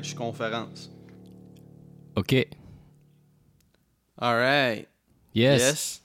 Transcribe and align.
Je 0.00 0.08
suis 0.08 0.14
conférence. 0.16 0.90
OK. 2.16 2.46
Alright. 4.20 4.88
Yes. 5.34 5.60
Yes. 5.60 6.02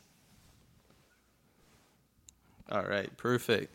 Alright, 2.70 3.10
perfect. 3.22 3.70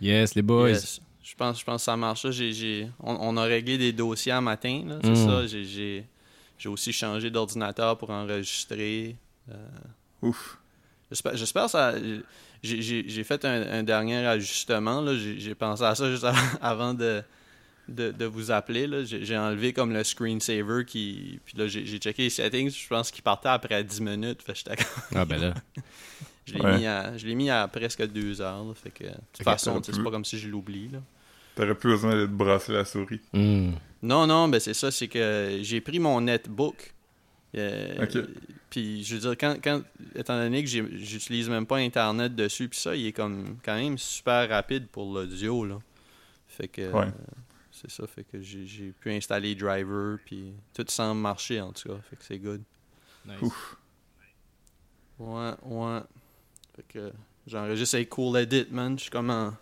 Yes, 0.00 0.34
les 0.34 0.42
boys. 0.42 0.70
Yes. 0.70 1.00
Je 1.22 1.34
pense, 1.34 1.58
je 1.60 1.64
pense 1.64 1.80
que 1.82 1.84
ça 1.84 1.96
marche. 1.96 2.24
là. 2.24 2.30
J'ai, 2.30 2.52
j'ai- 2.52 2.88
on, 3.00 3.16
on 3.20 3.36
a 3.36 3.42
réglé 3.44 3.76
des 3.78 3.92
dossiers 3.92 4.32
un 4.32 4.40
matin, 4.40 4.84
là, 4.86 4.98
c'est 5.02 5.10
Mm. 5.10 5.16
ça. 5.26 5.46
J'ai, 5.46 5.64
j'ai, 5.64 6.04
j'ai 6.58 6.68
aussi 6.68 6.92
changé 6.92 7.30
d'ordinateur 7.30 7.98
pour 7.98 8.10
enregistrer. 8.10 9.16
Euh, 9.50 9.54
Ouf. 10.22 10.58
J'espère, 11.10 11.36
j'espère 11.36 11.64
que 11.64 11.70
ça. 11.70 11.94
J'ai, 12.62 13.24
fait 13.24 13.44
un, 13.44 13.78
un 13.78 13.82
dernier 13.82 14.24
ajustement. 14.26 15.00
Là. 15.00 15.16
J'ai, 15.16 15.38
j'ai 15.40 15.54
pensé 15.54 15.82
à 15.82 15.94
ça 15.94 16.10
juste 16.10 16.24
avant, 16.24 16.38
avant 16.60 16.94
de, 16.94 17.22
de, 17.88 18.10
de 18.10 18.24
vous 18.24 18.50
appeler. 18.50 18.86
Là. 18.86 19.04
J'ai, 19.04 19.24
j'ai 19.24 19.36
enlevé 19.38 19.72
comme 19.72 19.92
le 19.92 20.02
screensaver 20.04 20.84
qui. 20.86 21.40
Puis 21.44 21.56
là, 21.58 21.66
j'ai, 21.68 21.84
j'ai 21.86 21.98
checké 21.98 22.22
les 22.22 22.30
settings. 22.30 22.70
Je 22.70 22.88
pense 22.88 23.10
qu'il 23.10 23.22
partait 23.22 23.48
après 23.48 23.82
10 23.84 24.00
minutes. 24.00 24.42
Fait 24.42 24.54
que 24.54 24.82
Ah, 25.14 25.24
ben 25.24 25.40
là. 25.40 25.54
je, 26.46 26.54
l'ai 26.54 26.60
Ouais. 26.60 26.78
mis 26.78 26.86
à, 26.86 27.16
je 27.16 27.26
l'ai 27.26 27.34
mis 27.34 27.50
à 27.50 27.66
presque 27.68 28.06
2 28.06 28.40
heures. 28.40 28.64
là. 28.64 28.74
Fait 28.74 28.90
que, 28.90 29.04
de 29.04 29.10
toute 29.32 29.44
façon, 29.44 29.70
t'aurais 29.72 29.82
tu 29.82 29.92
sais, 29.92 29.96
c'est 29.98 30.04
pas 30.04 30.10
comme 30.10 30.24
si 30.24 30.38
je 30.38 30.48
l'oublie. 30.48 30.88
Là. 30.88 30.98
T'aurais 31.54 31.74
plus 31.74 31.90
besoin 31.90 32.14
de 32.16 32.26
te 32.26 32.30
brasser 32.32 32.72
la 32.72 32.84
souris. 32.84 33.20
Hmm. 33.32 33.72
Non, 34.02 34.26
non, 34.26 34.46
ben 34.48 34.60
c'est 34.60 34.74
ça. 34.74 34.90
C'est 34.90 35.08
que 35.08 35.58
j'ai 35.62 35.80
pris 35.80 35.98
mon 35.98 36.20
netbook. 36.20 36.92
Euh. 37.56 38.06
Puis, 38.68 39.04
je 39.04 39.14
veux 39.14 39.20
dire, 39.20 39.36
quand, 39.38 39.56
quand, 39.62 39.80
étant 40.14 40.36
donné 40.36 40.62
que 40.62 40.68
j'ai- 40.68 40.84
j'utilise 40.98 41.48
même 41.48 41.64
pas 41.66 41.76
Internet 41.76 42.34
dessus, 42.34 42.68
puis 42.68 42.78
ça, 42.78 42.94
il 42.94 43.06
est 43.06 43.12
comme 43.12 43.56
quand 43.64 43.76
même 43.76 43.96
super 43.96 44.48
rapide 44.50 44.88
pour 44.88 45.14
l'audio, 45.14 45.64
là. 45.64 45.78
Fait 46.48 46.68
que, 46.68 46.82
Ouais. 46.92 47.04
euh, 47.06 47.10
c'est 47.88 48.02
ça, 48.02 48.06
fait 48.06 48.24
que 48.24 48.40
j'ai 48.40 48.92
pu 49.00 49.12
installer 49.12 49.54
Driver, 49.54 50.18
puis 50.24 50.52
tout 50.74 50.84
semble 50.88 51.20
marcher, 51.20 51.60
en 51.60 51.72
tout 51.72 51.88
cas, 51.88 51.98
fait 52.10 52.16
que 52.16 52.24
c'est 52.24 52.38
good. 52.38 52.62
Nice. 53.24 53.40
Ouf. 53.42 53.76
Ouais, 55.18 55.52
ouais. 55.62 56.00
Fait 56.74 56.84
que 56.88 57.12
j'enregistre 57.46 57.94
avec 57.96 58.08
Cool 58.10 58.38
Edit, 58.38 58.66
man. 58.70 58.98
Je 58.98 59.02
suis 59.02 59.10
comme 59.10 59.30
en, 59.30 59.54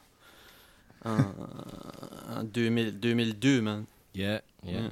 en, 1.05 1.35
en 2.31 2.45
2000 2.45 2.99
2002, 2.99 3.61
man. 3.63 3.85
Yeah, 4.15 4.41
yeah. 4.65 4.91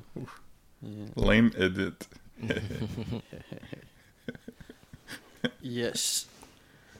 Lame 1.16 1.50
edit. 1.56 2.08
Yes. 5.60 6.28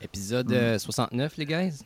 Épisode 0.00 0.50
euh, 0.52 0.78
69, 0.78 1.36
les 1.36 1.46
guys? 1.46 1.84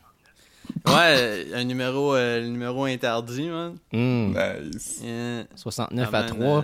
Ouais, 0.85 1.47
un 1.53 1.63
numéro, 1.63 2.15
euh, 2.15 2.39
le 2.41 2.47
numéro 2.47 2.85
interdit, 2.85 3.49
man. 3.49 3.77
Hmm. 3.91 4.33
Nice. 4.33 5.01
Yeah. 5.03 5.43
69 5.55 6.09
Ah, 6.13 6.17
à 6.17 6.21
man, 6.23 6.29
3. 6.33 6.57
euh, 6.59 6.61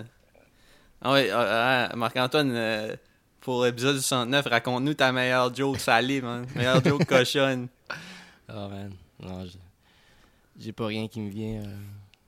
Ah 1.01 1.11
ouais, 1.13 1.29
ah, 1.31 1.89
ah, 1.91 1.95
Marc-Antoine, 1.95 2.51
euh, 2.53 2.95
pour 3.41 3.65
l'épisode 3.65 3.97
69, 3.97 4.45
raconte-nous 4.47 4.93
ta 4.93 5.11
meilleure 5.11 5.53
joke 5.53 5.77
salée, 5.79 6.21
man. 6.21 6.45
Meilleure 6.55 6.83
joke 6.83 7.05
cochonne. 7.05 7.67
Oh, 8.49 8.53
man. 8.69 8.93
Non, 9.19 9.45
j'ai- 10.59 10.71
pas 10.71 10.85
rien 10.87 11.07
qui 11.07 11.19
me 11.19 11.29
vient. 11.29 11.61
euh. 11.61 11.75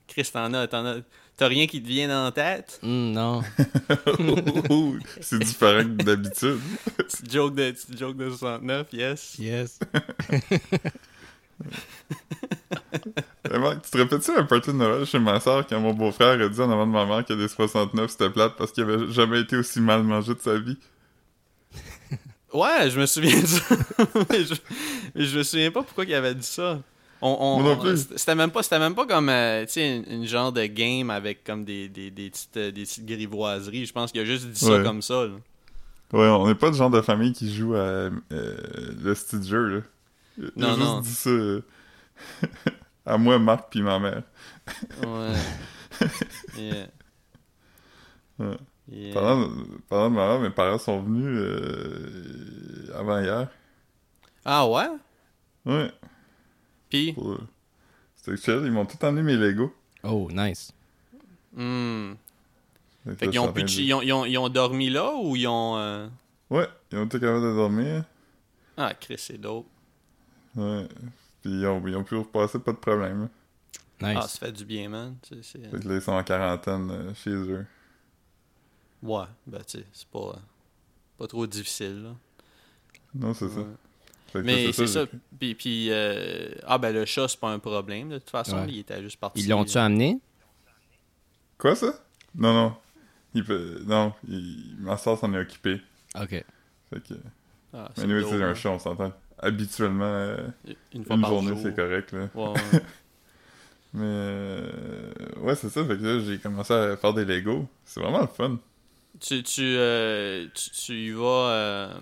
Chris, 0.08 0.28
t'en 0.32 0.52
as, 0.54 0.66
t'en 0.68 0.84
as. 0.84 0.96
T'as 1.38 1.48
rien 1.48 1.66
qui 1.66 1.82
te 1.82 1.86
vient 1.86 2.08
dans 2.08 2.24
la 2.24 2.32
tête? 2.32 2.78
Hmm, 2.82 3.12
non. 3.12 3.42
C'est 5.20 5.38
différent 5.38 5.82
que 5.82 6.02
d'habitude. 6.02 6.58
Petite 6.96 7.30
joke 7.30 7.54
de, 7.54 7.74
joke 7.98 8.16
de 8.16 8.30
69, 8.30 8.86
yes. 8.94 9.36
Yes. 9.38 9.78
Tu 13.46 13.90
te 13.90 13.98
rappelles-tu 13.98 14.30
un 14.32 14.44
party 14.44 14.70
de 14.70 14.76
Noël 14.76 15.06
chez 15.06 15.18
ma 15.18 15.38
soeur 15.40 15.66
quand 15.66 15.80
mon 15.80 15.92
beau-frère 15.94 16.40
a 16.40 16.48
dit 16.48 16.60
en 16.60 16.70
avant 16.70 16.86
de 16.86 16.92
ma 16.92 17.06
mère 17.06 17.24
que 17.24 17.32
des 17.32 17.48
69 17.48 18.10
c'était 18.10 18.30
plate 18.30 18.54
parce 18.56 18.72
qu'il 18.72 18.82
avait 18.84 19.08
jamais 19.12 19.40
été 19.40 19.56
aussi 19.56 19.80
mal 19.80 20.02
mangé 20.02 20.34
de 20.34 20.40
sa 20.40 20.58
vie? 20.58 20.76
Ouais, 22.52 22.88
je 22.88 22.98
me 22.98 23.06
souviens 23.06 23.38
de 23.38 23.46
ça. 23.46 23.76
mais, 24.30 24.44
je, 25.24 25.38
me 25.38 25.42
souviens 25.42 25.70
pas 25.70 25.82
pourquoi 25.82 26.04
il 26.04 26.14
avait 26.14 26.34
dit 26.34 26.46
ça. 26.46 26.80
On, 27.20 27.36
on- 27.60 27.96
c'était 27.96 28.34
même 28.34 28.50
pas, 28.50 28.62
c'était 28.62 28.78
même 28.78 28.94
pas 28.94 29.04
comme, 29.04 29.28
euh, 29.28 29.64
tu 29.66 29.72
sais, 29.72 29.96
une, 29.96 30.04
une 30.10 30.26
genre 30.26 30.52
de 30.52 30.64
game 30.64 31.10
avec 31.10 31.44
comme 31.44 31.64
des, 31.64 31.88
des, 31.88 32.10
des 32.10 32.30
petites, 32.30 32.56
euh, 32.56 32.70
des 32.70 32.82
petites 32.84 33.04
grivoiseries. 33.04 33.84
Je 33.84 33.92
pense 33.92 34.10
qu'il 34.12 34.20
a 34.22 34.24
juste 34.24 34.46
dit 34.46 34.64
ça 34.64 34.82
comme 34.82 35.02
ça. 35.02 35.26
là. 35.26 35.32
Ouais, 36.12 36.28
on 36.28 36.46
n'est 36.46 36.54
pas 36.54 36.68
le 36.68 36.74
genre 36.74 36.88
de 36.88 37.00
famille 37.02 37.32
qui 37.32 37.52
joue 37.52 37.74
à 37.74 37.78
euh, 37.78 38.10
le 38.30 39.14
style 39.14 39.42
jeu, 39.42 39.66
là. 39.66 39.80
Non, 40.56 40.68
juste 40.74 40.78
non. 40.80 41.00
dit 41.00 41.12
ça 41.14 41.30
euh, 41.30 41.62
à 43.06 43.18
moi, 43.18 43.38
Marc, 43.38 43.70
puis 43.70 43.82
ma 43.82 43.98
mère. 43.98 44.22
Ouais. 45.06 45.32
yeah. 46.58 46.86
Ouais. 48.38 48.56
Yeah. 48.88 49.14
Pendant, 49.14 49.48
pendant 49.88 50.10
ma 50.10 50.26
mère, 50.28 50.40
mes 50.40 50.50
parents 50.50 50.78
sont 50.78 51.00
venus 51.02 51.26
euh, 51.26 52.92
avant 52.94 53.20
hier. 53.20 53.48
Ah 54.44 54.66
ouais? 54.68 54.86
Ouais. 55.64 55.90
Puis, 56.88 57.14
euh, 57.18 57.36
C'était 58.14 58.36
chill, 58.36 58.60
ils 58.64 58.70
m'ont 58.70 58.86
tout 58.86 59.02
emmené 59.04 59.22
mes 59.22 59.36
Legos. 59.36 59.74
Oh, 60.04 60.28
nice. 60.32 60.70
hmm. 61.54 62.12
Fait 63.18 63.28
qu'ils 63.28 63.38
ont, 63.40 63.50
de- 63.50 63.60
ils, 63.60 63.94
ont, 63.94 64.02
ils, 64.02 64.12
ont, 64.12 64.24
ils 64.24 64.38
ont 64.38 64.48
dormi 64.48 64.90
là 64.90 65.12
ou 65.14 65.34
ils 65.36 65.46
ont. 65.48 65.76
euh, 65.78 66.08
Ouais, 66.50 66.68
ils 66.92 66.98
ont 66.98 67.04
été 67.06 67.18
capables 67.20 67.42
de 67.42 67.54
dormir. 67.54 68.04
Ah, 68.76 68.92
Chris, 68.94 69.16
c'est 69.18 69.40
dope. 69.40 69.66
Ouais. 70.56 70.88
Puis 71.42 71.52
ils 71.52 71.66
ont, 71.66 71.86
ils 71.86 71.96
ont 71.96 72.04
pu 72.04 72.16
repasser, 72.16 72.58
pas 72.58 72.72
de 72.72 72.78
problème. 72.78 73.28
Nice. 74.00 74.16
Ah, 74.18 74.22
ça 74.22 74.46
fait 74.46 74.52
du 74.52 74.64
bien, 74.64 74.88
man. 74.88 75.16
Tu 75.22 75.42
sais, 75.42 75.58
Fait 75.58 75.80
que 75.80 75.88
là, 75.88 75.94
ils 75.94 76.02
sont 76.02 76.12
en 76.12 76.22
quarantaine 76.22 76.90
euh, 76.90 77.14
chez 77.14 77.30
eux. 77.30 77.66
Ouais, 79.02 79.24
ben, 79.46 79.58
tu 79.58 79.78
sais, 79.78 79.86
c'est 79.92 80.08
pas, 80.08 80.38
pas 81.18 81.26
trop 81.26 81.46
difficile, 81.46 82.02
là. 82.02 82.10
Non, 83.14 83.32
c'est 83.32 83.48
ça. 83.48 83.60
Ouais. 83.60 84.42
Mais 84.42 84.72
c'est 84.72 84.86
ça. 84.86 85.04
j'ai- 85.04 85.18
Puis, 85.38 85.54
puis 85.54 85.88
euh, 85.90 86.50
ah, 86.66 86.76
ben, 86.76 86.92
le 86.92 87.04
chat, 87.06 87.28
c'est 87.28 87.40
pas 87.40 87.50
un 87.50 87.58
problème, 87.58 88.10
de 88.10 88.18
toute 88.18 88.30
façon. 88.30 88.58
Ouais. 88.58 88.66
Il 88.68 88.78
était 88.80 89.02
juste 89.02 89.18
parti. 89.18 89.40
Ils 89.40 89.48
l'ont-tu 89.48 89.78
amené? 89.78 90.20
Quoi, 91.56 91.74
ça? 91.74 91.92
Non, 92.34 92.52
non. 92.52 92.76
Il 93.32 93.44
peut... 93.44 93.82
Non, 93.86 94.12
il... 94.28 94.76
ma 94.80 94.96
soeur 94.96 95.18
s'en 95.18 95.32
est 95.32 95.38
occupée. 95.38 95.80
OK. 96.20 96.28
Fait 96.28 96.44
que... 97.08 97.14
Ah, 97.72 97.90
Mais 97.96 98.02
anyway, 98.04 98.24
c'est 98.24 98.42
un 98.42 98.48
hein. 98.48 98.54
chat, 98.54 98.70
on 98.70 98.78
s'entend. 98.78 99.12
Habituellement, 99.38 100.04
euh, 100.04 100.48
Une 100.92 101.04
fois 101.04 101.16
une 101.16 101.20
par 101.20 101.30
journée, 101.30 101.54
jour. 101.54 101.56
c'est 101.56 101.74
correct, 101.74 102.12
là. 102.12 102.30
Ouais, 102.34 102.44
ouais. 102.72 102.80
Mais... 103.92 104.02
euh, 104.04 105.12
Ouais, 105.40 105.54
c'est 105.56 105.68
ça. 105.70 105.84
Fait 105.84 105.96
que 105.96 106.02
là, 106.02 106.20
j'ai 106.24 106.38
commencé 106.38 106.72
à 106.72 106.96
faire 106.96 107.14
des 107.14 107.24
Legos. 107.24 107.68
C'est 107.84 108.00
vraiment 108.00 108.20
le 108.22 108.26
fun. 108.28 108.58
tu, 109.20 109.42
tu, 109.42 109.62
euh, 109.62 110.46
tu, 110.54 110.70
tu 110.70 110.92
y 111.06 111.10
vas 111.10 111.50
euh, 111.50 111.94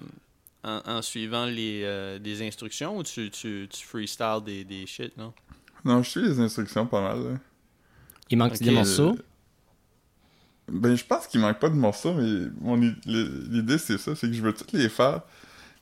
en, 0.65 0.81
en 0.87 1.03
suivant 1.03 1.47
les, 1.47 1.83
euh, 1.85 2.19
des 2.19 2.47
instructions 2.47 2.97
ou 2.99 3.03
tu, 3.03 3.31
tu, 3.31 3.69
tu 3.71 3.87
freestyle 3.87 4.41
des, 4.45 4.65
des 4.65 4.87
shit, 4.87 5.17
non? 5.17 5.33
Non, 5.85 6.03
je 6.03 6.11
suis 6.11 6.21
les 6.23 6.41
instructions 6.41 6.87
pas 6.87 7.01
mal, 7.01 7.23
là. 7.33 7.39
Il 8.31 8.37
manque 8.39 8.59
des 8.61 8.71
morceaux? 8.71 9.17
Euh, 9.17 9.23
Ben, 10.69 10.97
je 10.97 11.05
pense 11.05 11.27
qu'il 11.27 11.41
manque 11.41 11.59
pas 11.59 11.69
de 11.69 11.75
morceaux, 11.75 12.15
mais 12.15 12.49
mon 12.61 12.77
l'idée, 13.05 13.79
c'est 13.79 13.99
ça. 13.99 14.15
C'est 14.17 14.29
que 14.29 14.33
je 14.33 14.43
veux 14.43 14.55
toutes 14.55 14.73
les 14.73 14.89
faire, 14.89 15.23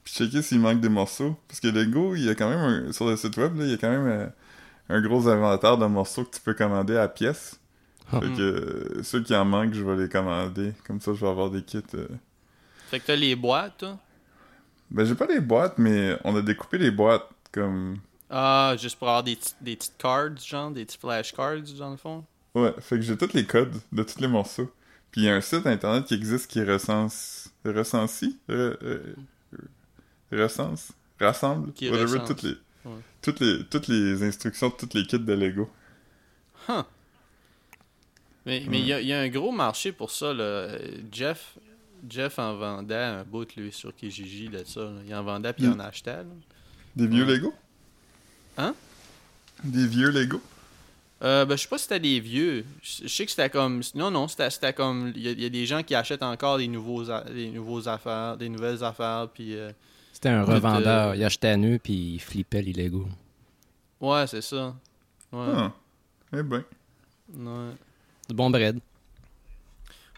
puis 0.04 0.14
checker 0.14 0.42
s'il 0.42 0.60
manque 0.60 0.80
des 0.80 0.88
morceaux. 0.88 1.36
Parce 1.48 1.60
que 1.60 1.68
Lego, 1.68 2.14
il 2.14 2.24
y 2.24 2.28
a 2.28 2.34
quand 2.34 2.48
même, 2.50 2.58
un- 2.88 2.92
sur 2.92 3.06
le 3.06 3.16
site 3.16 3.36
web, 3.36 3.56
là, 3.58 3.64
il 3.64 3.70
y 3.70 3.74
a 3.74 3.76
quand 3.76 3.90
même 3.90 4.06
euh, 4.06 4.26
un 4.88 5.00
gros 5.00 5.28
inventaire 5.28 5.78
de 5.78 5.86
morceaux 5.86 6.24
que 6.24 6.34
tu 6.36 6.40
peux 6.40 6.54
commander 6.54 6.96
à 6.96 7.08
pièce. 7.08 7.58
Ah. 8.12 8.20
Fait 8.20 8.26
que 8.26 8.42
euh, 8.42 9.02
ceux 9.02 9.22
qui 9.22 9.34
en 9.34 9.44
manquent, 9.44 9.74
je 9.74 9.84
vais 9.84 9.96
les 9.96 10.08
commander. 10.08 10.72
Comme 10.86 11.00
ça, 11.00 11.12
je 11.14 11.20
vais 11.20 11.30
avoir 11.30 11.50
des 11.50 11.62
kits. 11.62 11.78
euh. 11.94 12.08
Fait 12.90 13.00
que 13.00 13.06
t'as 13.06 13.16
les 13.16 13.36
boîtes, 13.36 13.78
toi? 13.78 13.98
Ben, 14.90 15.06
j'ai 15.06 15.14
pas 15.14 15.26
les 15.26 15.40
boîtes, 15.40 15.78
mais 15.78 16.18
on 16.24 16.36
a 16.36 16.42
découpé 16.42 16.76
les 16.76 16.90
boîtes 16.90 17.26
comme... 17.50 17.96
Ah, 18.28 18.74
juste 18.78 18.98
pour 18.98 19.08
avoir 19.08 19.22
des, 19.22 19.38
des 19.60 19.76
petites 19.76 19.96
cards, 19.96 20.36
genre, 20.36 20.70
des 20.70 20.84
petits 20.84 20.98
flashcards, 20.98 21.62
dans 21.78 21.90
le 21.90 21.96
fond? 21.96 22.24
Ouais, 22.54 22.74
fait 22.80 22.96
que 22.96 23.02
j'ai 23.02 23.16
tous 23.16 23.32
les 23.32 23.46
codes 23.46 23.74
de 23.92 24.02
tous 24.02 24.20
les 24.20 24.28
morceaux. 24.28 24.70
Puis 25.10 25.22
il 25.22 25.24
y 25.24 25.30
a 25.30 25.34
un 25.34 25.40
site 25.40 25.66
internet 25.66 26.04
qui 26.04 26.14
existe 26.14 26.50
qui 26.50 26.62
recense... 26.62 27.50
Recensie? 27.64 28.38
Re- 28.48 28.76
re- 28.78 29.14
recense? 30.36 30.92
Rassemble? 31.20 31.72
Qui 31.72 31.88
Whatever, 31.90 32.18
recense. 32.18 32.28
toutes 32.28 32.42
les... 32.42 32.56
Ouais. 32.84 32.92
Toutes 33.22 33.40
les, 33.40 33.64
toutes 33.66 33.86
les 33.88 34.22
instructions 34.24 34.68
de 34.70 34.74
tous 34.74 34.96
les 34.98 35.06
kits 35.06 35.18
de 35.18 35.32
Lego. 35.32 35.70
Huh. 36.68 36.82
Mais 38.44 38.64
mais 38.68 38.80
il 38.80 38.86
y, 38.86 38.92
a- 38.92 39.00
il 39.00 39.06
y 39.06 39.12
a 39.12 39.20
un 39.20 39.28
gros 39.28 39.52
marché 39.52 39.92
pour 39.92 40.10
ça, 40.10 40.32
là. 40.32 40.68
Jeff, 41.12 41.54
Jeff 42.08 42.38
en 42.40 42.56
vendait 42.56 42.94
un 42.96 43.22
bout, 43.22 43.54
lui, 43.56 43.70
sur 43.70 43.94
Kijiji, 43.94 44.48
de 44.48 44.64
ça. 44.64 44.80
là. 44.80 44.90
Il 45.06 45.14
en 45.14 45.22
vendait 45.22 45.52
puis 45.52 45.62
il 45.64 45.70
en 45.70 45.78
achetait, 45.78 46.16
là. 46.16 46.24
Des 46.96 47.06
vieux 47.06 47.24
Ouais. 47.24 47.34
Lego? 47.34 47.54
Hein? 48.58 48.74
Des 49.62 49.86
vieux 49.86 50.10
Lego? 50.10 50.42
Euh, 51.22 51.44
ben, 51.44 51.56
je 51.56 51.62
sais 51.62 51.68
pas 51.68 51.78
si 51.78 51.84
c'était 51.84 52.00
des 52.00 52.18
vieux. 52.18 52.64
Je 52.82 53.06
sais 53.06 53.24
que 53.24 53.30
c'était 53.30 53.48
comme. 53.48 53.80
Non, 53.94 54.10
non, 54.10 54.26
c'était 54.26 54.72
comme. 54.72 55.12
Il 55.14 55.22
y, 55.22 55.28
a- 55.28 55.30
il 55.30 55.40
y 55.40 55.46
a 55.46 55.48
des 55.50 55.66
gens 55.66 55.84
qui 55.84 55.94
achètent 55.94 56.24
encore 56.24 56.58
des 56.58 56.66
nouveaux, 56.66 57.08
a- 57.08 57.22
des 57.22 57.48
nouveaux 57.50 57.86
affaires, 57.88 58.36
des 58.36 58.48
nouvelles 58.48 58.82
affaires, 58.82 59.28
puis. 59.32 59.54
euh, 59.56 59.70
C'était 60.22 60.36
un 60.36 60.44
revendeur. 60.44 61.16
Il 61.16 61.24
achetait 61.24 61.48
à 61.48 61.56
nu, 61.56 61.80
puis 61.80 62.14
il 62.14 62.20
flippait 62.20 62.62
les 62.62 62.72
Legos. 62.72 63.08
Ouais, 64.00 64.24
c'est 64.28 64.40
ça. 64.40 64.72
Ouais. 65.32 65.48
Ah. 65.52 65.72
Eh 66.32 66.44
ben. 66.44 66.62
ouais. 67.34 67.72
Du 68.28 68.34
bon 68.36 68.48
bread. 68.48 68.78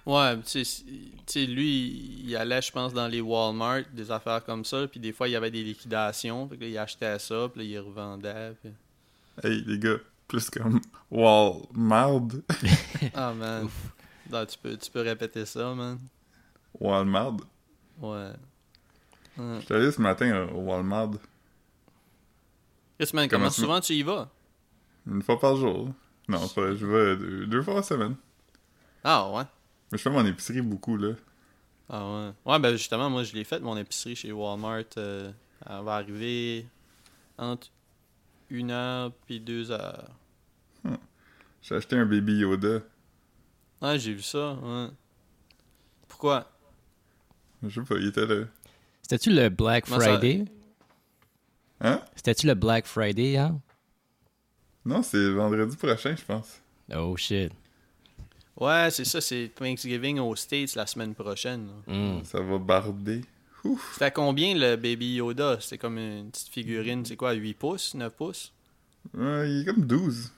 Ouais, 0.05 0.39
tu 0.43 0.63
sais, 0.63 1.47
lui, 1.47 2.21
il 2.23 2.37
allait, 2.37 2.61
je 2.61 2.71
pense, 2.71 2.93
dans 2.93 3.09
les 3.09 3.23
Walmart, 3.23 3.85
des 3.95 4.11
affaires 4.11 4.45
comme 4.45 4.67
ça, 4.67 4.87
puis 4.87 5.01
des 5.01 5.15
fois, 5.15 5.27
il 5.27 5.31
y 5.31 5.37
avait 5.37 5.51
des 5.51 5.65
liquidations, 5.65 6.51
là, 6.51 6.67
il 6.67 6.77
achetait 6.77 7.19
ça, 7.19 7.49
puis 7.51 7.63
là, 7.63 7.67
il 7.67 7.79
revendait, 7.79 8.53
puis... 8.61 8.73
Hey, 9.43 9.65
les 9.67 9.79
gars, 9.79 9.97
plus 10.29 10.51
comme 10.51 10.83
Walmart. 11.11 12.29
Ah, 13.15 13.33
man. 13.33 13.71
Non, 14.31 14.45
tu, 14.45 14.59
peux, 14.59 14.77
tu 14.77 14.91
peux 14.91 15.01
répéter 15.01 15.47
ça, 15.47 15.75
man. 15.75 15.99
Walmart? 16.79 17.37
Ouais. 17.99 18.33
Ouais. 19.39 19.61
J'étais 19.61 19.75
allé 19.75 19.91
ce 19.93 20.01
matin 20.01 20.47
au 20.55 20.61
Walmart. 20.61 21.11
Man, 21.13 21.19
Comment 23.09 23.29
comment 23.29 23.49
tu- 23.51 23.61
souvent 23.61 23.81
tu 23.81 23.93
y 23.95 24.03
vas? 24.03 24.31
Une 25.07 25.23
fois 25.23 25.39
par 25.39 25.57
jour. 25.57 25.91
Non, 26.29 26.49
pas, 26.49 26.75
je 26.75 26.87
vais 26.87 27.17
deux, 27.17 27.47
deux 27.47 27.63
fois 27.63 27.75
par 27.75 27.85
semaine. 27.85 28.15
Ah, 29.03 29.31
ouais. 29.31 29.43
Mais 29.93 29.99
je 29.99 30.03
fais 30.03 30.11
mon 30.11 30.25
épicerie 30.25 30.63
beaucoup, 30.63 30.97
là. 30.97 31.13
Ah, 31.91 32.05
ouais. 32.07 32.33
Ouais, 32.53 32.59
ben, 32.59 32.73
justement, 32.73 33.11
moi, 33.11 33.25
je 33.25 33.35
l'ai 33.35 33.45
fait, 33.45 33.61
mon 33.61 33.77
épicerie 33.77 34.17
chez 34.17 34.33
Walmart. 34.33 34.85
euh, 34.97 35.31
elle 35.69 35.83
va 35.85 35.97
arriver 35.97 36.67
entre 37.37 37.69
une 38.51 38.71
heure 38.71 39.13
puis 39.27 39.41
deux 39.41 39.71
heures. 39.71 40.11
J'ai 41.63 41.75
acheté 41.77 41.97
un 41.97 42.05
Baby 42.07 42.39
Yoda. 42.39 42.81
Ouais, 43.83 43.99
j'ai 43.99 44.13
vu 44.15 44.23
ça, 44.23 44.53
ouais. 44.53 44.89
Pourquoi? 46.09 46.51
Je 47.63 47.81
sais 47.81 47.87
pas, 47.87 47.97
il 47.97 48.09
était 48.09 48.27
là. 48.27 48.45
C'était-tu 49.05 49.31
le 49.31 49.49
Black 49.51 49.85
Comment 49.85 50.01
ça- 50.01 50.19
Friday? 50.19 50.45
Hein? 51.81 52.01
C'était-tu 52.17 52.47
le 52.47 52.55
Black 52.55 52.87
Friday, 52.87 53.37
hein? 53.37 53.61
Non, 54.85 55.03
c'est 55.03 55.31
vendredi 55.31 55.77
prochain, 55.77 56.15
je 56.17 56.25
pense. 56.25 56.61
Oh 56.95 57.15
shit. 57.17 57.53
Ouais, 58.59 58.89
c'est 58.91 59.05
ça, 59.05 59.21
c'est 59.21 59.51
Thanksgiving 59.55 60.19
aux 60.21 60.37
States 60.37 60.75
la 60.75 60.87
semaine 60.87 61.15
prochaine. 61.15 61.69
là. 61.87 61.95
Mm. 61.95 62.25
Ça 62.25 62.41
va 62.41 62.59
barder. 62.59 63.21
Ouf. 63.65 63.91
C'était 63.95 64.07
à 64.07 64.11
combien 64.11 64.55
le 64.55 64.77
Baby 64.77 65.17
Yoda? 65.17 65.59
C'était 65.61 65.79
comme 65.79 65.99
une 65.99 66.31
petite 66.31 66.49
figurine, 66.51 67.05
c'est 67.05 67.17
quoi, 67.17 67.33
8 67.33 67.55
pouces, 67.55 67.95
9 67.95 68.15
pouces? 68.15 68.53
Ouais, 69.15 69.51
il 69.51 69.63
est 69.63 69.65
comme 69.65 69.85
12. 69.87 70.31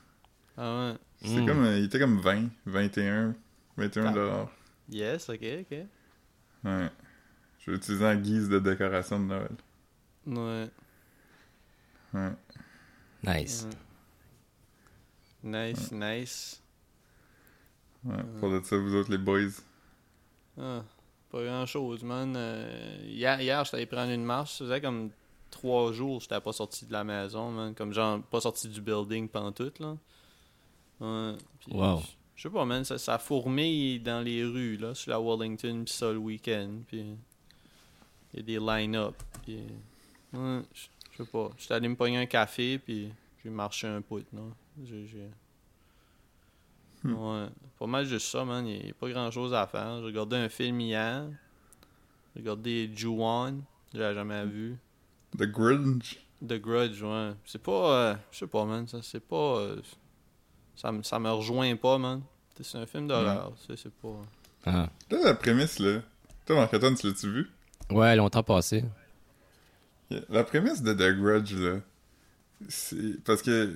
Ah 0.57 0.91
ouais. 0.91 0.95
C'est 1.23 1.41
Mm. 1.43 1.47
comme, 1.47 1.65
euh, 1.65 1.79
il 1.79 1.85
était 1.85 1.99
comme 1.99 2.21
20, 2.21 2.49
21, 2.67 3.35
21 3.77 4.07
Ah. 4.07 4.13
dollars. 4.13 4.51
Yes, 4.89 5.29
ok, 5.29 5.41
ok. 5.61 5.79
Ouais. 6.65 6.89
Je 7.67 7.73
vais 7.73 7.77
l'utiliser 7.79 8.07
en 8.07 8.15
guise 8.15 8.49
de 8.49 8.61
décoration 8.61 9.19
de 9.19 9.25
Noël. 9.25 9.51
Ouais. 10.27 10.71
Ouais. 12.15 12.33
Nice. 13.25 13.67
ouais. 15.43 15.71
Nice, 15.73 15.91
nice. 15.93 16.63
Ouais. 18.05 18.23
Pour 18.39 18.51
de 18.51 18.63
ça, 18.63 18.77
vous 18.77 18.95
autres, 18.95 19.11
les 19.11 19.19
boys. 19.19 19.51
Ah, 20.61 20.83
pas 21.31 21.45
grand 21.45 21.67
chose, 21.67 22.05
man. 22.05 22.35
Euh, 22.37 22.99
hier, 23.05 23.41
hier 23.41 23.65
j'étais 23.65 23.79
allé 23.79 23.87
prendre 23.87 24.13
une 24.13 24.25
marche. 24.25 24.53
Ça 24.59 24.65
faisait 24.65 24.81
comme 24.81 25.11
trois 25.51 25.93
jours 25.93 26.21
j'étais 26.21 26.41
pas 26.41 26.53
sorti 26.53 26.87
de 26.87 26.93
la 26.93 27.03
maison, 27.03 27.51
man. 27.51 27.75
Comme 27.75 27.93
genre, 27.93 28.23
pas 28.23 28.41
sorti 28.41 28.69
du 28.69 28.81
building 28.81 29.29
pendant 29.29 29.51
tout, 29.53 29.73
là. 29.81 29.97
Ouais. 31.01 31.37
Puis, 31.61 31.73
Wow. 31.73 32.01
Je 32.37 32.43
sais 32.43 32.51
pas, 32.51 32.65
man. 32.65 32.85
Ça, 32.85 32.97
ça 32.99 33.19
fourmille 33.19 33.99
dans 33.99 34.21
les 34.21 34.45
rues, 34.45 34.77
là, 34.77 34.95
sur 34.95 35.11
la 35.11 35.21
Wellington, 35.21 35.83
pis 35.85 35.93
ça 35.93 36.13
le 36.13 36.19
week-end. 36.19 36.71
Puis 36.87 36.99
il 37.01 37.17
y 38.37 38.41
a 38.41 38.43
des 38.61 38.65
line-up. 38.67 39.15
Puis, 39.43 39.61
ouais, 40.33 40.63
je 41.13 41.17
sais 41.25 41.31
pas. 41.31 41.51
J'étais 41.59 41.75
allé 41.75 41.89
me 41.89 41.97
pogner 41.97 42.19
un 42.19 42.27
café, 42.27 42.79
puis 42.79 43.11
j'ai 43.43 43.51
marché 43.51 43.87
un 43.87 44.01
poutre, 44.03 44.27
là. 44.33 44.41
J'ai. 44.85 45.07
Hmm. 47.03 47.13
Ouais. 47.15 47.47
Pas 47.79 47.87
mal 47.87 48.07
juste 48.07 48.29
ça, 48.29 48.45
man. 48.45 48.67
Il 48.67 48.83
n'y 48.85 48.91
a 48.91 48.95
pas 48.95 49.09
grand 49.09 49.31
chose 49.31 49.53
à 49.55 49.67
faire. 49.67 49.99
J'ai 50.01 50.07
regardé 50.07 50.37
un 50.37 50.49
film 50.49 50.81
hier. 50.81 51.25
J'ai 52.35 52.41
regardé 52.43 52.91
Ju-On. 52.95 53.61
Je 53.95 53.99
l'ai 53.99 54.15
jamais 54.15 54.45
vu. 54.47 54.77
The 55.39 55.45
Grudge? 55.45 56.17
The 56.47 56.55
Grudge, 56.61 57.03
ouais. 57.03 57.33
C'est 57.45 57.63
pas. 57.63 57.93
euh, 58.11 58.15
je 58.31 58.39
sais 58.39 58.47
pas, 58.47 58.65
man. 58.65 58.87
Ça, 58.89 58.99
c'est 59.03 59.21
pas. 59.27 59.59
euh, 59.59 59.81
ça, 60.75 60.91
me- 60.93 61.03
ça 61.03 61.19
me 61.19 61.31
rejoint 61.31 61.75
pas, 61.77 61.97
man. 61.99 62.23
C'est 62.61 62.79
un 62.79 62.87
film 62.87 63.07
d'horreur. 63.09 63.53
C'est 63.67 63.77
c'est 63.77 63.93
pas. 63.93 64.17
Ah. 64.65 64.89
Là, 65.11 65.19
la 65.25 65.35
prémisse, 65.35 65.79
là. 65.79 66.01
Toi, 66.47 66.57
Marc-Antoine, 66.57 66.95
tu 66.97 67.07
l'as-tu 67.07 67.31
vu? 67.31 67.51
Ouais, 67.91 68.17
longtemps 68.17 68.43
passé. 68.43 68.85
La 70.29 70.45
prémisse 70.45 70.83
de 70.83 70.93
The 70.93 71.17
Grudge, 71.19 71.55
là. 71.55 71.81
C'est. 72.69 73.23
Parce 73.25 73.43
que. 73.43 73.67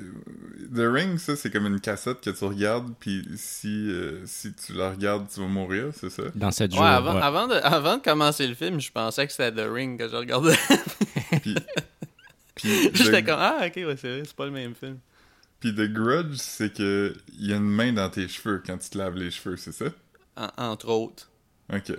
The 0.75 0.81
Ring, 0.91 1.19
ça, 1.19 1.37
c'est 1.37 1.51
comme 1.51 1.67
une 1.67 1.81
cassette 1.81 2.21
que 2.21 2.31
tu 2.31 2.45
regardes, 2.45 2.95
puis 2.99 3.27
si, 3.37 3.91
euh, 3.91 4.25
si 4.27 4.55
tu 4.55 4.73
la 4.73 4.91
regardes, 4.91 5.29
tu 5.29 5.41
vas 5.41 5.47
mourir, 5.49 5.89
c'est 5.93 6.09
ça? 6.11 6.23
Dans 6.35 6.51
cette 6.51 6.73
Ouais, 6.73 6.79
jours. 6.79 6.87
avant, 6.87 7.15
ouais. 7.15 7.21
Avant, 7.23 7.47
de, 7.49 7.55
avant 7.55 7.97
de 7.99 8.03
commencer 8.03 8.47
le 8.47 8.55
film, 8.55 8.81
je 8.81 8.91
pensais 8.91 9.27
que 9.27 9.33
c'était 9.33 9.53
The 9.53 9.69
Ring 9.71 9.99
que 9.99 10.09
je 10.09 10.17
regardais. 10.17 10.57
Puis. 11.43 11.55
puis 12.55 12.91
J'étais 12.95 13.23
The- 13.23 13.27
comme, 13.27 13.39
ah, 13.41 13.59
ok, 13.67 13.73
ouais, 13.77 13.97
c'est 13.97 14.09
vrai, 14.09 14.23
c'est 14.25 14.37
pas 14.37 14.47
le 14.47 14.53
même 14.53 14.75
film. 14.75 14.99
Puis 15.61 15.75
The 15.75 15.93
Grudge, 15.93 16.37
c'est 16.37 16.73
que. 16.73 17.15
Il 17.39 17.47
y 17.49 17.53
a 17.53 17.57
une 17.57 17.69
main 17.71 17.93
dans 17.93 18.09
tes 18.09 18.29
cheveux 18.29 18.63
quand 18.65 18.79
tu 18.79 18.89
te 18.89 18.97
laves 18.99 19.17
les 19.17 19.31
cheveux, 19.31 19.57
c'est 19.59 19.73
ça? 19.73 19.87
En- 20.37 20.49
entre 20.57 20.89
autres. 20.89 21.29
Ok. 21.73 21.93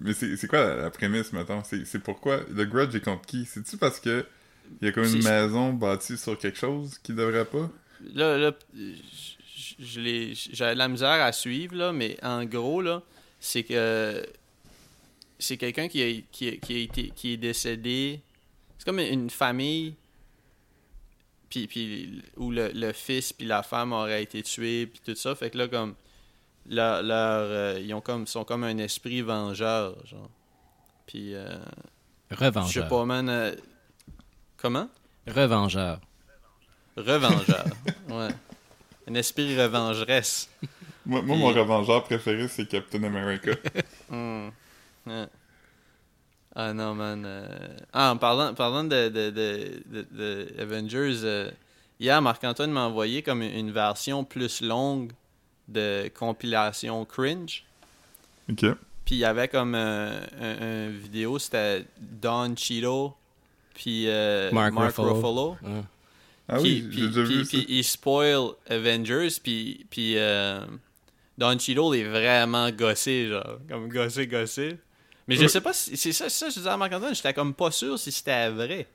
Mais 0.00 0.14
c'est 0.14 0.46
quoi 0.48 0.60
la, 0.64 0.76
la 0.76 0.90
prémisse, 0.90 1.32
mettons? 1.32 1.62
C'est 1.64 1.98
pourquoi 2.02 2.38
The 2.40 2.62
Grudge 2.66 2.94
est 2.94 3.00
contre 3.04 3.26
qui? 3.26 3.44
C'est-tu 3.44 3.76
parce 3.76 4.00
que 4.00 4.24
il 4.80 4.86
y 4.86 4.88
a 4.88 4.92
comme 4.92 5.04
une 5.04 5.22
maison 5.22 5.72
bâtie 5.72 6.16
sur 6.16 6.38
quelque 6.38 6.58
chose 6.58 6.98
qui 7.02 7.12
devrait 7.12 7.44
pas? 7.44 7.70
Là, 8.14 8.38
là, 8.38 8.52
j'avais 9.78 10.74
de 10.74 10.78
la 10.78 10.88
misère 10.88 11.08
à 11.22 11.32
suivre, 11.32 11.74
là, 11.76 11.92
mais 11.92 12.16
en 12.22 12.44
gros, 12.44 12.80
là, 12.80 13.02
c'est 13.40 13.62
que 13.64 14.24
c'est 15.38 15.56
quelqu'un 15.56 15.88
qui, 15.88 16.02
a, 16.02 16.22
qui, 16.30 16.48
a- 16.48 16.56
qui, 16.56 16.74
a 16.74 16.78
été, 16.78 17.10
qui 17.14 17.32
est 17.32 17.36
décédé. 17.36 18.20
C'est 18.78 18.84
comme 18.84 18.98
une 19.00 19.30
famille 19.30 19.94
puis, 21.50 21.66
puis 21.66 22.22
où 22.36 22.50
le, 22.50 22.70
le 22.74 22.92
fils 22.92 23.32
puis 23.32 23.46
la 23.46 23.62
femme 23.62 23.92
auraient 23.92 24.22
été 24.22 24.42
tués 24.42 24.86
puis 24.86 25.00
tout 25.04 25.14
ça. 25.14 25.34
Fait 25.34 25.50
que 25.50 25.58
là, 25.58 25.68
comme, 25.68 25.94
leur, 26.68 27.02
leur, 27.02 27.40
euh, 27.50 27.80
ils 27.80 27.92
ont 27.94 28.00
comme, 28.00 28.26
sont 28.26 28.44
comme 28.44 28.64
un 28.64 28.78
esprit 28.78 29.22
vengeur, 29.22 29.96
genre. 30.06 30.30
Puis, 31.06 31.34
euh, 31.34 31.46
je 32.30 32.36
sais 32.36 32.44
Revengeur. 32.46 32.88
pas, 32.88 33.04
man. 33.04 33.28
euh, 33.28 33.54
comment? 34.56 34.88
Revengeur. 35.26 36.00
Revengeur. 36.96 37.64
ouais. 38.10 38.28
Un 39.08 39.14
esprit 39.14 39.60
revengeresse. 39.60 40.48
Moi, 41.04 41.22
moi 41.22 41.34
Puis- 41.34 41.42
mon 41.44 41.48
revengeur 41.48 42.04
préféré, 42.04 42.46
c'est 42.48 42.66
Captain 42.66 43.02
America. 43.04 43.52
Hmm. 44.10 44.50
Ouais. 45.06 45.26
Ah 46.54 46.74
non, 46.74 46.94
man. 46.94 47.24
euh, 47.24 47.48
Ah, 47.94 48.12
en 48.12 48.18
parlant, 48.18 48.52
parlant 48.52 48.84
de, 48.84 49.08
de, 49.08 49.30
de, 49.30 49.82
de- 49.86 50.06
de 50.12 50.54
Avengers, 50.60 51.20
euh, 51.24 51.50
hier, 51.98 52.20
Marc-Antoine 52.20 52.70
m'a 52.70 52.82
envoyé 52.82 53.22
comme 53.22 53.40
une 53.40 53.70
version 53.72 54.22
plus 54.22 54.60
longue 54.60 55.12
de 55.72 56.10
compilation 56.14 57.04
cringe. 57.04 57.64
ok. 58.50 58.66
Puis 59.04 59.16
il 59.16 59.18
y 59.18 59.24
avait 59.24 59.48
comme 59.48 59.74
un, 59.74 60.12
un- 60.40 60.86
un 60.86 60.88
vidéo, 60.90 61.38
c'était 61.38 61.84
Don 62.00 62.54
Cheeto, 62.56 63.14
puis 63.74 64.04
euh, 64.08 64.50
Mark 64.52 64.72
Mark, 64.72 64.94
Ruffalo. 64.96 65.56
Ah 66.48 66.58
Puis- 66.58 66.82
oui, 66.82 66.88
puis- 66.90 67.08
déjà 67.08 67.22
puis- 67.24 67.34
vu 67.38 67.44
ça. 67.44 67.50
Puis 67.50 67.66
il 67.68 67.84
spoil 67.84 68.50
Avengers, 68.68 69.28
puis, 69.42 69.86
puis 69.90 70.14
euh, 70.18 70.60
Don 71.38 71.58
Cheadle 71.58 71.96
est 71.96 72.04
vraiment 72.04 72.70
gossé, 72.70 73.28
genre, 73.28 73.58
comme 73.68 73.88
gossé, 73.88 74.26
gossé. 74.28 74.76
Mais 75.26 75.34
je 75.36 75.42
Oui. 75.42 75.48
sais 75.48 75.60
pas 75.60 75.72
si 75.72 75.96
c'est 75.96 76.12
ça, 76.12 76.28
c'est 76.28 76.38
ça, 76.44 76.48
je 76.50 76.54
disais 76.58 76.68
à 76.68 76.76
Marc-Antoine, 76.76 77.14
j'étais 77.14 77.32
comme 77.34 77.54
pas 77.54 77.70
sûr 77.72 77.98
si 77.98 78.12
c'était 78.12 78.50
vrai. 78.50 78.86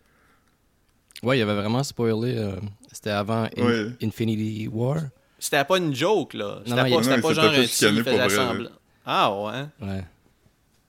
Ouais, 1.24 1.40
il 1.40 1.42
avait 1.42 1.56
vraiment 1.56 1.84
spoilé. 1.84 2.38
euh, 2.38 2.56
C'était 2.92 3.10
avant 3.12 3.44
In- 3.44 3.50
Ouais. 3.58 3.72
Euh, 3.74 3.92
Infinity 4.04 4.68
War. 4.72 5.02
C'était 5.40 5.64
pas 5.66 5.78
une 5.78 5.94
joke, 5.94 6.34
là. 6.34 6.60
C'était 6.66 6.70
non, 6.72 6.84
pas, 6.84 6.90
non, 7.16 7.22
pas 7.22 7.34
genre 7.34 7.46
un 7.46 7.50
petit, 7.52 7.68
faisait. 8.04 8.70
Ah 9.06 9.32
ouais. 9.34 9.66
Ouais. 9.82 10.04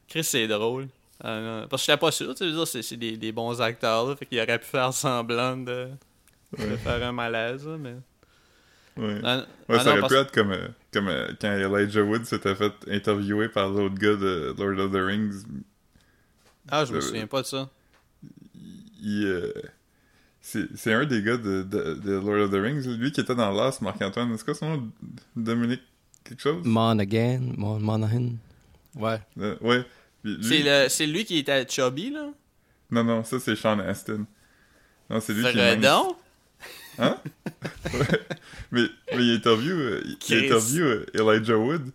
Chris, 0.08 0.24
c'est 0.24 0.48
drôle. 0.48 0.88
Non. 1.22 1.66
Parce 1.68 1.82
que 1.82 1.86
j'étais 1.86 1.98
pas 1.98 2.10
sûr, 2.12 2.34
tu 2.34 2.44
veux 2.44 2.52
dire, 2.52 2.66
c'est 2.66 2.82
c'est 2.82 2.96
des, 2.96 3.16
des 3.16 3.32
bons 3.32 3.60
acteurs, 3.60 4.06
là, 4.08 4.16
fait 4.16 4.24
qu'il 4.26 4.40
aurait 4.40 4.58
pu 4.58 4.66
faire 4.66 4.92
semblant 4.94 5.56
de, 5.56 5.88
faire 6.56 7.06
un 7.06 7.12
malaise, 7.12 7.66
là, 7.66 7.76
mais... 7.76 7.94
Ouais. 8.96 9.20
Ah, 9.22 9.36
Ouais, 9.68 9.76
ah 9.76 9.78
ça 9.80 9.84
non, 9.84 9.90
aurait 9.92 10.00
parce- 10.00 10.12
pu 10.12 10.18
être 10.20 10.32
comme, 10.32 10.52
euh, 10.52 10.68
comme 10.92 11.08
euh, 11.08 11.28
quand 11.40 11.52
Elijah 11.52 12.02
Wood 12.02 12.24
s'était 12.24 12.54
fait 12.54 12.72
interviewer 12.88 13.48
par 13.48 13.68
l'autre 13.68 13.94
gars 13.96 14.16
de 14.16 14.54
Lord 14.58 14.78
of 14.86 14.92
the 14.92 14.96
Rings. 15.04 15.44
ah, 16.70 16.84
je 16.84 16.92
me 16.92 16.98
Euh, 16.98 17.00
souviens 17.00 17.26
pas 17.26 17.42
de 17.42 17.46
ça. 17.46 17.68
Il, 19.00 19.24
euh, 19.26 19.52
c'est 20.40 20.66
c'est 20.76 20.92
un 20.92 21.04
des 21.04 21.22
gars 21.22 21.36
de, 21.36 21.62
de, 21.62 21.94
de 21.94 22.12
Lord 22.12 22.44
of 22.46 22.50
the 22.50 22.54
Rings, 22.54 22.86
lui 22.98 23.12
qui 23.12 23.20
était 23.20 23.34
dans 23.34 23.50
l'as, 23.52 23.80
Marc-Antoine. 23.80 24.32
Est-ce 24.32 24.44
que 24.44 24.54
son 24.54 24.68
nom? 24.76 24.88
Dominique 25.36 25.82
quelque 26.24 26.40
chose? 26.42 26.62
Monaghan. 26.64 27.40
Mon 27.56 27.78
Monaghan. 27.80 28.30
Ouais. 28.94 29.20
Euh, 29.40 29.56
Ouais. 29.60 29.84
C'est 30.42 30.62
le- 30.62 30.88
c'est 30.88 31.06
lui 31.06 31.24
qui 31.24 31.38
était 31.38 31.66
chubby, 31.68 32.10
là? 32.10 32.28
Non, 32.90 33.04
non, 33.04 33.22
ça 33.24 33.38
c'est 33.38 33.54
Sean 33.56 33.78
Astin. 33.78 34.26
Non, 35.08 35.20
c'est 35.20 35.32
lui 35.32 35.42
qui 35.52 35.58
est 35.58 35.76
mince. 35.76 36.06
Hein? 36.98 37.16
ouais. 37.94 38.06
Mais, 38.72 38.82
mais 39.14 39.24
il 39.24 39.34
interview, 39.36 39.72
euh, 39.74 40.02
il- 40.04 40.16
il 40.28 40.44
interview 40.46 40.84
euh, 40.84 41.06
Elijah 41.14 41.56
Wood. 41.56 41.90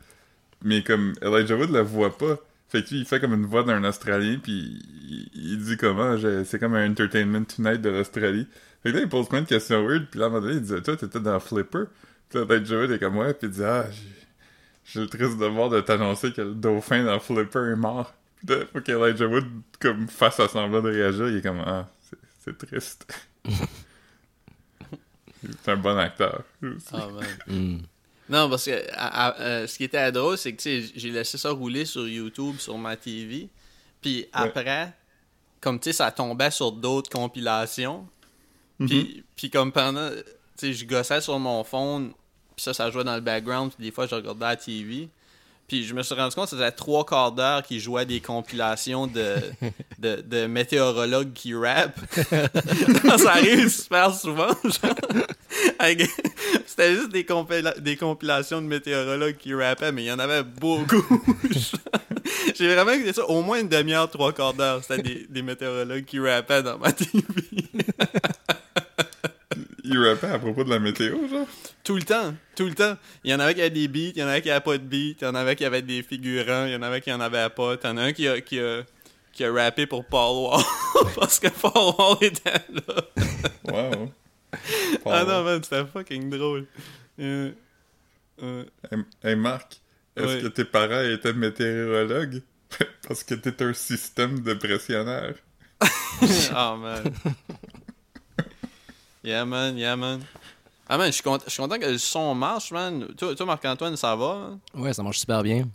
mais 0.63 0.81
comme 0.83 1.13
Elijah 1.21 1.55
Wood 1.57 1.69
la 1.71 1.81
voit 1.83 2.17
pas. 2.17 2.37
Fait 2.73 2.83
que 2.83 2.89
lui, 2.89 3.01
il 3.01 3.05
fait 3.05 3.19
comme 3.19 3.35
une 3.35 3.45
voix 3.45 3.61
d'un 3.63 3.83
Australien, 3.83 4.39
puis 4.41 4.81
il, 5.07 5.29
il 5.35 5.63
dit 5.63 5.77
comment, 5.77 6.17
c'est 6.43 6.57
comme 6.59 6.73
un 6.73 6.89
Entertainment 6.89 7.43
Tonight 7.45 7.79
de 7.81 7.89
l'Australie. 7.89 8.47
Fait 8.81 8.91
que 8.91 8.97
là, 8.97 9.03
il 9.03 9.09
pose 9.09 9.29
plein 9.29 9.43
de 9.43 9.47
questions 9.47 9.85
weird, 9.85 10.07
puis 10.09 10.19
là, 10.19 10.25
à 10.25 10.29
un 10.29 10.31
moment 10.31 10.41
donné, 10.45 10.55
il 10.57 10.61
dit, 10.63 10.81
toi, 10.81 10.97
t'étais 10.97 11.19
dans 11.19 11.39
Flipper? 11.39 11.83
Puis 12.29 12.39
là, 12.39 12.45
Elijah 12.55 12.77
Wood 12.79 12.89
est 12.91 12.97
comme, 12.97 13.17
ouais, 13.17 13.33
puis 13.35 13.47
il 13.47 13.51
dit, 13.53 13.63
ah, 13.63 13.85
j'ai- 14.85 14.99
le 15.01 15.07
triste 15.07 15.37
devoir 15.37 15.69
de 15.69 15.81
t'annoncer 15.81 16.33
que 16.33 16.41
le 16.41 16.55
dauphin 16.55 17.03
dans 17.05 17.19
Flipper 17.19 17.71
est 17.71 17.75
mort. 17.75 18.11
Puis 18.37 18.47
là, 18.55 18.65
faut 18.73 18.81
qu'Elijah 18.81 19.27
Wood, 19.27 19.45
comme, 19.79 20.07
fasse 20.07 20.39
à 20.39 20.47
semblant 20.47 20.81
de 20.81 20.89
réagir, 20.89 21.29
il 21.29 21.37
est 21.37 21.41
comme, 21.43 21.61
ah, 21.63 21.87
c'est- 22.43 22.57
triste. 22.57 23.05
c'est 25.63 25.71
un 25.71 25.77
bon 25.77 25.97
acteur. 25.97 26.43
aussi. 26.63 26.87
Ah, 26.91 27.07
man. 27.07 27.23
Hmm. 27.47 27.77
Non, 28.29 28.49
parce 28.49 28.65
que 28.65 28.71
à- 28.93 29.27
à- 29.27 29.41
euh, 29.41 29.67
ce 29.67 29.77
qui 29.77 29.83
était 29.83 30.11
drôle, 30.11 30.37
c'est 30.37 30.53
que 30.53 30.61
j'ai 30.63 31.11
laissé 31.11 31.37
ça 31.37 31.49
rouler 31.51 31.85
sur 31.85 32.07
YouTube, 32.07 32.57
sur 32.59 32.77
ma 32.77 32.95
TV. 32.95 33.49
Puis 34.01 34.25
après, 34.33 34.93
comme 35.61 35.79
tu 35.79 35.89
sais, 35.89 35.93
ça 35.93 36.11
tombait 36.11 36.51
sur 36.51 36.71
d'autres 36.71 37.09
compilations. 37.09 38.07
Puis, 38.87 39.23
puis 39.35 39.49
comme 39.49 39.71
pendant, 39.71 40.09
tu 40.09 40.15
sais, 40.57 40.73
je 40.73 40.85
gossais 40.85 41.21
sur 41.21 41.37
mon 41.39 41.63
phone, 41.63 42.11
puis 42.55 42.63
ça, 42.63 42.73
ça 42.73 42.89
jouait 42.91 43.03
dans 43.03 43.15
le 43.15 43.21
background, 43.21 43.71
puis 43.73 43.85
des 43.85 43.91
fois, 43.91 44.07
je 44.07 44.15
regardais 44.15 44.45
la 44.45 44.55
TV. 44.55 45.09
Puis 45.67 45.85
je 45.85 45.93
me 45.93 46.03
suis 46.03 46.13
rendu 46.13 46.35
compte 46.35 46.45
que 46.45 46.49
ça 46.51 46.57
faisait 46.57 46.71
trois 46.71 47.05
quarts 47.05 47.31
d'heure 47.31 47.63
qu'ils 47.63 47.79
jouaient 47.79 48.05
des 48.05 48.19
compilations 48.19 49.07
de, 49.07 49.35
de, 49.99 50.21
de 50.21 50.45
météorologues 50.45 51.33
qui 51.33 51.55
rappent. 51.55 51.99
ça 53.17 53.31
arrive 53.31 53.69
super 53.69 54.13
souvent, 54.13 54.49
C'était 56.65 56.95
juste 56.95 57.09
des, 57.11 57.23
compila- 57.23 57.79
des 57.79 57.95
compilations 57.95 58.61
de 58.61 58.67
météorologues 58.67 59.37
qui 59.37 59.53
rappaient, 59.53 59.91
mais 59.91 60.03
il 60.03 60.07
y 60.07 60.11
en 60.11 60.19
avait 60.19 60.43
beaucoup. 60.43 61.03
J'ai 62.55 62.73
vraiment 62.73 62.91
écouté 62.91 63.13
ça 63.13 63.25
au 63.29 63.41
moins 63.41 63.59
une 63.59 63.69
demi-heure, 63.69 64.09
trois 64.09 64.33
quarts 64.33 64.53
d'heure. 64.53 64.81
C'était 64.83 65.01
des, 65.03 65.27
des 65.29 65.41
météorologues 65.41 66.05
qui 66.05 66.19
rappaient 66.19 66.63
dans 66.63 66.77
ma 66.77 66.91
TV. 66.91 67.21
Il 69.85 69.97
rappait 69.99 70.27
à 70.27 70.39
propos 70.39 70.63
de 70.63 70.69
la 70.69 70.79
météo, 70.79 71.27
genre. 71.29 71.47
Tout 71.83 71.95
le 71.95 72.03
temps, 72.03 72.33
tout 72.55 72.65
le 72.65 72.73
temps. 72.73 72.95
Il 73.23 73.31
y 73.31 73.33
en 73.35 73.39
avait 73.39 73.53
qui 73.53 73.61
avaient 73.61 73.69
des 73.69 73.87
beats, 73.89 74.11
il 74.15 74.17
y 74.19 74.23
en 74.23 74.27
avait 74.27 74.41
qui 74.41 74.47
n'avaient 74.47 74.61
pas 74.63 74.77
de 74.77 74.83
beats, 74.83 75.15
il 75.19 75.23
y 75.23 75.25
en 75.25 75.35
avait 75.35 75.55
qui 75.57 75.65
avaient 75.65 75.81
des 75.81 76.03
figurants, 76.03 76.65
il 76.65 76.71
y 76.71 76.75
en 76.75 76.81
avait 76.81 77.01
qui 77.01 77.11
en 77.11 77.19
avaient 77.19 77.49
pas. 77.49 77.75
T'en 77.77 77.97
as 77.97 78.01
un 78.03 78.13
qui 78.13 78.27
a, 78.27 78.39
qui 78.39 78.59
a, 78.59 78.83
qui 79.33 79.43
a 79.43 79.51
rappé 79.51 79.85
pour 79.85 80.05
Paul 80.05 80.45
Wall 80.51 80.63
parce 81.15 81.39
que 81.39 81.47
Paul 81.49 81.93
Wall 81.97 82.17
était 82.21 82.61
là. 82.71 83.03
Wow. 83.65 84.11
Ah 85.05 85.25
non, 85.27 85.43
man, 85.43 85.63
c'était 85.63 85.83
fucking 85.85 86.29
drôle. 86.29 86.67
Euh, 87.19 87.51
euh, 88.43 88.63
Hey, 88.91 88.99
hey, 89.23 89.35
Marc, 89.35 89.81
est-ce 90.15 90.25
Ouais. 90.27 90.41
que 90.43 90.47
tes 90.47 90.63
parents 90.65 91.01
étaient 91.01 91.33
météorologues? 91.33 92.41
Parce 93.07 93.23
que 93.23 93.33
t'es 93.33 93.63
un 93.63 93.73
système 93.73 94.41
de 94.41 94.53
pressionnaire. 94.53 95.33
oh 96.55 96.75
man. 96.77 97.03
Yeah 99.23 99.45
man, 99.45 99.77
yeah 99.77 99.95
man. 99.95 100.21
Ah 100.87 100.97
man, 100.97 101.07
je 101.07 101.13
suis 101.13 101.23
content, 101.23 101.43
je 101.45 101.51
suis 101.51 101.61
content 101.61 101.79
que 101.79 101.85
le 101.85 101.97
son 101.97 102.35
marche, 102.35 102.71
man. 102.71 103.07
Toi, 103.15 103.35
toi 103.35 103.45
Marc-Antoine, 103.45 103.95
ça 103.95 104.15
va? 104.15 104.25
hein? 104.51 104.59
Ouais, 104.73 104.93
ça 104.93 105.01
marche 105.03 105.19
super 105.19 105.41
bien. 105.43 105.69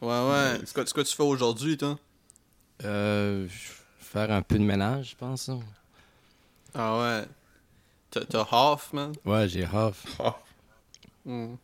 Ouais, 0.00 0.08
ouais. 0.08 0.60
C'est 0.64 0.74
quoi, 0.74 0.84
c'est 0.86 0.92
quoi 0.92 1.04
tu 1.04 1.14
fais 1.14 1.22
aujourd'hui, 1.22 1.76
toi? 1.76 1.96
Euh, 2.84 3.46
faire 3.98 4.30
un 4.30 4.42
peu 4.42 4.58
de 4.58 4.64
ménage, 4.64 5.10
je 5.10 5.16
pense. 5.16 5.48
hein. 5.48 5.60
Ah 6.74 6.98
ouais. 6.98 7.24
T'as 8.10 8.46
off, 8.52 8.92
man? 8.92 9.12
Ouais, 9.24 9.48
j'ai 9.48 9.64
off. 9.72 10.04
Ah, 10.18 10.36
Mm. 11.24 11.54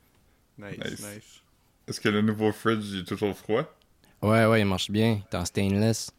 Nice, 0.59 0.79
Nice. 0.79 1.01
nice. 1.01 1.41
Est-ce 1.87 2.01
que 2.01 2.09
le 2.09 2.21
nouveau 2.21 2.51
fridge 2.53 2.95
est 3.01 3.05
toujours 3.05 3.37
froid? 3.37 3.63
Ouais, 4.21 4.47
ouais, 4.47 4.61
il 4.61 4.65
marche 4.67 4.91
bien. 4.91 5.21
T'es 5.31 5.37
en 5.37 5.45
stainless. 5.45 6.11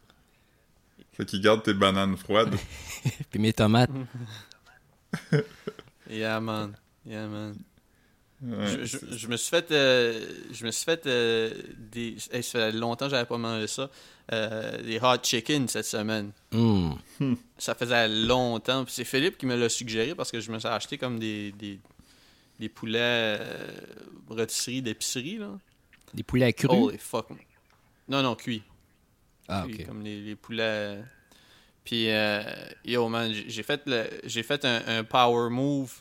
Fait 1.16 1.24
qu'il 1.24 1.40
garde 1.40 1.62
tes 1.62 1.74
bananes 1.74 2.16
froides. 2.16 2.54
Puis 3.30 3.38
mes 3.40 3.52
tomates. 3.52 3.90
Yeah 6.10 6.40
man. 6.40 6.74
Yeah 7.06 7.26
man. 7.26 7.56
Ouais, 8.42 8.66
Je, 8.66 8.84
je- 8.84 8.98
c'est- 8.98 9.16
je 9.18 9.28
me 9.28 9.36
suis 9.36 9.48
fait 9.48 9.70
euh, 9.70 10.26
je 10.52 10.66
me 10.66 10.70
suis 10.70 10.84
fait 10.84 11.06
euh, 11.06 11.50
des 11.78 12.16
hey, 12.30 12.42
ça 12.42 12.58
fait 12.58 12.72
longtemps 12.72 13.06
que 13.06 13.12
j'avais 13.12 13.24
pas 13.24 13.38
mangé 13.38 13.66
ça 13.66 13.88
euh, 14.32 14.82
des 14.82 14.98
hot 15.00 15.16
chicken 15.22 15.66
cette 15.68 15.86
semaine 15.86 16.32
Hmm. 16.52 16.92
ça 17.56 17.74
faisait 17.74 18.06
longtemps 18.08 18.84
c'est 18.86 19.04
Philippe 19.04 19.38
qui 19.38 19.46
me 19.46 19.56
l'a 19.56 19.68
suggéré 19.70 20.14
parce 20.14 20.30
que 20.30 20.40
je 20.40 20.50
me 20.52 20.58
suis 20.58 20.68
acheté 20.68 20.98
comme 20.98 21.18
des 21.18 21.52
des, 21.52 21.78
des 22.60 22.68
poulets 22.68 22.98
euh, 23.40 23.70
rôtisserie 24.28 24.82
d'épicerie 24.82 25.38
là 25.38 25.52
Des 26.12 26.22
poulets 26.24 26.52
crus. 26.52 26.68
holy 26.70 26.98
fuck 26.98 27.28
non 28.08 28.22
non 28.22 28.34
cuit 28.34 28.62
ah. 29.48 29.66
Comme 29.86 30.02
les, 30.02 30.20
les 30.22 30.36
poulets. 30.36 31.02
Puis, 31.84 32.10
euh, 32.10 32.42
yo, 32.84 33.08
man, 33.08 33.30
j'ai 33.32 33.62
fait, 33.62 33.82
le, 33.86 34.04
j'ai 34.24 34.42
fait 34.42 34.64
un, 34.64 34.82
un 34.86 35.04
power 35.04 35.50
move 35.50 36.00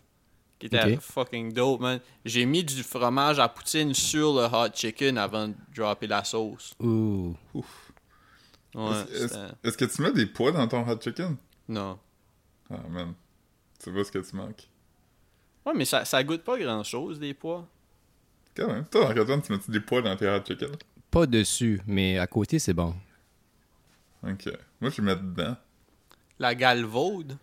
qui 0.60 0.68
était 0.68 0.96
fucking 0.96 1.52
dope, 1.52 1.82
man. 1.82 2.00
J'ai 2.24 2.46
mis 2.46 2.64
du 2.64 2.84
fromage 2.84 3.38
à 3.40 3.50
poutine 3.50 3.94
sur 3.94 4.34
le 4.34 4.46
hot 4.46 4.70
chicken 4.74 5.18
avant 5.18 5.50
de 5.50 5.54
dropper 5.76 6.08
la 6.08 6.24
sauce. 6.24 6.74
Ouh. 6.80 7.36
Ouais, 7.54 8.92
Est-ce- 8.92 9.28
c'était- 9.28 9.36
Est-ce 9.36 9.54
est-ce 9.68 9.78
que 9.78 9.86
tu 9.86 10.02
mets 10.02 10.12
des 10.14 10.26
pois 10.26 10.52
dans 10.52 10.68
ton 10.68 10.88
hot 10.90 11.00
chicken? 11.02 11.36
Non. 11.68 12.00
Ah, 12.70 12.80
man. 12.90 13.14
Tu 13.84 13.92
vois 13.92 14.04
ce 14.06 14.12
que 14.12 14.20
tu 14.20 14.36
manques. 14.36 14.68
Ouais, 15.66 15.74
mais 15.76 15.86
ça, 15.86 16.06
ça 16.06 16.24
goûte 16.24 16.44
pas 16.44 16.58
grand-chose, 16.58 17.20
des 17.20 17.34
pois. 17.34 17.68
Quand 18.56 18.68
même. 18.68 18.86
Toi, 18.86 19.06
Marc-Antoine, 19.10 19.42
tu 19.42 19.52
mets 19.52 19.60
des 19.68 19.80
pois 19.82 20.02
dans 20.02 20.16
tes 20.16 20.28
hot 20.30 20.40
chicken? 20.48 20.70
Pas 21.12 21.26
dessus, 21.26 21.82
mais 21.86 22.18
à 22.18 22.26
côté, 22.26 22.58
c'est 22.58 22.74
bon. 22.74 22.96
Ok. 24.24 24.50
Moi, 24.82 24.89
je 24.92 25.01
mets 25.01 25.15
dedans. 25.15 25.56
La 26.39 26.56
galvaude? 26.56 27.38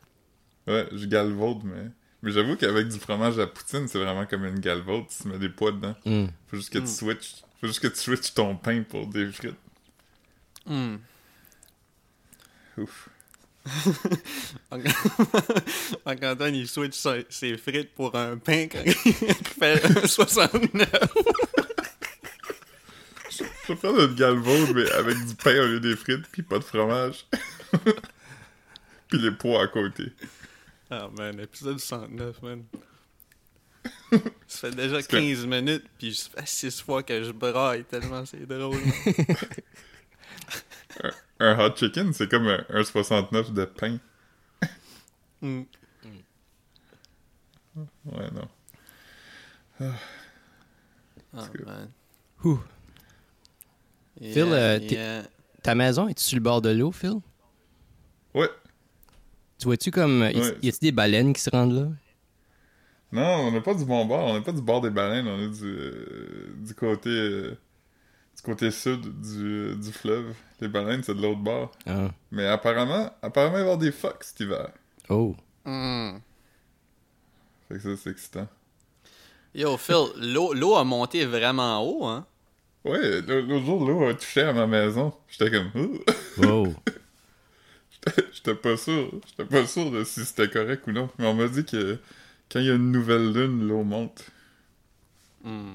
Ouais, 0.67 0.89
je 0.93 1.07
galvaude, 1.07 1.63
mais... 1.65 1.91
Mais 2.23 2.33
j'avoue 2.33 2.55
qu'avec 2.57 2.89
du 2.89 2.99
fromage 2.99 3.39
à 3.39 3.47
poutine, 3.47 3.89
c'est 3.89 3.99
vraiment 3.99 4.27
comme 4.27 4.45
une 4.45 4.59
galvaude. 4.61 5.05
Tu 5.09 5.27
mets 5.29 5.39
des 5.39 5.49
pois 5.49 5.73
dedans. 5.73 5.95
Hmm. 6.05 6.27
Faut 6.49 6.57
juste 6.57 6.71
que 6.71 6.79
tu 6.79 6.85
Mm. 6.85 6.87
switches. 6.87 7.35
Faut 7.61 7.67
juste 7.67 7.81
que 7.81 7.87
tu 7.89 7.97
switches 7.97 8.35
ton 8.35 8.57
pain 8.57 8.83
pour 8.83 9.07
des 9.07 9.31
frites. 9.33 9.57
Hmm. 10.67 10.97
Ouf. 12.77 13.09
Marc-Antoine, 16.07 16.55
il 16.55 16.69
switch 16.69 16.95
ses 17.29 17.57
frites 17.57 17.95
pour 17.95 18.15
un 18.15 18.37
pain 18.39 18.69
quand 18.69 18.83
il 18.85 18.93
fait 19.05 19.85
un 20.03 20.07
69. 20.07 20.89
Je 23.71 23.75
vais 23.77 23.81
prendre 23.81 24.01
une 24.05 24.15
galvaude, 24.17 24.75
mais 24.75 24.91
avec 24.91 25.17
du 25.27 25.35
pain 25.37 25.57
au 25.63 25.67
lieu 25.67 25.79
des 25.79 25.95
frites, 25.95 26.27
puis 26.33 26.43
pas 26.43 26.59
de 26.59 26.65
fromage. 26.65 27.25
puis 29.09 29.19
les 29.21 29.31
pois 29.31 29.63
à 29.63 29.69
côté. 29.69 30.13
Ah 30.91 31.09
man, 31.17 31.39
épisode 31.39 31.79
109, 31.79 32.43
man. 32.43 32.65
Ça 34.49 34.69
fait 34.69 34.75
déjà 34.75 35.01
que- 35.01 35.07
15 35.07 35.47
minutes, 35.47 35.85
puis 35.99 36.13
ça 36.17 36.31
fait 36.31 36.49
6 36.49 36.81
fois 36.83 37.05
que 37.05 37.23
je 37.23 37.31
braille 37.31 37.85
tellement 37.85 38.27
c'est 38.27 38.45
drôle. 38.45 38.77
Un 41.39 41.57
hot 41.59 41.77
chicken, 41.77 42.13
c'est 42.13 42.29
comme 42.29 42.49
un, 42.49 42.65
un 42.71 42.83
69 42.83 43.53
de 43.53 43.65
pain. 43.67 43.99
Hmm. 45.41 45.63
Ouais, 47.77 48.31
non. 48.33 48.49
Ah 49.81 49.95
man. 51.65 51.91
Ouh. 52.45 52.59
Yeah, 54.21 54.33
Phil, 54.33 54.53
euh, 54.53 54.79
t'es- 54.79 54.95
yeah. 54.95 55.23
Ta 55.63 55.75
maison, 55.75 56.09
es-tu 56.09 56.25
sur 56.25 56.37
le 56.37 56.43
bord 56.43 56.61
de 56.63 56.71
l'eau, 56.71 56.93
Phil? 56.93 57.15
Ouais. 58.35 58.49
Tu 59.59 59.67
vois-tu 59.67 59.91
comme. 59.91 60.23
y- 60.33 60.39
Ouais. 60.39 60.59
Y 60.63 60.69
a-tu 60.69 60.79
des 60.81 60.93
baleines 60.93 61.33
qui 61.33 61.41
se 61.43 61.51
rendent 61.51 61.73
là? 61.73 61.89
Non, 63.13 63.47
on 63.49 63.53
n'est 63.53 63.61
pas 63.61 63.75
du 63.75 63.85
bon 63.85 64.05
bord, 64.07 64.25
on 64.27 64.35
n'est 64.35 64.45
pas 64.45 64.53
du 64.53 64.63
bord 64.63 64.81
des 64.81 64.91
baleines, 64.91 65.27
on 65.27 65.39
est 65.41 65.49
du, 65.49 65.65
euh, 65.67 66.55
du 66.65 66.75
côté 66.75 67.11
euh, 67.11 67.59
du 68.37 68.43
côté 68.43 68.71
sud 68.71 69.01
du, 69.21 69.75
du 69.77 69.93
fleuve. 69.93 70.33
Les 70.61 70.69
baleines, 70.69 71.03
c'est 71.03 71.15
de 71.15 71.21
l'autre 71.21 71.41
bord. 71.41 71.73
Ah. 71.87 72.11
Mais 72.31 72.47
apparemment, 72.47 73.11
apparemment, 73.21 73.57
il 73.57 73.59
va 73.59 73.59
y 73.59 73.63
avoir 73.63 73.79
des 73.79 73.91
phoques 73.93 74.23
cet 74.25 74.41
hiver. 74.41 74.71
Oh. 75.09 75.35
Hmm. 75.65 76.19
Fait 77.69 77.75
que 77.77 77.81
ça, 77.81 77.89
c'est 78.03 78.11
excitant. 78.11 78.47
Yo, 79.55 79.77
Phil, 79.77 80.07
l'eau 80.17 80.53
l'eau 80.55 80.77
a 80.77 80.85
monté 80.85 81.25
vraiment 81.27 81.81
haut, 81.83 82.07
hein? 82.07 82.25
Ouais, 82.85 83.21
l'autre 83.21 83.65
jour, 83.65 83.87
l'eau 83.87 84.07
a 84.07 84.15
touché 84.15 84.41
à 84.43 84.53
ma 84.53 84.67
maison. 84.67 85.15
J'étais 85.29 85.51
comme... 85.51 85.71
Oh. 86.43 86.75
J'étais 88.33 88.55
pas 88.55 88.77
sûr. 88.77 89.11
J'étais 89.27 89.45
pas 89.45 89.67
sûr 89.67 89.91
de 89.91 90.05
si 90.05 90.25
c'était 90.25 90.49
correct 90.49 90.87
ou 90.87 90.93
non. 90.93 91.11
Mais 91.19 91.27
on 91.27 91.35
m'a 91.35 91.49
dit 91.49 91.65
que 91.65 91.99
quand 92.51 92.61
il 92.61 92.67
y 92.67 92.71
a 92.71 92.75
une 92.75 92.91
nouvelle 92.91 93.33
lune, 93.33 93.69
l'eau 93.69 93.83
monte. 93.83 94.25
Hmm. 95.45 95.75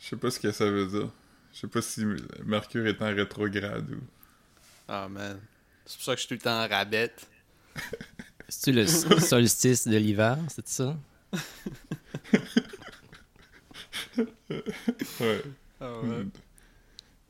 Je 0.00 0.08
sais 0.08 0.16
pas 0.16 0.30
ce 0.30 0.40
que 0.40 0.50
ça 0.50 0.68
veut 0.68 0.86
dire. 0.86 1.10
Je 1.52 1.60
sais 1.60 1.68
pas 1.68 1.82
si 1.82 2.04
Mercure 2.44 2.86
est 2.86 3.00
en 3.00 3.14
rétrograde 3.14 3.88
ou... 3.90 4.00
Ah 4.88 5.08
man. 5.08 5.38
C'est 5.86 5.96
pour 5.96 6.04
ça 6.04 6.14
que 6.14 6.20
je 6.20 6.26
suis 6.26 6.28
tout 6.28 6.34
le 6.34 6.40
temps 6.40 6.64
en 6.64 6.68
rabette. 6.68 7.28
C'est-tu 8.48 8.72
le 8.72 8.86
solstice 8.86 9.86
de 9.86 9.96
l'hiver, 9.96 10.38
c'est 10.48 10.66
ça? 10.68 10.98
Ouais. 15.20 15.42
Ah 15.82 16.00
ouais. 16.04 16.26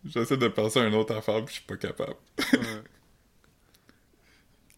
J'essaie 0.05 0.37
de 0.37 0.49
penser 0.49 0.81
à 0.81 0.87
une 0.87 0.95
autre 0.95 1.15
affaire, 1.15 1.45
puis 1.45 1.55
je 1.55 1.61
suis 1.61 1.67
pas 1.67 1.77
capable. 1.77 2.17
Ouais. 2.53 2.83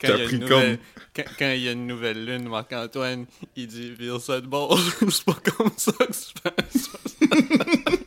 Quand 0.00 0.08
il, 0.08 0.10
y 0.10 0.12
a 0.12 0.24
une 0.24 0.30
Capricorne. 0.30 0.62
nouvelle, 0.62 0.78
quand, 1.14 1.24
quand 1.38 1.50
il 1.52 1.60
y 1.62 1.68
a 1.68 1.72
une 1.72 1.86
nouvelle 1.86 2.24
lune, 2.24 2.48
Marc-Antoine, 2.48 3.26
il 3.56 3.66
dit 3.66 3.94
Feel 3.96 4.20
ça 4.20 4.40
de 4.40 4.46
bord. 4.46 4.78
c'est 5.00 5.24
pas 5.24 5.34
comme 5.34 5.70
ça 5.76 5.92
que 5.92 6.12
se 6.12 6.32
passe. 6.34 6.90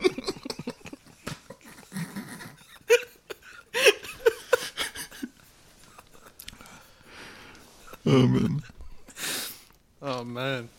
Oh 8.10 8.26
man. 8.26 8.62
Oh 10.02 10.24
man. 10.24 10.70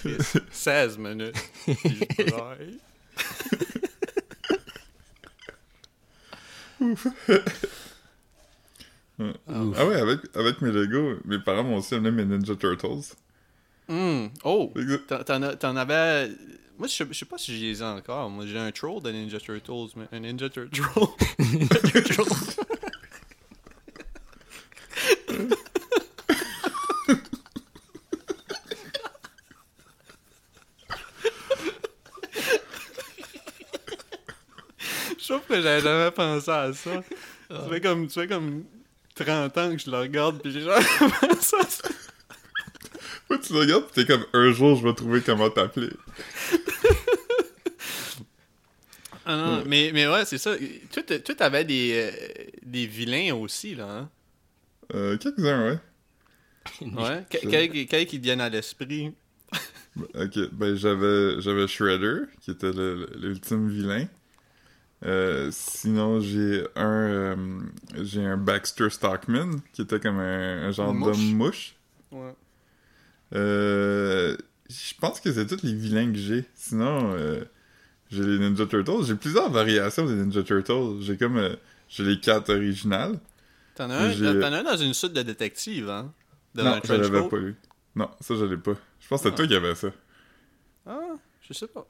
Chris, 0.00 0.16
16 0.50 0.98
minutes. 0.98 1.34
Braille. 2.30 2.78
Ouais. 9.18 9.32
Ah 9.48 9.84
ouais, 9.84 9.96
avec, 9.96 10.20
avec 10.34 10.60
mes 10.62 10.70
Lego, 10.70 11.16
mes 11.24 11.40
parents 11.40 11.64
m'ont 11.64 11.78
aussi 11.78 11.94
amené 11.96 12.12
mes 12.12 12.24
Ninja 12.24 12.54
Turtles. 12.54 13.16
Hmm. 13.88 14.26
Oh! 14.44 14.72
T'en- 15.08 15.76
avais. 15.76 16.30
Moi, 16.78 16.86
je 16.86 17.04
sais, 17.12 17.24
pas 17.24 17.36
si 17.36 17.50
les 17.50 17.80
ai 17.80 17.84
encore. 17.84 18.30
Moi, 18.30 18.46
j'ai 18.46 18.58
un 18.58 18.70
troll 18.70 19.02
de 19.02 19.10
Ninja 19.10 19.40
Turtles, 19.40 19.88
mais 19.96 20.06
un 20.12 20.20
Ninja 20.20 20.48
Turtle. 20.48 20.80
Turtle. 22.04 22.22
J'avais 35.62 35.80
jamais 35.80 36.10
pensé 36.10 36.50
à 36.50 36.72
ça. 36.72 37.02
Ça 37.50 37.68
fait 37.70 37.80
comme, 37.80 38.08
ça 38.08 38.22
fait 38.22 38.28
comme 38.28 38.64
30 39.14 39.58
ans 39.58 39.72
que 39.76 39.78
je 39.82 39.90
le 39.90 39.98
regarde, 39.98 40.40
puis 40.42 40.52
j'ai 40.52 40.60
jamais 40.60 40.84
pensé 41.20 41.56
à 41.60 41.64
ça. 41.66 41.88
Ouais, 43.30 43.38
tu 43.40 43.52
le 43.52 43.58
regardes, 43.60 43.86
pis 43.86 43.92
t'es 43.92 44.06
comme, 44.06 44.24
un 44.32 44.52
jour, 44.52 44.76
je 44.76 44.86
vais 44.86 44.94
trouver 44.94 45.20
comment 45.20 45.50
t'appeler. 45.50 45.90
Ah 49.26 49.36
non, 49.36 49.62
mais, 49.66 49.90
mais 49.92 50.08
ouais, 50.08 50.24
c'est 50.24 50.38
ça. 50.38 50.54
Toi, 50.90 51.02
t'a- 51.02 51.18
toi, 51.18 51.34
t'avais 51.34 51.64
des, 51.64 51.92
euh, 51.94 52.44
des 52.64 52.86
vilains 52.86 53.34
aussi, 53.34 53.74
là, 53.74 53.86
hein? 53.86 54.10
Euh, 54.94 55.18
quelques-uns, 55.18 55.66
ouais. 55.66 55.78
Ouais. 56.80 57.24
Que- 57.30 57.84
Quels 57.84 58.06
qui, 58.06 58.18
viennent 58.18 58.40
à 58.40 58.48
l'esprit? 58.48 59.12
Ok, 60.14 60.38
ben 60.52 60.76
j'avais 60.76 61.40
j'avais 61.40 61.66
Shredder, 61.66 62.20
qui 62.40 62.52
était 62.52 62.70
l'ultime 62.72 63.68
vilain. 63.68 64.06
Euh, 65.04 65.48
sinon, 65.52 66.20
j'ai 66.20 66.66
un 66.74 67.08
euh, 67.08 67.36
j'ai 68.02 68.24
un 68.24 68.36
Baxter 68.36 68.90
Stockman, 68.90 69.50
qui 69.72 69.82
était 69.82 70.00
comme 70.00 70.18
un, 70.18 70.66
un 70.68 70.70
genre 70.72 70.92
d'homme 70.92 71.34
mouche. 71.34 71.74
Ouais. 72.10 72.34
Euh, 73.34 74.36
je 74.68 74.94
pense 75.00 75.20
que 75.20 75.32
c'est 75.32 75.46
tous 75.46 75.62
les 75.62 75.74
vilains 75.74 76.10
que 76.12 76.18
j'ai. 76.18 76.44
Sinon, 76.54 77.16
j'ai 78.10 78.22
les 78.24 78.38
Ninja 78.38 78.66
Turtles. 78.66 79.04
J'ai 79.04 79.14
plusieurs 79.14 79.50
variations 79.50 80.04
des 80.06 80.14
Ninja 80.14 80.42
Turtles. 80.42 81.00
J'ai 81.00 81.16
comme 81.16 81.56
j'ai 81.88 82.04
les 82.04 82.18
quatre 82.20 82.52
originales. 82.52 83.18
T'en 83.76 83.90
as, 83.90 83.96
un, 83.98 84.42
un 84.42 84.62
dans 84.64 84.76
une 84.76 84.94
suite 84.94 85.12
de 85.12 85.22
détective, 85.22 85.88
hein? 85.88 86.12
Non, 86.54 86.80
je 86.82 86.92
l'avais 86.94 87.28
pas 87.28 87.36
lu. 87.36 87.54
Non, 87.94 88.10
ça 88.20 88.34
je 88.34 88.44
l'ai 88.44 88.56
pas. 88.56 88.72
Je 89.00 89.06
pense 89.08 89.22
que 89.22 89.28
c'est 89.28 89.34
Ah. 89.34 89.36
toi 89.36 89.46
qui 89.46 89.54
avais 89.54 89.74
ça. 89.74 89.88
Ah, 90.86 91.14
je 91.40 91.52
sais 91.52 91.68
pas. 91.68 91.86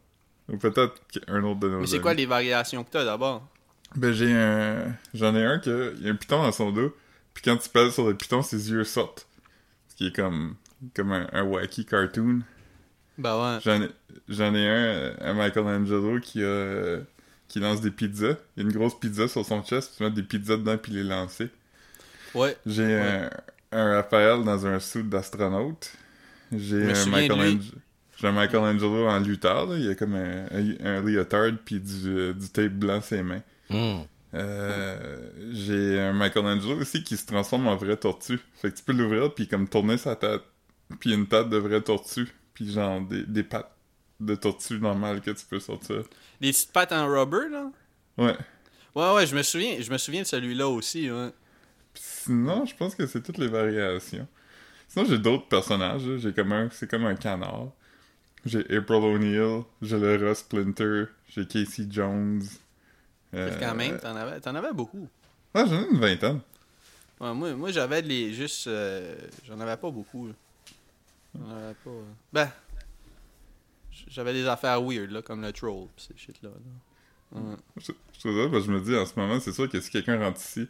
Ou 0.49 0.57
peut-être 0.57 0.95
un 1.27 1.43
autre 1.45 1.61
de 1.61 1.69
nos 1.69 1.81
Mais 1.81 1.87
c'est 1.87 2.01
quoi 2.01 2.15
les 2.15 2.27
variations 2.27 2.83
que 2.83 2.91
t'as 2.91 3.05
d'abord? 3.05 3.47
Ben 3.95 4.13
j'ai 4.13 4.33
un... 4.33 4.95
J'en 5.13 5.35
ai 5.35 5.45
un 5.45 5.59
que... 5.59 5.95
Il 5.99 6.07
y 6.07 6.09
a 6.09 6.13
un 6.13 6.17
piton 6.17 6.43
dans 6.43 6.53
son 6.53 6.73
dos, 6.73 6.97
puis 7.35 7.43
quand 7.43 7.57
tu 7.57 7.69
pèses 7.69 7.93
sur 7.93 8.07
le 8.07 8.15
piton, 8.15 8.43
ses 8.43 8.71
yeux 8.71 8.85
sortent. 8.85 9.27
Ce 9.89 9.97
qui 9.97 10.07
est 10.07 10.17
comme... 10.17 10.57
Comme 10.95 11.13
un, 11.13 11.29
un 11.33 11.43
wacky 11.43 11.85
cartoon. 11.85 12.41
Ben 13.19 13.59
ouais. 13.59 13.59
J'en 14.29 14.55
ai... 14.55 14.59
Ai 14.59 14.69
un, 14.69 14.85
euh, 14.85 15.15
un 15.21 15.35
Michelangelo 15.35 16.21
qui 16.21 16.43
a... 16.43 16.99
Qui 17.49 17.61
lance 17.61 17.81
des 17.81 17.91
pizzas. 17.91 18.37
Il 18.57 18.63
y 18.63 18.67
a 18.67 18.69
une 18.69 18.73
grosse 18.73 18.99
pizza 18.99 19.27
sur 19.27 19.45
son 19.45 19.63
chest, 19.63 19.89
puis 19.89 19.97
tu 19.99 20.03
mets 20.03 20.11
des 20.11 20.23
pizzas 20.23 20.57
dedans, 20.57 20.77
puis 20.77 20.93
les 20.93 21.03
lancer. 21.03 21.51
Ouais. 22.35 22.57
J'ai 22.67 22.99
un... 22.99 23.31
un 23.73 23.95
Raphaël 23.97 24.45
dans 24.45 24.67
un 24.67 24.79
suit 24.81 25.03
d'astronaute. 25.03 25.93
J'ai 26.53 26.93
un. 26.93 27.07
Michelangelo... 27.07 27.59
J'ai 28.21 28.27
un 28.27 28.33
Michelangelo 28.33 29.07
en 29.07 29.21
lutteur, 29.21 29.67
là. 29.67 29.77
Il 29.77 29.85
y 29.85 29.89
a 29.89 29.95
comme 29.95 30.17
un, 30.17 30.47
un, 30.51 30.85
un 30.85 31.01
leotard, 31.03 31.53
puis 31.65 31.79
du, 31.79 32.09
euh, 32.09 32.33
du 32.33 32.49
tape 32.49 32.73
blanc 32.73 33.01
sur 33.01 33.17
les 33.17 33.23
mains. 33.23 33.43
Hmm. 33.71 34.01
Euh, 34.35 35.31
j'ai 35.53 36.01
un 36.01 36.13
Michelangelo 36.13 36.81
aussi 36.81 37.05
qui 37.05 37.17
se 37.17 37.27
transforme 37.27 37.69
en 37.69 37.77
vraie 37.77 37.97
tortue. 37.97 38.41
Fait 38.55 38.73
que 38.73 38.77
tu 38.77 38.83
peux 38.83 38.93
l'ouvrir 38.93 39.33
puis 39.33 39.47
comme 39.47 39.69
tourner 39.69 39.97
sa 39.99 40.17
tête. 40.17 40.43
Puis 40.99 41.15
une 41.15 41.29
tête 41.29 41.49
de 41.49 41.59
vraie 41.59 41.81
tortue. 41.81 42.29
Puis 42.55 42.73
genre 42.73 43.01
des, 43.03 43.25
des 43.25 43.45
pattes 43.45 43.71
de 44.19 44.35
tortue 44.35 44.81
normales 44.81 45.21
que 45.21 45.31
tu 45.31 45.47
peux 45.47 45.61
sortir. 45.61 46.03
Les 46.41 46.51
petites 46.51 46.73
pattes 46.73 46.91
en 46.91 47.07
rubber, 47.07 47.49
là? 47.51 47.71
Ouais. 48.17 48.37
Ouais, 48.97 49.15
ouais, 49.15 49.27
je 49.29 49.37
me 49.37 49.43
souviens, 49.43 49.77
je 49.81 49.93
me 49.93 49.97
souviens 49.97 50.23
de 50.23 50.27
celui-là 50.27 50.67
aussi, 50.67 51.09
ouais. 51.09 51.31
Puis 51.95 52.03
sinon, 52.05 52.67
je 52.67 52.75
pense 52.75 52.97
que 52.97 53.07
c'est 53.07 53.23
toutes 53.23 53.39
les 53.39 53.47
variations. 53.47 54.27
Sinon, 54.89 55.05
j'ai 55.05 55.19
d'autres 55.19 55.47
personnages. 55.47 56.03
J'ai 56.17 56.33
comme 56.33 56.51
un... 56.51 56.69
C'est 56.73 56.91
comme 56.91 57.05
un 57.07 57.15
canard. 57.15 57.69
J'ai 58.49 58.77
April 58.77 58.97
O'Neil. 59.05 59.63
J'ai 59.83 60.17
Ross 60.17 60.39
Splinter. 60.39 61.05
J'ai 61.29 61.47
Casey 61.47 61.87
Jones. 61.91 62.43
Euh, 63.35 63.57
Quand 63.61 63.75
même, 63.75 63.99
t'en 63.99 64.17
avais, 64.17 64.41
t'en 64.41 64.55
avais 64.55 64.73
beaucoup. 64.73 65.07
Ouais, 65.55 65.67
j'en 65.67 65.83
ai 65.83 65.89
une 65.91 65.99
vingtaine. 66.01 66.41
Ouais, 67.21 67.35
moi, 67.35 67.55
moi 67.55 67.71
j'avais 67.71 68.01
les 68.03 68.33
juste. 68.33 68.67
euh, 68.67 69.17
j'en 69.47 69.61
avais 69.61 69.77
pas 69.77 69.91
beaucoup. 69.91 70.29
J'en 71.35 71.51
avais 71.51 71.75
pas. 71.85 71.91
euh. 71.91 72.03
Ben. 72.33 72.51
J'avais 74.09 74.33
des 74.33 74.47
affaires 74.47 74.81
weird, 74.83 75.11
là, 75.11 75.23
comme 75.23 75.43
le 75.43 75.53
troll, 75.53 75.89
pis 75.97 76.05
ces 76.09 76.17
shit-là. 76.17 76.51
là. 76.51 77.41
Ouais. 77.41 77.57
Je, 77.77 77.93
je 78.25 78.61
je 78.61 78.71
me 78.71 78.81
dis 78.81 78.97
en 78.97 79.05
ce 79.05 79.19
moment, 79.19 79.39
c'est 79.41 79.53
sûr 79.53 79.69
que 79.69 79.81
si 79.81 79.91
quelqu'un 79.91 80.19
rentre 80.19 80.41
ici, 80.41 80.67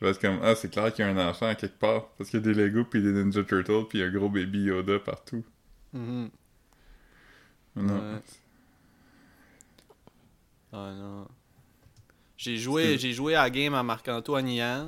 je 0.00 0.04
vais 0.04 0.10
être 0.10 0.20
comme 0.20 0.40
Ah, 0.42 0.54
c'est 0.54 0.70
clair 0.70 0.92
qu'il 0.92 1.04
y 1.04 1.08
a 1.08 1.10
un 1.10 1.28
enfant 1.30 1.46
à 1.46 1.54
quelque 1.54 1.78
part. 1.78 2.08
Parce 2.18 2.28
qu'il 2.28 2.40
y 2.40 2.42
a 2.42 2.52
des 2.52 2.54
Lego, 2.54 2.84
puis 2.84 3.00
des 3.02 3.12
Ninja 3.12 3.42
Turtles, 3.44 3.86
puis 3.88 4.02
un 4.02 4.10
gros 4.10 4.28
baby 4.28 4.64
Yoda 4.64 4.98
partout. 4.98 5.44
Mhm. 5.94 6.28
Non. 7.76 7.94
Ouais. 8.14 8.20
Ah 10.72 10.92
non. 10.96 11.28
J'ai 12.36 12.56
joué, 12.56 12.98
j'ai 12.98 13.12
joué 13.12 13.34
à 13.34 13.42
la 13.42 13.50
game 13.50 13.74
à 13.74 13.82
Marc-Antoine 13.82 14.48
hier. 14.48 14.86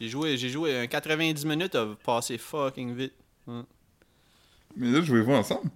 J'ai 0.00 0.08
joué, 0.08 0.36
j'ai 0.36 0.48
joué 0.48 0.76
un 0.78 0.86
90 0.86 1.44
minutes 1.46 1.74
a 1.76 1.94
passé 2.04 2.36
fucking 2.38 2.94
vite. 2.94 3.14
Mais 3.46 4.90
là, 4.90 5.02
jouez-vous 5.02 5.32
ensemble? 5.32 5.70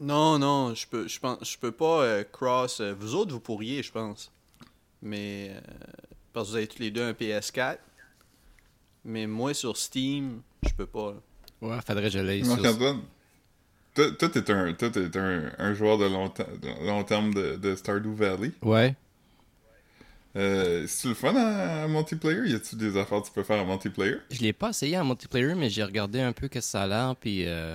Non, 0.00 0.38
non, 0.38 0.74
je 0.74 0.86
peux, 0.86 1.06
je 1.06 1.20
pense, 1.20 1.38
je 1.52 1.58
peux 1.58 1.72
pas 1.72 2.02
euh, 2.02 2.24
cross. 2.24 2.80
euh, 2.80 2.94
vous 2.98 3.14
autres, 3.14 3.32
vous 3.32 3.40
pourriez, 3.40 3.82
je 3.82 3.92
pense. 3.92 4.32
Mais 5.02 5.50
euh, 5.54 5.60
parce 6.32 6.46
que 6.46 6.50
vous 6.52 6.56
avez 6.56 6.66
tous 6.66 6.78
les 6.80 6.90
deux 6.90 7.02
un 7.02 7.12
PS4. 7.12 7.78
Mais 9.04 9.26
moi 9.26 9.52
sur 9.54 9.76
Steam, 9.76 10.40
je 10.66 10.72
peux 10.74 10.86
pas. 10.86 11.12
là. 11.12 11.68
Ouais, 11.68 11.78
faudrait 11.86 12.04
que 12.04 12.10
je 12.10 12.18
l'aille 12.18 12.44
sur... 12.44 12.56
Marc-Antoine, 12.56 13.02
toi, 13.94 14.28
t'es 14.28 14.50
un, 14.50 14.72
toi, 14.72 14.90
t'es 14.90 15.16
un, 15.16 15.52
un 15.58 15.74
joueur 15.74 15.98
de 15.98 16.06
long, 16.06 16.32
long 16.84 17.04
terme 17.04 17.34
de, 17.34 17.56
de 17.56 17.74
Stardew 17.74 18.14
Valley. 18.14 18.52
Ouais. 18.62 18.94
Euh, 20.36 20.86
C'est-tu 20.86 21.08
le 21.08 21.14
fun 21.14 21.34
en, 21.34 21.84
en 21.84 21.88
multiplayer? 21.88 22.50
Y 22.50 22.54
a-tu 22.54 22.76
des 22.76 22.96
affaires 22.96 23.20
que 23.20 23.26
tu 23.26 23.32
peux 23.32 23.42
faire 23.42 23.62
en 23.62 23.66
multiplayer? 23.66 24.16
Je 24.30 24.40
l'ai 24.40 24.52
pas 24.52 24.70
essayé 24.70 24.96
en 24.98 25.04
multiplayer, 25.04 25.54
mais 25.54 25.68
j'ai 25.70 25.82
regardé 25.82 26.20
un 26.20 26.32
peu 26.32 26.48
qu'est-ce 26.48 26.68
que 26.68 26.70
ça 26.70 26.82
a 26.82 26.86
l'air, 26.86 27.16
puis 27.16 27.46
euh, 27.46 27.74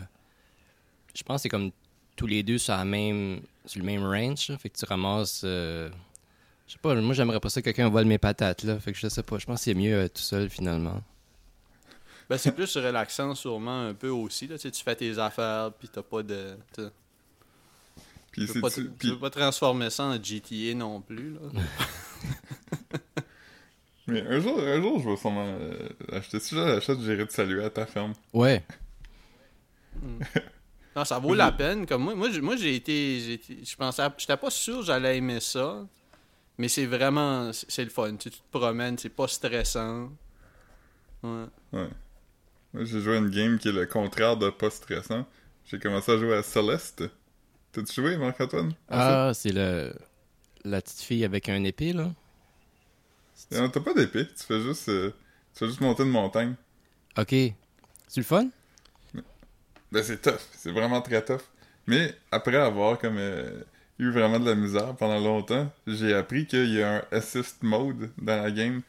je 1.13 1.23
pense 1.23 1.39
que 1.39 1.41
c'est 1.43 1.49
comme 1.49 1.71
tous 2.15 2.27
les 2.27 2.43
deux 2.43 2.57
sur, 2.57 2.75
la 2.75 2.85
même, 2.85 3.41
sur 3.65 3.79
le 3.79 3.85
même 3.85 4.03
range, 4.05 4.49
là, 4.49 4.57
fait 4.57 4.69
que 4.69 4.77
tu 4.77 4.85
ramasses... 4.85 5.41
euh, 5.43 5.89
je 6.67 6.73
sais 6.73 6.79
pas, 6.81 6.95
moi 6.95 7.13
j'aimerais 7.13 7.39
pas 7.39 7.49
ça 7.49 7.61
que 7.61 7.65
quelqu'un 7.65 7.89
vole 7.89 8.05
mes 8.05 8.17
patates, 8.17 8.63
là, 8.63 8.79
fait 8.79 8.93
que 8.93 8.97
je 8.97 9.07
sais 9.07 9.21
pas, 9.21 9.37
je 9.37 9.45
pense 9.45 9.59
que 9.59 9.65
c'est 9.65 9.73
mieux 9.73 9.93
euh, 9.93 10.07
tout 10.07 10.21
seul, 10.21 10.49
finalement. 10.49 11.01
Ben, 12.29 12.37
c'est 12.37 12.51
plus 12.53 12.75
relaxant, 12.77 13.35
sûrement, 13.35 13.87
un 13.87 13.93
peu 13.93 14.09
aussi. 14.09 14.47
Là. 14.47 14.55
Tu, 14.57 14.63
sais, 14.63 14.71
tu 14.71 14.83
fais 14.83 14.95
tes 14.95 15.17
affaires, 15.19 15.71
puis 15.77 15.87
t'as 15.87 16.01
pas 16.01 16.23
de. 16.23 16.57
Puis 18.31 18.45
Tu 18.47 18.53
veux, 18.53 18.61
pas, 18.61 18.69
c'est-tu- 18.69 18.87
tu 18.89 18.93
puis- 18.97 19.09
veux 19.11 19.19
pas 19.19 19.29
transformer 19.29 19.89
ça 19.89 20.05
en 20.05 20.21
GTA 20.21 20.73
non 20.75 21.01
plus. 21.01 21.33
Là. 21.35 21.39
Mais 24.07 24.21
un 24.21 24.39
jour, 24.39 24.59
un 24.59 24.81
jour, 24.81 24.99
je 24.99 25.09
vais 25.09 25.17
sûrement 25.17 25.47
euh, 25.47 25.89
acheter. 26.11 26.39
Si 26.39 26.53
je 26.55 26.59
l'achète, 26.59 26.99
j'irai 26.99 27.25
te 27.27 27.33
saluer 27.33 27.63
à 27.63 27.69
ta 27.71 27.85
ferme. 27.87 28.13
Ouais. 28.33 28.63
Non, 30.95 31.03
ça 31.05 31.17
vaut 31.19 31.33
la 31.33 31.51
peine. 31.51 31.85
Comme 31.85 32.03
moi, 32.03 32.15
moi, 32.15 32.29
j'ai- 32.29 32.41
moi 32.41 32.55
j'ai 32.55 32.75
été, 32.75 33.19
j'ai 33.19 33.33
été- 33.33 33.59
je 33.65 33.75
pensais, 33.75 34.01
à- 34.03 34.13
j'étais 34.17 34.37
pas 34.37 34.49
sûr 34.51 34.79
que 34.79 34.85
j'allais 34.85 35.17
aimer 35.17 35.39
ça, 35.39 35.85
mais 36.57 36.67
c'est 36.69 36.85
vraiment, 36.85 37.51
c'est 37.51 37.69
c'est 37.71 37.83
le 37.83 37.89
fun. 37.89 38.15
Tu, 38.15 38.29
sais, 38.29 38.35
tu 38.35 38.41
te 38.41 38.57
promènes, 38.57 38.97
c'est 38.97 39.09
pas 39.09 39.27
stressant. 39.27 40.09
Ouais. 41.23 41.45
Ouais. 41.73 41.89
Moi, 42.75 42.83
j'ai 42.83 42.99
joué 42.99 43.15
à 43.15 43.19
une 43.19 43.29
game 43.29 43.57
qui 43.57 43.69
est 43.69 43.71
le 43.71 43.85
contraire 43.85 44.35
de 44.35 44.49
pas 44.49 44.69
stressant. 44.69 45.25
J'ai 45.65 45.79
commencé 45.79 46.11
à 46.11 46.17
jouer 46.17 46.35
à 46.35 46.43
Celeste. 46.43 47.05
T'as-tu 47.71 48.01
joué, 48.01 48.17
Marc-Antoine? 48.17 48.73
Ah, 48.89 49.31
c'est 49.33 49.53
le... 49.53 49.93
la 50.65 50.81
petite 50.81 50.99
fille 50.99 51.23
avec 51.23 51.47
un 51.47 51.63
épée, 51.63 51.93
là? 51.93 52.11
Non, 53.53 53.69
t'as 53.69 53.79
pas 53.79 53.93
d'épée, 53.93 54.27
tu 54.27 54.43
fais 54.43 54.59
juste... 54.59 54.89
euh, 54.89 55.11
tu 55.53 55.59
fais 55.59 55.67
juste 55.67 55.79
monter 55.79 56.03
une 56.03 56.09
montagne. 56.09 56.55
Ok. 57.17 57.29
C'est 57.29 58.17
le 58.17 58.23
fun? 58.23 58.49
Ben, 59.93 60.03
c'est 60.03 60.21
tough. 60.21 60.41
C'est 60.51 60.71
vraiment 60.71 61.01
très 61.01 61.23
tough. 61.23 61.43
Mais 61.87 62.13
après 62.29 62.57
avoir 62.57 62.99
comme 62.99 63.15
euh, 63.17 63.63
eu 63.99 64.11
vraiment 64.11 64.37
de 64.37 64.49
la 64.49 64.55
misère 64.55 64.97
pendant 64.97 65.19
longtemps, 65.19 65.71
j'ai 65.87 66.13
appris 66.13 66.45
qu'il 66.45 66.73
y 66.73 66.83
a 66.83 66.97
un 66.97 67.03
assist 67.11 67.63
mode 67.63 68.09
dans 68.17 68.43
la 68.43 68.51
game. 68.51 68.81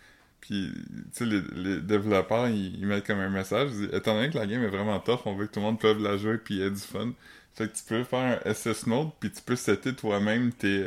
Puis, 0.47 0.73
tu 0.73 1.05
sais, 1.13 1.25
les, 1.25 1.41
les 1.57 1.81
développeurs, 1.81 2.49
ils, 2.49 2.77
ils 2.79 2.87
mettent 2.87 3.07
comme 3.07 3.19
un 3.19 3.29
message. 3.29 3.71
Ils 3.73 3.79
disent, 3.79 3.95
Étant 3.95 4.15
donné 4.15 4.31
que 4.31 4.39
la 4.39 4.47
game 4.47 4.63
est 4.63 4.69
vraiment 4.69 5.01
tough, 5.01 5.21
on 5.25 5.35
veut 5.35 5.47
que 5.47 5.53
tout 5.53 5.61
le 5.61 5.67
monde 5.67 5.79
puisse 5.81 5.99
la 5.99 6.17
jouer 6.17 6.39
puis 6.39 6.61
ait 6.63 6.71
du 6.71 6.77
fun. 6.81 7.13
Fait 7.55 7.69
que 7.69 7.77
tu 7.77 7.83
peux 7.85 8.05
faire 8.05 8.39
un 8.45 8.51
assist 8.51 8.87
mode, 8.87 9.11
puis 9.19 9.31
tu 9.33 9.43
peux 9.43 9.57
setter 9.57 9.95
toi-même 9.95 10.53
tes, 10.53 10.87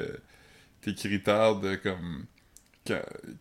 tes 0.82 0.94
critères 0.96 1.56
de 1.58 1.76
comme 1.76 2.26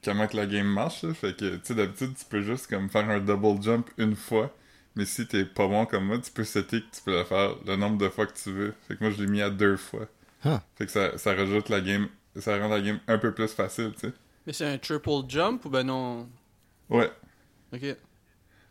comment 0.05 0.27
que 0.27 0.37
la 0.37 0.47
game 0.47 0.67
marche. 0.67 1.03
là. 1.03 1.15
Fait 1.15 1.37
que, 1.37 1.57
tu 1.57 1.61
sais, 1.63 1.75
d'habitude, 1.75 2.15
tu 2.17 2.25
peux 2.25 2.43
juste 2.43 2.69
comme 2.69 2.89
faire 2.91 3.09
un 3.09 3.21
double 3.21 3.63
jump 3.63 3.89
une 3.99 4.17
fois. 4.17 4.55
Mais 4.97 5.05
si 5.05 5.27
t'es 5.27 5.45
pas 5.45 5.69
bon 5.69 5.87
comme 5.87 6.07
moi, 6.07 6.19
tu 6.19 6.31
peux 6.33 6.45
setter 6.45 6.81
que 6.81 6.87
tu 6.97 7.03
peux 7.05 7.13
le 7.17 7.25
faire 7.25 7.55
le 7.67 7.77
nombre 7.77 7.99
de 7.99 8.09
fois 8.09 8.27
que 8.27 8.37
tu 8.37 8.51
veux. 8.51 8.75
Fait 8.89 8.97
que 8.97 9.05
moi, 9.05 9.13
je 9.13 9.23
l'ai 9.23 9.29
mis 9.31 9.41
à 9.43 9.51
deux 9.51 9.77
fois. 9.77 10.09
Huh. 10.45 10.59
Fait 10.77 10.87
que 10.87 10.93
ça, 10.93 11.17
ça 11.19 11.35
rajoute 11.35 11.69
la 11.69 11.81
game, 11.81 12.09
ça 12.37 12.59
rend 12.59 12.69
la 12.69 12.81
game 12.81 12.99
un 13.07 13.19
peu 13.19 13.33
plus 13.33 13.49
facile, 13.49 13.93
tu 13.95 14.09
sais. 14.09 14.13
Mais 14.49 14.55
c'est 14.55 14.65
un 14.67 14.79
triple 14.79 15.11
jump 15.29 15.63
ou 15.67 15.69
ben 15.69 15.83
non? 15.85 16.27
Ouais. 16.89 17.13
Ok. 17.71 17.81
Fait 17.83 17.97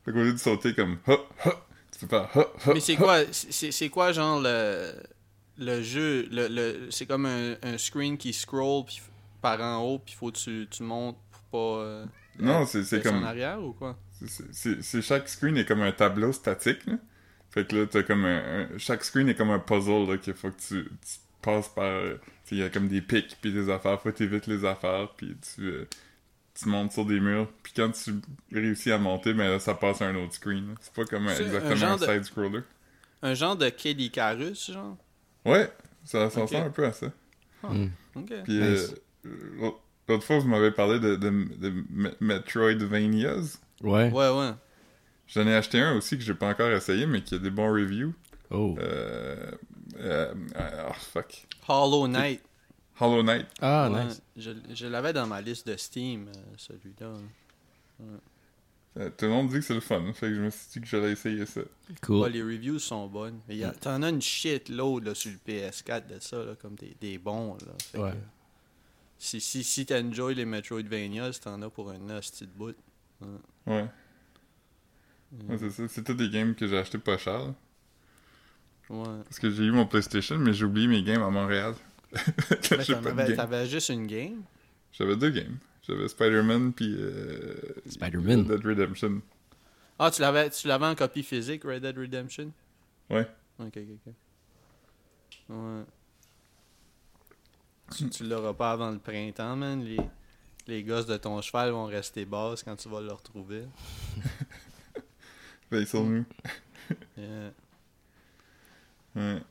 qu'au 0.06 0.24
lieu 0.24 0.34
de 0.34 0.38
sauter 0.38 0.74
comme 0.74 0.98
ha, 1.06 1.14
ha, 1.46 1.52
tu 1.92 2.00
peux 2.00 2.08
faire 2.08 2.28
ha, 2.36 2.40
ha. 2.66 2.74
Mais 2.74 2.80
c'est 2.80 2.96
quoi, 2.96 3.20
c'est 3.32 3.90
quoi 3.90 4.12
genre 4.12 4.42
le, 4.42 4.96
le 5.60 5.84
jeu, 5.84 6.28
le, 6.32 6.48
le, 6.48 6.90
c'est 6.90 7.06
comme 7.06 7.28
un, 7.28 7.58
un 7.62 7.78
screen 7.78 8.18
qui 8.18 8.34
scroll 8.34 8.86
puis 8.86 9.02
par 9.40 9.62
en 9.62 9.84
haut 9.84 10.00
puis 10.00 10.16
faut 10.16 10.32
que 10.32 10.38
tu, 10.40 10.68
tu 10.72 10.82
montes 10.82 11.18
pour 11.32 11.78
pas... 11.78 11.84
euh, 11.84 12.06
Non, 12.40 12.66
c'est 12.66 12.84
c'est 12.84 12.98
baisser 12.98 13.10
en 13.10 13.14
comme. 13.14 13.24
arrière 13.26 13.62
ou 13.64 13.74
quoi? 13.74 13.96
c'est- 14.26 15.02
chaque 15.04 15.30
screen 15.30 15.58
est 15.58 15.66
comme 15.66 15.82
un 15.82 15.92
tableau 15.92 16.32
statique, 16.34 16.88
là. 16.88 16.96
Fait 17.52 17.68
que 17.68 17.76
là, 17.76 17.86
t'as 17.86 18.02
comme 18.02 18.26
un, 18.26 18.62
un- 18.74 18.78
Chaque 18.80 19.04
screen 19.04 19.30
est 19.30 19.36
comme 19.36 19.52
un 19.52 19.60
puzzle, 19.60 20.08
là, 20.10 20.18
qu'il 20.18 20.34
faut 20.34 20.50
que 20.50 20.60
tu, 20.60 20.86
tu 20.86 21.20
passes 21.44 21.70
par. 21.70 21.86
euh, 21.86 22.20
Il 22.52 22.58
y 22.60 22.64
a 22.64 22.70
comme 22.70 22.88
des 22.88 23.02
pics, 23.02 23.38
puis 23.42 23.52
des 23.52 23.70
affaires. 23.70 24.02
Faut 24.02 24.10
que 24.12 24.18
t'évites 24.18 24.48
les 24.48 24.64
affaires, 24.66 25.10
puis 25.18 25.36
tu. 25.56 25.62
euh, 25.66 25.86
tu 26.60 26.70
montes 26.70 26.92
sur 26.92 27.06
des 27.06 27.20
murs, 27.20 27.48
puis 27.62 27.72
quand 27.76 27.92
tu 27.92 28.16
réussis 28.52 28.92
à 28.92 28.98
monter, 28.98 29.32
ben 29.34 29.48
là, 29.48 29.60
ça 29.60 29.76
passe 29.76 30.02
à 30.02 30.08
un 30.08 30.16
autre 30.16 30.34
screen. 30.34 30.74
C'est 30.82 30.92
pas 30.94 31.06
comme 31.06 31.28
un- 31.28 31.36
C'est 31.36 31.44
un 31.44 31.46
exactement 31.48 31.86
un, 31.92 31.98
de- 31.98 32.06
side-scroller. 32.06 32.62
Un 33.22 33.34
genre 33.36 33.56
de 33.56 33.70
Kid 33.70 34.00
Icarus, 34.02 34.72
genre? 34.72 34.98
Ouais, 35.46 35.72
ça, 36.04 36.26
ressemble 36.26 36.56
un 36.56 36.70
peu 36.72 36.86
à 36.86 36.94
ça. 36.94 37.12
Hmm. 37.62 37.88
Ok. 38.16 38.34
Puis 38.44 38.60
Nice. 38.60 38.94
euh, 39.26 39.72
l'autre- 40.08 40.24
fois, 40.26 40.40
vous 40.40 40.48
m'avez 40.48 40.72
parlé 40.72 41.00
de, 41.00 41.16
de, 41.16 41.30
de 41.30 41.74
Metroidvanias. 42.20 43.60
Ouais. 43.82 44.10
Ouais, 44.12 44.30
ouais. 44.30 44.52
J'en 45.28 45.46
ai 45.46 45.54
acheté 45.56 45.80
un 45.80 45.96
aussi 45.98 46.18
que 46.18 46.24
j'ai 46.24 46.34
pas 46.34 46.50
encore 46.50 46.70
essayé, 46.72 47.06
mais 47.06 47.22
qui 47.22 47.36
a 47.36 47.40
des 47.40 47.50
bons 47.52 47.72
reviews. 47.72 48.14
Oh. 48.50 48.76
Euh, 48.80 49.52
euh, 50.00 50.34
oh, 50.90 50.94
fuck. 50.94 51.46
Hollow 51.68 52.08
Knight. 52.08 52.42
Hollow 53.00 53.24
Knight. 53.24 53.46
Ah, 53.62 53.90
Ouais, 53.92 54.06
nice. 54.06 54.22
Je, 54.36 54.52
je 54.74 54.88
l'avais 54.88 55.14
dans 55.14 55.28
ma 55.28 55.40
liste 55.42 55.68
de 55.68 55.76
Steam, 55.78 56.28
euh, 56.30 56.34
celui-là. 56.58 57.14
Euh, 59.00 59.10
tout 59.16 59.26
le 59.26 59.30
monde 59.32 59.50
dit 59.50 59.56
que 59.56 59.62
c'est 59.62 59.76
le 59.76 59.80
fun, 59.80 60.12
fait 60.14 60.28
que 60.30 60.36
je 60.36 60.42
me 60.42 60.50
suis 60.50 60.68
dit 60.74 60.82
que 60.82 60.88
j'allais 60.88 61.12
essayer 61.12 61.46
ça. 61.46 61.62
Cool. 62.02 62.16
Ouais, 62.22 62.30
les 62.32 62.42
reviews 62.42 62.80
sont 62.80 63.06
bonnes. 63.08 63.40
Mais 63.48 63.56
y 63.58 63.64
a- 63.64 63.72
T'en 63.72 64.02
as 64.02 64.10
une 64.10 64.22
shitload 64.22 65.06
là, 65.06 65.14
sur 65.14 65.32
le 65.32 65.38
PS4 65.38 66.08
de 66.08 66.20
ça, 66.20 66.44
là, 66.44 66.56
comme 66.56 66.74
des, 66.76 66.96
des 67.00 67.18
bons. 67.20 67.54
Là. 67.66 67.74
Fait 67.92 67.98
Ouais. 68.00 68.12
que, 68.12 68.18
si 69.20 69.40
si, 69.40 69.64
si 69.64 69.86
t'enjoy 69.86 70.34
les 70.34 70.46
Metroidvanias, 70.46 71.40
t'en 71.44 71.62
as 71.62 71.70
pour 71.70 71.92
un 71.92 72.10
hostie 72.18 72.46
de 72.48 72.52
bout. 72.52 72.76
Ouais. 73.68 73.88
Ouais, 75.48 75.58
c'est 75.60 75.70
ça. 75.70 75.84
C'est 75.88 76.04
tous 76.04 76.14
des 76.16 76.30
games 76.30 76.56
que 76.56 76.68
j'ai 76.68 76.78
acheté 76.78 76.98
pas 76.98 77.18
cher. 77.20 77.54
Ouais. 78.90 79.24
Parce 79.24 79.40
que 79.40 79.50
j'ai 79.50 79.64
eu 79.64 79.72
mon 79.72 79.86
PlayStation, 79.86 80.38
mais 80.38 80.54
j'ai 80.54 80.66
oublié 80.66 80.88
mes 80.88 81.04
games 81.04 81.22
à 81.22 81.30
Montréal. 81.30 81.76
T'avais 83.36 83.68
juste 83.68 83.90
une 83.90 84.08
game. 84.08 84.44
J'avais 84.92 85.16
deux 85.18 85.30
games. 85.30 85.58
J'avais 85.86 86.08
Spider-Man 86.08 86.74
puis 86.74 86.96
euh, 86.98 87.56
Spider-Man. 87.88 88.42
Red 88.42 88.48
Dead 88.48 88.66
Redemption. 88.66 89.22
Ah, 90.00 90.12
tu 90.12 90.22
l'avais, 90.22 90.50
tu 90.50 90.68
l'avais 90.68 90.86
en 90.86 90.96
copie 90.96 91.24
physique, 91.24 91.64
Red 91.64 91.82
Dead 91.82 91.98
Redemption? 91.98 92.52
Ouais. 93.10 93.28
Ok, 93.60 93.78
ok, 93.78 93.88
ok. 94.06 94.14
Ouais. 95.50 95.84
Tu, 97.96 98.10
tu 98.10 98.24
l'auras 98.26 98.54
pas 98.54 98.72
avant 98.72 98.92
le 98.92 99.00
printemps, 99.00 99.56
man. 99.56 99.84
Les, 99.84 99.98
les 100.68 100.84
gosses 100.84 101.06
de 101.06 101.16
ton 101.18 101.42
cheval 101.42 101.72
vont 101.72 101.86
rester 101.86 102.26
basses 102.26 102.64
quand 102.64 102.76
tu 102.76 102.90
vas 102.90 103.02
le 103.02 103.12
retrouver. 103.12 103.64
Ben, 105.70 105.82
ils 105.82 105.88
sont 105.88 106.06
nous. 106.06 106.26
Yeah. 107.18 107.52
Ouais. 109.18 109.42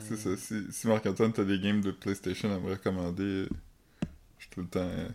C'est 0.00 0.16
ça. 0.16 0.36
Si, 0.36 0.72
si 0.72 0.86
Marc-Antoine, 0.86 1.32
t'as 1.32 1.44
des 1.44 1.58
games 1.58 1.80
de 1.80 1.90
PlayStation 1.90 2.54
à 2.54 2.58
me 2.60 2.70
recommander, 2.70 3.48
je 4.38 4.42
suis 4.44 4.50
tout 4.50 4.60
le 4.60 4.68
temps. 4.68 4.80
euh, 4.80 5.08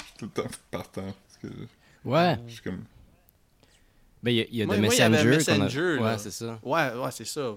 je 0.00 0.04
suis 0.04 0.14
tout 0.18 0.24
le 0.24 0.30
temps 0.42 0.48
partant. 0.70 1.02
Parce 1.02 1.38
que 1.40 1.48
je, 1.48 2.08
Ouais. 2.08 2.36
je 2.48 2.52
suis 2.54 2.62
comme. 2.62 2.82
Ben, 4.22 4.30
il 4.32 4.36
y 4.36 4.40
a, 4.40 4.46
y 4.50 4.62
a 4.62 4.66
Moi- 4.66 4.76
de 4.76 4.80
moi, 4.82 4.94
il 4.94 4.98
y 4.98 5.02
avait 5.02 5.24
Messenger. 5.24 5.80
a- 5.80 5.96
là. 5.96 6.02
Ouais, 6.02 6.18
c'est 6.18 6.30
ça. 6.32 6.58
Ouais, 6.62 6.94
ouais, 6.94 7.10
c'est 7.12 7.24
ça. 7.24 7.56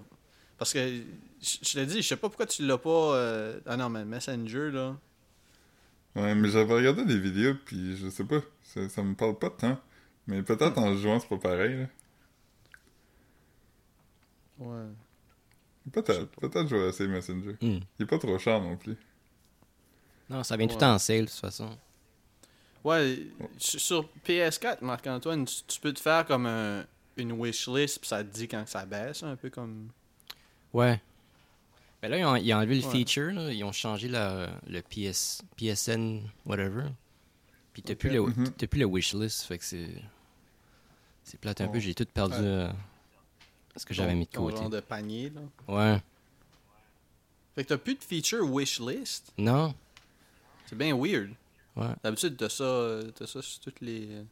Parce 0.58 0.71
que, 0.73 0.80
je, 0.88 1.58
je 1.63 1.73
te 1.73 1.84
dis, 1.86 2.01
je 2.01 2.08
sais 2.08 2.15
pas 2.15 2.30
pourquoi 2.30 2.45
tu 2.45 2.65
l'as 2.65 2.78
pas. 2.78 2.89
euh, 3.15 3.60
Ah 3.65 3.75
non, 3.78 3.89
mais 3.89 4.06
Messenger, 4.06 4.69
là. 4.71 4.95
Ouais, 6.15 6.34
mais 6.36 6.49
j'avais 6.49 6.73
regardé 6.73 7.06
des 7.06 7.19
vidéos, 7.19 7.56
puis 7.65 7.97
je 7.97 8.08
sais 8.10 8.23
pas. 8.23 8.41
Ça, 8.63 8.88
ça 8.88 9.04
me 9.04 9.15
parle 9.15 9.38
pas 9.38 9.49
de 9.49 9.56
temps. 9.56 9.80
Mais 10.28 10.41
peut-être 10.43 10.78
en 10.78 10.95
jouant, 10.95 11.19
c'est 11.19 11.28
pas 11.30 11.38
pareil. 11.38 11.75
là. 11.78 11.88
Ouais. 14.60 14.86
Peut-être. 15.91 16.28
Peut-être 16.39 16.67
je 16.67 16.76
vais 16.76 16.89
essayer 16.89 17.10
Messenger. 17.10 17.56
Hmm. 17.62 17.80
Il 18.00 18.04
est 18.04 18.06
pas 18.06 18.17
trop 18.17 18.38
cher 18.39 18.60
non 18.62 18.76
plus. 18.76 18.98
Non, 20.30 20.43
ça 20.43 20.58
vient 20.58 20.67
tout 20.67 20.84
en 20.84 20.98
sale, 20.98 21.26
de 21.26 21.30
toute 21.30 21.39
façon. 21.39 21.69
Ouais, 22.84 23.19
sur 23.58 23.80
sur 23.80 24.10
PS4, 24.28 24.78
Marc-Antoine, 24.82 25.45
tu, 25.45 25.56
tu 25.67 25.80
peux 25.80 25.93
te 25.93 26.00
faire 26.00 26.26
comme 26.26 26.45
un, 26.45 26.86
une 27.17 27.32
wishlist, 27.34 28.00
puis 28.00 28.08
ça 28.08 28.24
te 28.24 28.30
dit 28.34 28.48
quand 28.48 28.67
ça 28.67 28.86
baisse, 28.86 29.24
un 29.24 29.36
peu 29.36 29.50
comme. 29.50 29.89
Ouais. 30.74 31.02
Ben 32.02 32.10
là, 32.10 32.17
ils 32.19 32.26
ont, 32.26 32.36
ils 32.36 32.54
ont 32.54 32.58
enlevé 32.58 32.76
le 32.80 32.86
Ouais. 32.86 32.91
feature, 32.91 33.32
là. 33.34 33.52
Ils 33.52 33.63
ont 33.63 33.71
changé 33.71 34.08
la, 34.08 34.50
le 34.67 34.82
PS, 34.82 35.41
PSN, 35.58 36.21
whatever. 36.45 36.86
Puis 37.74 37.82
t'as 37.82 37.95
plus, 37.95 38.10
le, 38.10 38.21
Mhm. 38.21 38.52
t'as 38.58 38.67
plus 38.67 38.80
le 38.80 38.86
wishlist, 38.88 39.43
fait 39.43 39.58
que 39.58 39.65
c'est... 39.65 39.89
C'est 41.24 41.39
plate 41.39 41.62
un 41.62 41.67
peu, 41.67 41.80
j'ai 41.80 41.95
tout 41.95 42.06
perdu 42.06 42.36
Ouais. 42.36 42.41
euh, 42.43 42.71
ce 43.79 43.85
que 43.85 43.93
j'avais 43.93 44.15
mis 44.15 44.25
de 44.25 44.35
côté. 44.35 44.57
genre 44.57 44.69
de 44.69 44.79
panier, 44.79 45.29
là. 45.31 45.41
Ouais. 45.67 46.01
Fait 47.55 47.63
que 47.63 47.69
t'as 47.69 47.77
plus 47.77 47.95
de 47.95 48.03
feature 48.03 48.43
wishlist? 48.49 49.31
Non. 49.38 49.73
C'est 50.67 50.77
bien 50.77 50.95
weird. 50.95 51.29
Ouais. 51.75 51.93
D'habitude, 52.03 52.38
t'as 52.38 52.49
ça, 52.49 52.63
euh, 52.63 53.11
t'as 53.11 53.27
ça 53.27 53.41
sur 53.41 53.59
toutes 53.61 53.81
les, 53.81 54.07
euh, 54.09 54.23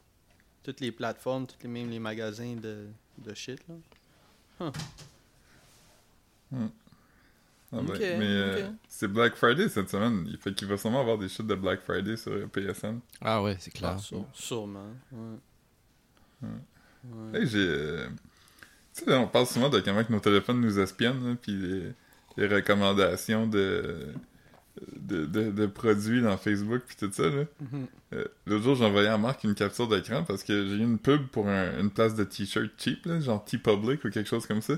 toutes 0.63 0.79
les 0.79 0.91
plateformes, 0.91 1.45
toutes 1.47 1.61
les, 1.63 1.69
même 1.69 1.89
les 1.89 1.99
magasins 1.99 2.55
de, 2.55 2.87
de 3.19 3.33
shit, 3.33 3.59
là. 3.67 4.71
Ah 6.51 7.77
ben, 7.81 7.89
Ok, 7.89 7.99
mais 7.99 8.21
euh, 8.21 8.69
c'est 8.87 9.07
Black 9.07 9.35
Friday 9.35 9.67
cette 9.67 9.89
semaine. 9.89 10.25
Il 10.29 10.37
fait 10.37 10.53
qu'il 10.53 10.67
va 10.67 10.77
sûrement 10.77 10.99
avoir 11.01 11.17
des 11.17 11.27
shit 11.27 11.45
de 11.47 11.55
Black 11.55 11.81
Friday 11.81 12.15
sur 12.17 12.47
PSN. 12.49 12.99
Ah 13.19 13.41
ouais, 13.41 13.57
c'est 13.59 13.71
clair. 13.71 13.93
Ah, 13.95 13.97
sûre- 13.97 14.25
sûrement. 14.31 14.91
Ouais. 15.11 15.37
Ouais. 16.43 17.39
Hey, 17.39 17.47
j'ai. 17.47 17.57
euh, 17.67 18.07
Tu 18.95 19.05
sais, 19.05 19.13
on 19.15 19.27
parle 19.27 19.47
souvent 19.47 19.69
de 19.69 19.79
comment 19.79 20.03
que 20.03 20.11
nos 20.11 20.19
téléphones 20.19 20.61
nous 20.61 20.79
espionnent, 20.79 21.27
là, 21.27 21.35
puis 21.41 21.51
les, 21.53 21.83
les 22.37 22.55
recommandations 22.55 23.47
de, 23.47 24.07
de, 24.95 25.25
de, 25.25 25.51
de 25.51 25.65
produits 25.65 26.21
dans 26.21 26.37
Facebook, 26.37 26.81
puis 26.87 26.95
tout 26.99 27.09
ça. 27.11 27.23
Là. 27.23 27.43
Mhm. 27.61 27.87
Euh, 28.13 28.25
L'autre 28.45 28.63
jour, 28.63 28.75
j'ai 28.75 28.85
envoyé 28.85 29.07
à 29.07 29.17
Marc 29.17 29.43
une 29.43 29.55
capture 29.55 29.87
d'écran 29.87 30.23
parce 30.23 30.43
que 30.43 30.65
j'ai 30.67 30.75
eu 30.75 30.79
une 30.83 30.99
pub 30.99 31.27
pour 31.27 31.47
un- 31.47 31.79
une 31.79 31.89
place 31.89 32.13
de 32.15 32.23
t-shirt 32.23 32.69
cheap, 32.77 33.05
là, 33.05 33.19
genre 33.19 33.43
T-Public 33.43 34.03
ou 34.05 34.09
quelque 34.09 34.29
chose 34.29 34.45
comme 34.45 34.61
ça. 34.61 34.75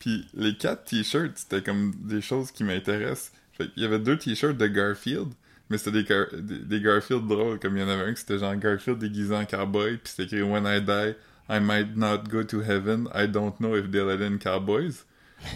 Puis 0.00 0.26
les 0.34 0.56
quatre 0.56 0.84
t-shirts, 0.84 1.32
c'était 1.36 1.62
comme 1.62 1.92
des 2.00 2.20
choses 2.20 2.50
qui 2.50 2.64
m'intéressent. 2.64 3.32
Fait 3.52 3.68
qu'il 3.70 3.82
y 3.84 3.86
avait 3.86 4.00
deux 4.00 4.18
t-shirts 4.18 4.56
de 4.58 4.66
Garfield, 4.66 5.28
mais 5.70 5.78
c'était 5.78 6.02
des, 6.02 6.04
Gar- 6.04 6.32
des, 6.32 6.58
des 6.58 6.80
Garfield 6.80 7.26
drôles, 7.28 7.60
comme 7.60 7.76
il 7.76 7.80
y 7.80 7.84
en 7.84 7.88
avait 7.88 8.02
un 8.10 8.12
qui 8.14 8.20
c'était 8.20 8.38
genre 8.38 8.56
Garfield 8.56 8.98
déguisé 8.98 9.34
en 9.34 9.44
cowboy, 9.44 9.96
puis 9.98 10.12
c'était 10.12 10.24
écrit 10.24 10.42
When 10.42 10.64
I 10.66 10.80
die, 10.80 11.14
I 11.48 11.58
might 11.60 11.96
not 11.96 12.28
go 12.28 12.42
to 12.42 12.60
heaven, 12.62 13.08
I 13.14 13.26
don't 13.26 13.58
know 13.60 13.76
if 13.76 13.90
they'll 13.90 14.06
let 14.06 14.24
in 14.26 14.38
cowboys. 14.38 15.04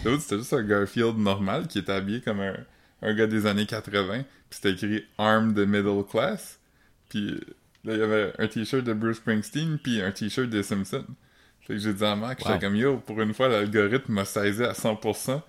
L'autre, 0.05 0.21
c'était 0.21 0.37
juste 0.37 0.53
un 0.53 0.63
Garfield 0.63 1.17
normal 1.17 1.67
qui 1.67 1.79
était 1.79 1.91
habillé 1.93 2.21
comme 2.21 2.39
un, 2.41 2.53
un 3.01 3.13
gars 3.15 3.25
des 3.27 3.45
années 3.47 3.65
80, 3.65 4.21
puis 4.21 4.23
c'était 4.49 4.71
écrit 4.71 5.05
Armed 5.17 5.57
Middle 5.57 6.03
Class. 6.09 6.59
Puis 7.09 7.31
là, 7.83 7.93
il 7.93 7.99
y 7.99 8.03
avait 8.03 8.33
un 8.37 8.47
t-shirt 8.47 8.83
de 8.83 8.93
Bruce 8.93 9.17
Springsteen, 9.17 9.79
puis 9.81 10.01
un 10.01 10.11
t-shirt 10.11 10.47
des 10.49 10.61
Simpsons. 10.61 11.05
Fait 11.61 11.73
que 11.73 11.79
j'ai 11.79 11.93
dit 11.93 12.03
à 12.05 12.15
Marc, 12.15 12.39
Wow. 12.45 12.53
j'étais 12.53 12.65
comme 12.65 12.75
yo, 12.75 12.97
pour 12.97 13.19
une 13.21 13.33
fois, 13.33 13.47
l'algorithme 13.47 14.13
m'a 14.13 14.25
saisi 14.25 14.63
à 14.63 14.73
100%. 14.73 15.41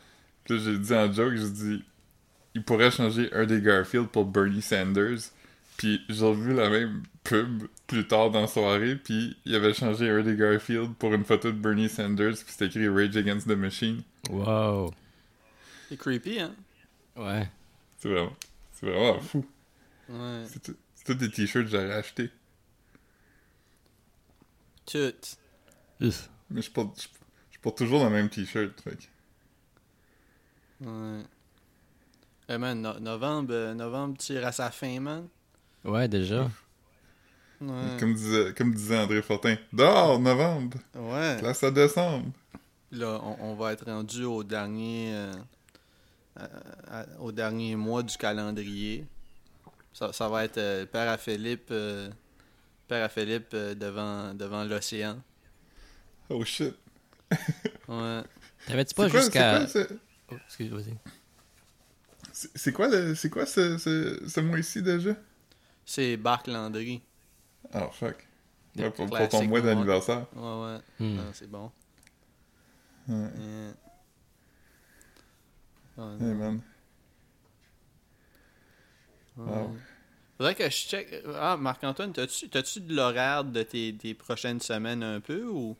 Puis 0.44 0.54
là, 0.56 0.60
j'ai 0.64 0.78
dit 0.78 0.94
en 0.94 1.12
joke, 1.12 1.34
j'ai 1.36 1.50
dit, 1.50 1.84
il 2.54 2.62
pourrait 2.62 2.90
changer 2.90 3.30
un 3.34 3.44
des 3.44 3.60
Garfield 3.60 4.08
pour 4.08 4.24
Bernie 4.24 4.62
Sanders. 4.62 5.18
Puis 5.76 6.00
j'ai 6.08 6.24
revu 6.24 6.54
la 6.54 6.68
même 6.70 7.02
pub 7.24 7.64
plus 7.90 8.06
tard 8.06 8.30
dans 8.30 8.42
la 8.42 8.46
soirée, 8.46 8.94
puis 8.94 9.36
il 9.44 9.52
avait 9.54 9.74
changé 9.74 10.22
des 10.22 10.36
Garfield 10.36 10.94
pour 10.94 11.12
une 11.12 11.24
photo 11.24 11.50
de 11.50 11.56
Bernie 11.58 11.88
Sanders, 11.88 12.34
puis 12.34 12.44
c'était 12.46 12.66
écrit 12.66 12.88
Rage 12.88 13.16
Against 13.16 13.48
the 13.48 13.56
Machine. 13.56 14.02
Wow. 14.30 14.92
C'est 15.88 15.96
creepy, 15.96 16.38
hein? 16.40 16.54
Ouais. 17.16 17.50
C'est 17.98 18.08
vraiment, 18.08 18.32
c'est 18.72 18.86
vraiment 18.86 19.20
fou. 19.20 19.44
Ouais. 20.08 20.44
C'est 20.46 20.62
tous 21.04 21.14
des 21.14 21.30
t-shirts 21.30 21.64
que 21.66 21.70
j'aurais 21.72 21.92
achetés. 21.92 22.30
Tout. 24.86 25.12
Mais 26.50 26.62
je 26.62 26.70
porte, 26.70 27.02
je, 27.02 27.08
je 27.50 27.58
porte 27.58 27.78
toujours 27.78 28.04
le 28.04 28.10
même 28.10 28.28
t-shirt. 28.28 28.80
Fait 28.80 28.96
que- 28.96 30.86
Ouais. 30.86 31.22
Eh 32.48 32.56
man, 32.58 32.80
no- 32.80 32.98
novembre, 33.00 33.52
euh, 33.52 33.74
novembre 33.74 34.16
tire 34.16 34.46
à 34.46 34.52
sa 34.52 34.70
fin, 34.70 34.98
man. 35.00 35.28
Ouais, 35.84 36.08
déjà. 36.08 36.48
Ouais. 37.60 37.96
Comme, 37.98 38.14
disait, 38.14 38.54
comme 38.54 38.74
disait 38.74 38.98
André 38.98 39.20
Fortin, 39.22 39.56
dehors, 39.72 40.18
novembre, 40.18 40.78
Ouais. 40.94 41.36
place 41.38 41.62
à 41.62 41.70
décembre. 41.70 42.30
Là, 42.92 43.20
on, 43.22 43.50
on 43.50 43.54
va 43.54 43.72
être 43.74 43.84
rendu 43.84 44.24
au 44.24 44.42
dernier, 44.42 45.12
euh, 45.14 45.32
à- 46.36 47.00
à- 47.00 47.06
au 47.20 47.30
dernier 47.32 47.76
mois 47.76 48.02
du 48.02 48.16
calendrier. 48.16 49.04
Ça, 49.92 50.12
ça 50.12 50.28
va 50.28 50.44
être 50.44 50.58
euh, 50.58 50.86
Père 50.86 51.08
à 51.10 51.18
Philippe, 51.18 51.68
euh, 51.70 52.08
Père 52.88 53.04
à 53.04 53.08
Philippe 53.08 53.48
euh, 53.54 53.74
devant, 53.74 54.32
devant 54.34 54.64
l'océan. 54.64 55.18
Oh 56.30 56.44
shit. 56.44 56.74
Ouais. 57.88 58.22
T'avais-tu 58.66 58.94
pas 58.94 59.04
C'est 59.04 59.10
quoi, 59.10 59.20
jusqu'à. 59.20 59.66
c'est 59.66 59.86
quoi, 59.88 59.96
Oh, 60.32 60.36
excuse, 60.46 60.70
vas-y. 60.70 60.94
c'est- 62.32 62.50
c'est 62.54 62.72
quoi, 62.72 62.88
le- 62.88 63.14
c'est 63.16 63.28
quoi 63.30 63.44
ce, 63.46 63.78
ce, 63.78 64.22
ce 64.28 64.40
mois-ci 64.40 64.80
déjà? 64.82 65.14
C'est 65.84 66.16
Barc 66.16 66.46
Landry. 66.46 67.02
Oh 67.74 67.88
fuck. 67.92 68.26
Des 68.74 68.84
Ouais, 68.84 68.90
pour, 68.90 69.08
ton 69.28 69.44
mois 69.46 69.60
d'anniversaire. 69.60 70.26
Ouais, 70.34 70.42
ouais. 70.42 70.78
Hmm. 70.98 71.18
Ah, 71.20 71.30
c'est 71.32 71.50
bon. 71.50 71.70
Ouais. 73.08 73.16
Yeah. 73.16 73.74
Ouais, 75.96 76.14
Hey 76.20 76.34
man. 76.34 76.60
ouais. 79.36 79.44
wow. 79.44 79.76
Faudrait 80.36 80.54
que 80.54 80.64
je 80.64 80.70
check. 80.70 81.22
Ah, 81.38 81.56
Marc-Antoine, 81.58 82.12
t'as-tu 82.12 82.80
de 82.80 82.94
l'horaire 82.94 83.44
de 83.44 83.62
tes, 83.62 83.94
tes 83.94 84.14
prochaines 84.14 84.60
semaines 84.60 85.02
un 85.02 85.20
peu 85.20 85.44
ou? 85.44 85.76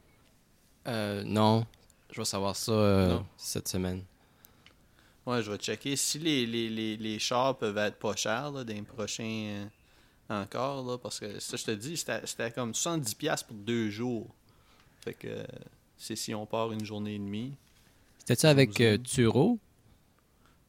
Euh, 0.86 1.22
non. 1.24 1.66
Je 2.10 2.20
vais 2.20 2.24
savoir 2.24 2.56
ça 2.56 2.72
euh, 2.72 3.18
cette 3.36 3.68
semaine. 3.68 4.02
Ouais, 5.24 5.42
je 5.42 5.50
vais 5.50 5.58
checker. 5.58 5.96
Si 5.96 6.18
les, 6.18 6.44
les, 6.44 6.68
les, 6.68 6.96
les 6.96 7.18
chars 7.18 7.56
peuvent 7.56 7.78
être 7.78 7.96
pas 7.98 8.16
chers 8.16 8.50
là, 8.50 8.64
dans 8.64 8.74
les 8.74 8.82
prochains 8.82 9.24
euh, 9.24 9.66
encore, 10.30 10.84
là, 10.84 10.98
parce 10.98 11.20
que 11.20 11.38
ça, 11.40 11.56
je 11.56 11.64
te 11.64 11.70
dis, 11.72 11.96
c'était 11.96 12.26
c'était 12.26 12.50
comme 12.50 12.72
70$ 12.72 13.44
pour 13.44 13.56
deux 13.56 13.90
jours. 13.90 14.28
Fait 15.02 15.14
que 15.14 15.44
c'est 15.96 16.16
si 16.16 16.34
on 16.34 16.46
part 16.46 16.72
une 16.72 16.84
journée 16.84 17.14
et 17.14 17.18
demie. 17.18 17.54
C'était-tu 18.18 18.46
avec 18.46 18.78
Vous 18.78 18.84
euh? 18.84 18.98
Turo? 18.98 19.58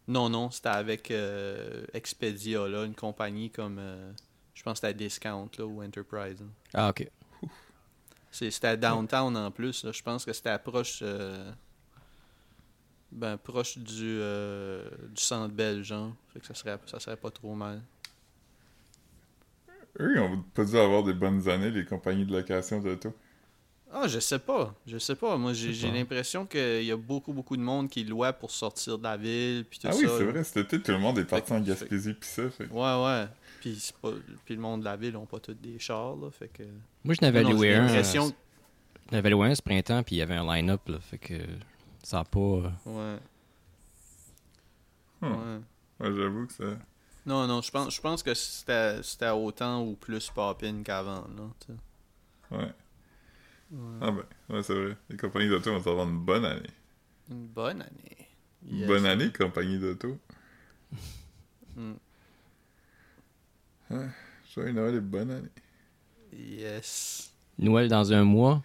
Non, 0.08 0.30
non, 0.30 0.50
c'était 0.52 0.70
avec 0.70 1.12
euh, 1.12 1.86
Expedia, 1.94 2.68
là, 2.68 2.86
une 2.86 2.96
compagnie 2.96 3.50
comme. 3.52 3.78
euh, 3.80 4.12
je 4.54 4.64
pense 4.64 4.80
que 4.80 4.88
c'était 4.88 4.98
Discount 4.98 5.50
là, 5.58 5.66
ou 5.66 5.84
Enterprise. 5.84 6.42
hein. 6.42 6.50
Ah, 6.74 6.90
ok. 6.90 7.10
C'était 8.32 8.78
downtown 8.78 9.36
en 9.36 9.52
plus. 9.52 9.84
là. 9.84 9.92
Je 9.92 10.02
pense 10.02 10.24
que 10.26 10.34
c'était 10.34 10.58
proche. 10.60 11.04
ben, 13.12 13.38
proche 13.38 13.78
du, 13.78 14.20
du 15.10 15.22
centre 15.22 15.54
belge, 15.54 15.88
genre. 15.88 16.14
Fait 16.34 16.40
que 16.40 16.48
ça 16.48 16.54
serait, 16.56 16.80
ça 16.88 17.00
serait 17.00 17.18
pas 17.18 17.30
trop 17.32 17.54
mal. 17.56 17.82
Eux, 20.00 20.14
ils 20.16 20.20
ont 20.20 20.44
pas 20.54 20.64
dû 20.66 20.78
avoir 20.78 21.04
des 21.04 21.14
bonnes 21.14 21.48
années, 21.50 21.70
les 21.72 21.86
compagnies 21.86 22.26
de 22.26 22.32
location 22.32 22.80
d'auto. 22.80 23.14
Ah, 23.94 24.08
je 24.08 24.20
sais 24.20 24.40
pas. 24.40 24.74
Je 24.88 24.98
sais 24.98 25.16
pas. 25.16 25.36
Moi, 25.38 25.52
j'ai 25.54 25.92
l'impression 25.92 26.46
qu'il 26.46 26.84
y 26.86 26.92
a 26.92 26.96
beaucoup, 26.98 27.34
beaucoup 27.34 27.58
de 27.58 27.62
monde 27.62 27.90
qui 27.90 28.06
louait 28.06 28.32
pour 28.32 28.50
sortir 28.50 28.98
de 28.98 29.04
la 29.04 29.18
ville. 29.18 29.66
Puis 29.70 29.80
tout 29.80 29.88
Ah 29.90 29.92
ça. 29.92 30.00
oui, 30.00 30.08
c'est 30.18 30.24
vrai, 30.24 30.44
cet 30.46 30.58
été, 30.74 30.82
tout 30.82 30.92
le 30.94 31.00
monde 31.00 31.18
est 31.20 31.26
parti 31.26 31.48
Fait 31.50 31.56
en 31.56 31.60
Gaspésie 31.60 32.14
pis 32.14 32.28
ça. 32.28 32.50
Fait. 32.50 32.70
Ouais, 32.70 33.04
ouais. 33.06 33.26
Puis, 33.60 33.76
c'est 33.80 33.96
pas... 33.98 34.12
puis 34.46 34.56
le 34.56 34.62
monde 34.62 34.80
de 34.80 34.86
la 34.86 34.96
ville 34.96 35.18
ont 35.18 35.26
pas 35.26 35.40
tous 35.42 35.54
des 35.56 35.78
chars, 35.78 36.16
là. 36.16 36.32
Fait 36.32 36.48
que. 36.48 36.64
Moi, 37.04 37.16
je 37.20 37.26
n'avais 37.26 37.44
loué 37.44 37.74
un. 37.76 37.86
l'impression 37.86 38.28
euh, 38.28 38.32
Je 39.10 39.16
n'avais 39.16 39.30
loué 39.30 39.48
un 39.50 39.56
ce 39.56 39.62
printemps, 39.62 40.04
puis 40.04 40.16
il 40.16 40.20
y 40.20 40.22
avait 40.22 40.36
un 40.36 40.46
line-up, 40.56 40.88
là. 40.88 41.00
Fait 41.02 41.18
que 41.18 41.34
ça 42.02 42.20
a 42.20 42.24
pas. 42.24 42.40
euh, 42.40 42.70
Ouais. 42.86 43.20
Hmm. 45.20 45.26
Ouais. 45.34 45.60
Ouais, 46.10 46.16
j'avoue 46.16 46.48
que 46.48 46.54
ça. 46.54 46.64
Non, 47.26 47.46
non, 47.48 47.62
je 47.62 47.70
pense, 47.72 47.94
je 47.96 48.02
pense 48.02 48.24
que 48.24 48.34
c'était 48.34 49.02
c'était 49.04 49.30
autant 49.30 49.84
ou 49.86 49.96
plus 49.96 50.30
pop-in 50.32 50.82
qu'avant, 50.84 51.28
là. 51.38 51.50
tu 51.60 51.68
sais. 51.74 52.56
Ouais. 52.56 52.74
Ah 54.02 54.12
ben, 54.12 54.24
ouais, 54.50 54.64
c'est 54.64 54.74
vrai. 54.74 54.98
Les 55.10 55.18
compagnies 55.18 55.48
d'auto 55.50 55.72
vont 55.72 55.92
avoir 55.92 56.08
une 56.08 56.20
bonne 56.20 56.44
année. 56.46 56.70
Une 57.30 57.48
bonne 57.48 57.82
année. 57.82 58.28
Une 58.70 58.80
Yes. 58.80 58.88
bonne 58.88 59.06
année, 59.06 59.32
compagnie 59.32 59.80
d'auto. 59.80 60.18
Mm. 61.78 61.94
Joyeux 64.54 64.72
Noël 64.74 64.96
et 64.96 65.00
bonne 65.00 65.32
année. 65.32 65.50
Yes. 66.34 67.32
Noël 67.58 67.88
dans 67.88 68.12
un 68.14 68.24
mois. 68.24 68.62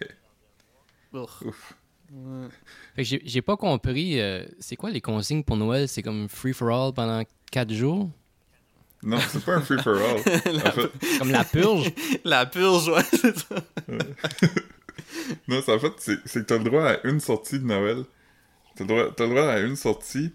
Ouf. 1.12 1.42
Ouf. 1.42 1.74
Ouais. 2.12 2.48
Fait 2.94 3.02
que 3.02 3.08
j'ai- 3.08 3.22
j'ai 3.24 3.42
pas 3.42 3.56
compris. 3.56 4.20
euh, 4.20 4.44
c'est 4.60 4.76
quoi 4.76 4.90
les 4.90 5.00
consignes 5.00 5.42
pour 5.44 5.56
Noël? 5.56 5.88
C'est 5.88 6.02
comme 6.02 6.28
free 6.28 6.52
for 6.52 6.68
all 6.70 6.92
pendant 6.92 7.22
4 7.50 7.72
jours? 7.72 8.10
Non, 9.06 9.18
c'est 9.30 9.44
pas 9.44 9.54
un 9.54 9.60
free-for-all. 9.60 10.16
en 10.66 10.70
fait, 10.72 11.18
Comme 11.18 11.30
la 11.30 11.44
purge? 11.44 11.92
La 12.24 12.44
purge, 12.44 12.88
ouais, 12.88 13.02
c'est 13.10 13.38
ça. 13.38 13.54
non, 15.48 15.60
c'est 15.64 15.72
en 15.72 15.78
fait, 15.78 15.92
c'est 16.24 16.40
que 16.42 16.46
t'as 16.46 16.58
le 16.58 16.64
droit 16.64 16.84
à 16.90 17.06
une 17.06 17.20
sortie 17.20 17.58
de 17.60 17.64
Noël. 17.64 18.04
T'as 18.74 18.84
le 18.84 18.88
droit, 18.88 19.04
le 19.04 19.28
droit 19.28 19.44
à 19.48 19.60
une 19.60 19.76
sortie, 19.76 20.32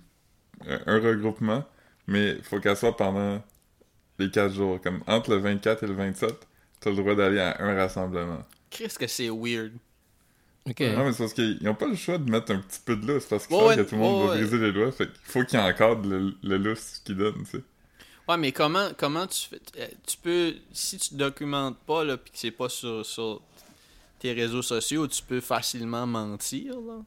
un, 0.68 0.80
un 0.88 1.00
regroupement, 1.00 1.66
mais 2.08 2.38
faut 2.44 2.60
qu'elle 2.60 2.78
soit 2.78 2.96
pendant 2.96 3.44
les 4.20 4.32
4 4.32 4.54
jours. 4.54 4.80
Comme 4.82 5.04
entre 5.06 5.32
le 5.32 5.38
24 5.38 5.84
et 5.84 5.88
le 5.88 5.94
27, 5.94 6.34
t'as 6.80 6.90
le 6.92 6.96
droit 6.96 7.16
d'aller 7.16 7.40
à 7.40 7.62
un 7.62 7.76
rassemblement. 7.76 8.42
Qu'est-ce 8.70 8.98
que 8.98 9.08
c'est 9.08 9.30
weird. 9.30 9.74
Ok. 10.70 10.80
Non, 10.80 11.06
mais 11.06 11.12
c'est 11.12 11.24
parce 11.24 11.34
qu'ils 11.34 11.58
n'ont 11.62 11.76
pas 11.76 11.88
le 11.88 11.96
choix 11.96 12.18
de 12.20 12.30
mettre 12.32 12.52
un 12.54 12.60
petit 12.60 12.80
peu 12.86 12.96
de 12.96 13.06
lousse 13.06 13.26
parce 13.26 13.48
qu'ils 13.48 13.56
Ouais, 13.58 13.62
savent 13.76 13.78
ouais, 13.80 13.84
que 13.84 13.90
tout 13.90 13.96
le 13.96 14.02
monde 14.02 14.22
ouais, 14.22 14.28
va 14.28 14.34
ouais. 14.34 14.42
briser 14.42 14.58
les 14.60 14.72
lois. 14.72 14.92
Fait 14.92 15.08
qu'il 15.08 15.16
faut 15.24 15.44
qu'ils 15.44 15.60
encadrent 15.60 16.08
le, 16.08 16.34
le 16.42 16.58
lousse 16.58 17.02
qu'ils 17.04 17.18
donnent, 17.18 17.44
tu 17.44 17.58
sais. 17.58 17.64
Ouais, 18.32 18.38
mais 18.38 18.52
comment, 18.52 18.90
comment 18.98 19.28
tu 19.28 19.48
fais. 19.50 19.60
euh, 19.80 19.88
Tu 20.08 20.18
peux. 20.18 20.54
Si 20.72 20.98
tu 20.98 21.16
documentes 21.16 21.78
pas, 21.80 22.04
là, 22.04 22.18
pis 22.18 22.32
que 22.32 22.38
c'est 22.38 22.52
pas 22.52 22.70
sur, 22.70 23.06
sur 23.06 23.42
tes 24.20 24.32
réseaux 24.34 24.62
sociaux, 24.62 25.08
tu 25.08 25.22
peux 25.24 25.42
facilement 25.42 26.06
mentir, 26.08 26.76
là. 26.80 27.00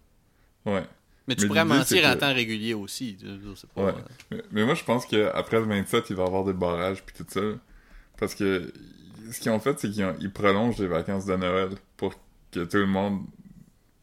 Ouais. 0.72 0.84
Mais 1.26 1.34
tu 1.36 1.42
Mais 1.42 1.48
pourrais 1.48 1.64
mentir 1.64 1.86
c'est 1.86 2.06
en 2.06 2.14
que- 2.14 2.18
temps 2.20 2.34
régulier 2.34 2.74
aussi. 2.74 3.16
pas- 3.74 3.84
Ouais. 3.84 3.94
Mais, 4.30 4.42
mais 4.52 4.64
moi, 4.64 4.74
je 4.74 4.84
pense 4.84 5.06
qu'après 5.06 5.58
le 5.60 5.64
27, 5.66 6.10
il 6.10 6.16
va 6.16 6.24
y 6.24 6.26
avoir 6.26 6.44
des 6.44 6.52
barrages 6.52 7.02
puis 7.02 7.14
tout 7.16 7.24
ça. 7.28 7.40
Parce 8.18 8.34
que 8.34 8.70
ce 9.32 9.40
qu'ils 9.40 9.50
ont 9.50 9.60
fait, 9.60 9.78
c'est 9.80 9.90
qu'ils 9.90 10.04
ont- 10.04 10.16
prolongent 10.34 10.78
les 10.78 10.86
vacances 10.86 11.24
de 11.24 11.34
Noël 11.36 11.70
pour 11.96 12.14
que 12.50 12.64
tout 12.64 12.76
le 12.76 12.86
monde. 12.86 13.22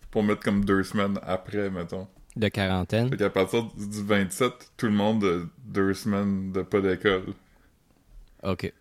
pour 0.10 0.24
mettre 0.24 0.42
comme 0.44 0.66
deux 0.66 0.84
semaines 0.84 1.20
après, 1.24 1.70
mettons. 1.70 2.06
De 2.36 2.48
quarantaine. 2.48 3.10
Fait 3.10 3.18
qu'à 3.18 3.30
partir 3.30 3.64
du 3.76 4.04
27, 4.04 4.72
tout 4.78 4.86
le 4.86 4.94
monde 4.94 5.24
a 5.26 5.40
deux 5.66 5.94
semaines 5.94 6.52
de 6.54 6.62
pas 6.62 6.80
d'école. 6.82 7.26
Ok. 8.44 8.72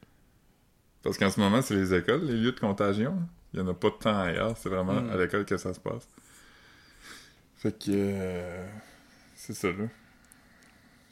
Parce 1.03 1.19
qu'en 1.19 1.31
ce 1.31 1.41
moment, 1.41 1.61
c'est 1.63 1.75
les 1.75 1.93
écoles, 1.95 2.25
les 2.27 2.35
lieux 2.37 2.53
de 2.53 2.61
contagion. 2.61 3.17
Il 3.53 3.59
y 3.59 3.63
en 3.63 3.67
a 3.69 3.75
pas 3.75 3.89
de 3.91 3.95
temps 3.95 4.19
ailleurs, 4.21 4.57
c'est 4.57 4.69
vraiment 4.69 5.01
Mm. 5.01 5.11
à 5.11 5.17
l'école 5.17 5.45
que 5.45 5.57
ça 5.57 5.75
se 5.75 5.81
passe. 5.81 6.07
Fait 7.57 7.73
que. 7.77 7.91
euh, 7.91 8.67
c'est 9.35 9.55
ça, 9.55 9.69
là. 9.69 9.87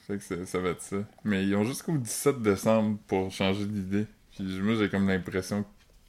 Fait 0.06 0.16
que 0.18 0.22
ça, 0.22 0.46
ça 0.46 0.58
va 0.60 0.70
être 0.70 0.82
ça. 0.82 0.98
Mais 1.24 1.44
ils 1.44 1.54
ont 1.56 1.64
jusqu'au 1.64 1.98
17 1.98 2.40
décembre 2.40 2.98
pour 3.08 3.30
changer 3.32 3.66
d'idée. 3.66 4.06
Puis 4.30 4.44
moi, 4.60 4.74
j'ai 4.76 4.88
comme 4.88 5.08
l'impression 5.08 5.64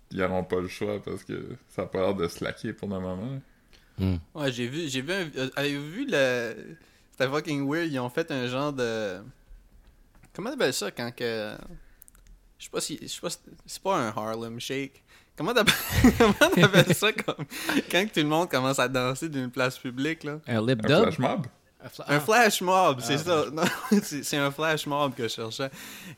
qu'ils 0.10 0.20
n'auront 0.20 0.44
pas 0.44 0.62
le 0.62 0.68
choix 0.68 1.02
parce 1.04 1.24
que 1.24 1.56
ça 1.70 1.82
a 1.84 1.86
pas 1.88 2.00
l'air 2.02 2.15
de 2.15 2.28
se 2.28 2.44
laquer 2.44 2.72
pour 2.74 2.88
le 2.88 3.00
moment. 3.00 3.42
Hmm. 4.00 4.16
Ouais, 4.34 4.52
j'ai 4.52 4.68
vu, 4.68 4.88
j'ai 4.88 5.02
vu 5.02 5.12
un, 5.14 5.30
euh, 5.38 5.50
avez-vous 5.56 5.90
vu 5.92 6.08
le, 6.10 6.56
c'était 7.12 7.30
fucking 7.30 7.70
weird, 7.70 7.92
ils 7.92 8.00
ont 8.00 8.10
fait 8.10 8.32
un 8.32 8.48
genre 8.48 8.72
de, 8.74 9.20
comment 10.34 10.50
t'appelles 10.52 10.74
ça 10.74 10.90
quand 10.92 11.12
que, 11.16 11.56
je 12.58 12.64
sais 12.66 12.70
pas 12.72 12.82
si, 12.82 12.98
je 13.02 13.08
sais 13.08 13.20
pas 13.22 13.30
si, 13.30 13.38
c'est 13.66 13.82
pas 13.84 13.98
un 13.98 14.08
Harlem 14.10 14.60
Shake, 14.60 15.04
comment 15.38 15.54
t'appelles, 15.54 16.96
ça 16.96 17.12
comme, 17.14 17.46
quand 17.92 18.06
que 18.08 18.14
tout 18.14 18.20
le 18.22 18.26
monde 18.28 18.50
commence 18.50 18.80
à 18.80 18.88
danser 18.88 19.28
d'une 19.30 19.50
place 19.52 19.78
publique, 19.78 20.24
là? 20.24 20.40
Un 20.48 20.66
lip 20.66 20.80
Un 20.86 21.02
flash 21.04 21.20
mob? 21.20 21.48
Un 21.82 21.88
fla- 21.88 22.06
Un 22.10 22.16
ah. 22.18 22.20
flash 22.20 22.62
mob, 22.62 23.00
c'est 23.02 23.14
Ah, 23.14 23.18
ça. 23.18 23.46
Non, 23.54 23.64
c'est 24.04 24.24
c'est 24.24 24.36
un 24.38 24.52
flash 24.52 24.86
mob 24.86 25.14
que 25.16 25.24
je 25.24 25.30
cherchais. 25.34 25.70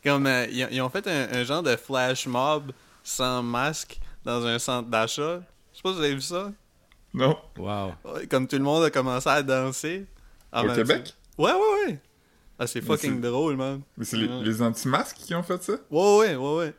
Comme 0.04 0.26
euh, 0.26 0.48
ils, 0.52 0.64
ont- 0.66 0.70
ils 0.72 0.82
ont 0.82 0.90
fait 0.90 1.06
un, 1.08 1.28
un 1.40 1.44
genre 1.44 1.62
de 1.62 1.76
flash 1.76 2.26
mob 2.26 2.72
sans 3.04 3.44
masque 3.44 4.00
dans 4.26 4.44
un 4.46 4.58
centre 4.58 4.90
d'achat. 4.90 5.40
Je 5.72 5.78
sais 5.78 5.82
pas 5.84 5.90
si 5.92 5.96
vous 5.98 6.04
avez 6.04 6.16
vu 6.16 6.22
ça. 6.22 6.52
Non. 7.14 7.38
Wow. 7.58 7.94
Ouais, 8.06 8.28
Comme 8.28 8.48
tout 8.48 8.56
le 8.58 8.64
monde 8.64 8.84
a 8.86 8.90
commencé 8.90 9.28
à 9.30 9.44
danser. 9.44 10.06
en 10.52 10.64
Au 10.64 10.68
même 10.68 10.76
Québec? 10.76 11.04
temps. 11.38 11.44
Ouais, 11.44 11.52
ouais, 11.52 11.88
ouais. 11.88 12.00
Ah, 12.60 12.68
c'est 12.68 12.82
fucking 12.82 13.20
drôle, 13.22 13.56
man. 13.58 13.82
Mais 13.98 14.06
c'est 14.06 14.18
les, 14.18 14.28
Ouais. 14.28 14.44
les 14.44 14.62
anti-masques 14.62 15.18
qui 15.18 15.34
ont 15.34 15.44
fait 15.44 15.62
ça? 15.64 15.74
Ouais, 15.90 16.18
ouais, 16.18 16.36
ouais, 16.36 16.56
ouais. 16.58 16.74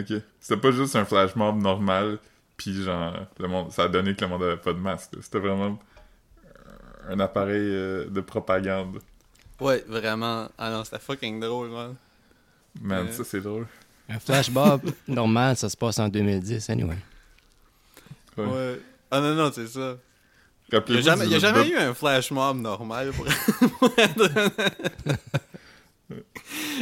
Ok. 0.00 0.22
C'était 0.40 0.56
pas 0.60 0.70
juste 0.70 0.96
un 0.96 1.04
flash 1.04 1.36
mob 1.36 1.60
normal, 1.60 2.18
puis 2.56 2.82
genre, 2.82 3.14
le 3.38 3.46
monde, 3.48 3.70
ça 3.72 3.84
a 3.84 3.88
donné 3.88 4.14
que 4.14 4.22
le 4.24 4.28
monde 4.30 4.42
avait 4.42 4.56
pas 4.56 4.72
de 4.72 4.78
masque. 4.78 5.10
C'était 5.20 5.38
vraiment 5.38 5.78
un 7.08 7.20
appareil 7.20 7.60
euh, 7.60 8.08
de 8.08 8.20
propagande. 8.22 9.00
Ouais, 9.60 9.84
vraiment. 9.86 10.48
Ah 10.56 10.70
non, 10.70 10.82
c'était 10.84 10.98
fucking 10.98 11.40
drôle, 11.40 11.68
man. 11.68 11.94
Man, 12.80 13.12
ça 13.12 13.22
c'est 13.22 13.40
drôle. 13.42 13.66
Un 14.08 14.18
flashmob 14.18 14.80
normal, 15.08 15.56
ça 15.56 15.68
se 15.68 15.76
passe 15.76 15.98
en 15.98 16.08
2010, 16.08 16.70
anyway. 16.70 16.96
Ouais. 18.38 18.44
Ouais. 18.46 18.80
Ah 19.12 19.20
non, 19.20 19.34
non, 19.34 19.50
c'est 19.54 19.68
ça. 19.68 19.96
Il 20.72 20.92
n'y 20.94 20.98
a 20.98 21.00
jamais, 21.02 21.26
y 21.26 21.34
a 21.34 21.38
jamais 21.38 21.68
eu 21.68 21.76
un 21.76 21.92
flash 21.94 22.30
mob 22.30 22.58
normal 22.58 23.12
pour, 23.12 23.26
pour 23.78 23.92
être 23.98 24.20
honnête. 24.20 25.20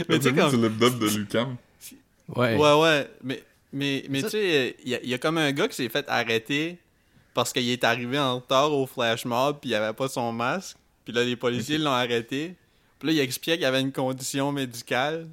Mais 0.08 0.18
tu 0.18 0.28
sais, 0.28 0.32
comme. 0.34 0.50
du 0.50 0.56
lip 0.68 0.78
dub 0.78 0.98
de 0.98 1.06
Lucam. 1.08 1.56
Ouais. 2.28 2.56
Ouais, 2.56 2.80
ouais. 2.80 3.10
Mais, 3.22 3.42
mais, 3.72 4.04
mais 4.08 4.22
tu 4.22 4.28
sais, 4.30 4.76
il 4.84 4.90
y, 4.90 4.94
a- 4.94 5.02
y 5.04 5.14
a 5.14 5.18
comme 5.18 5.38
un 5.38 5.50
gars 5.52 5.66
qui 5.68 5.74
s'est 5.74 5.88
fait 5.88 6.04
arrêter 6.08 6.78
parce 7.34 7.52
qu'il 7.52 7.68
est 7.68 7.82
arrivé 7.84 8.18
en 8.18 8.36
retard 8.36 8.72
au 8.72 8.86
flash 8.86 9.24
mob 9.24 9.58
puis 9.60 9.70
il 9.70 9.74
avait 9.74 9.92
pas 9.92 10.08
son 10.08 10.32
masque. 10.32 10.76
Puis 11.04 11.12
là, 11.12 11.24
les 11.24 11.36
policiers 11.36 11.78
l'ont 11.78 11.90
arrêté. 11.90 12.54
Puis 12.98 13.08
là, 13.08 13.12
il 13.14 13.18
expliquait 13.20 13.56
qu'il 13.56 13.66
avait 13.66 13.80
une 13.80 13.92
condition 13.92 14.52
médicale 14.52 15.26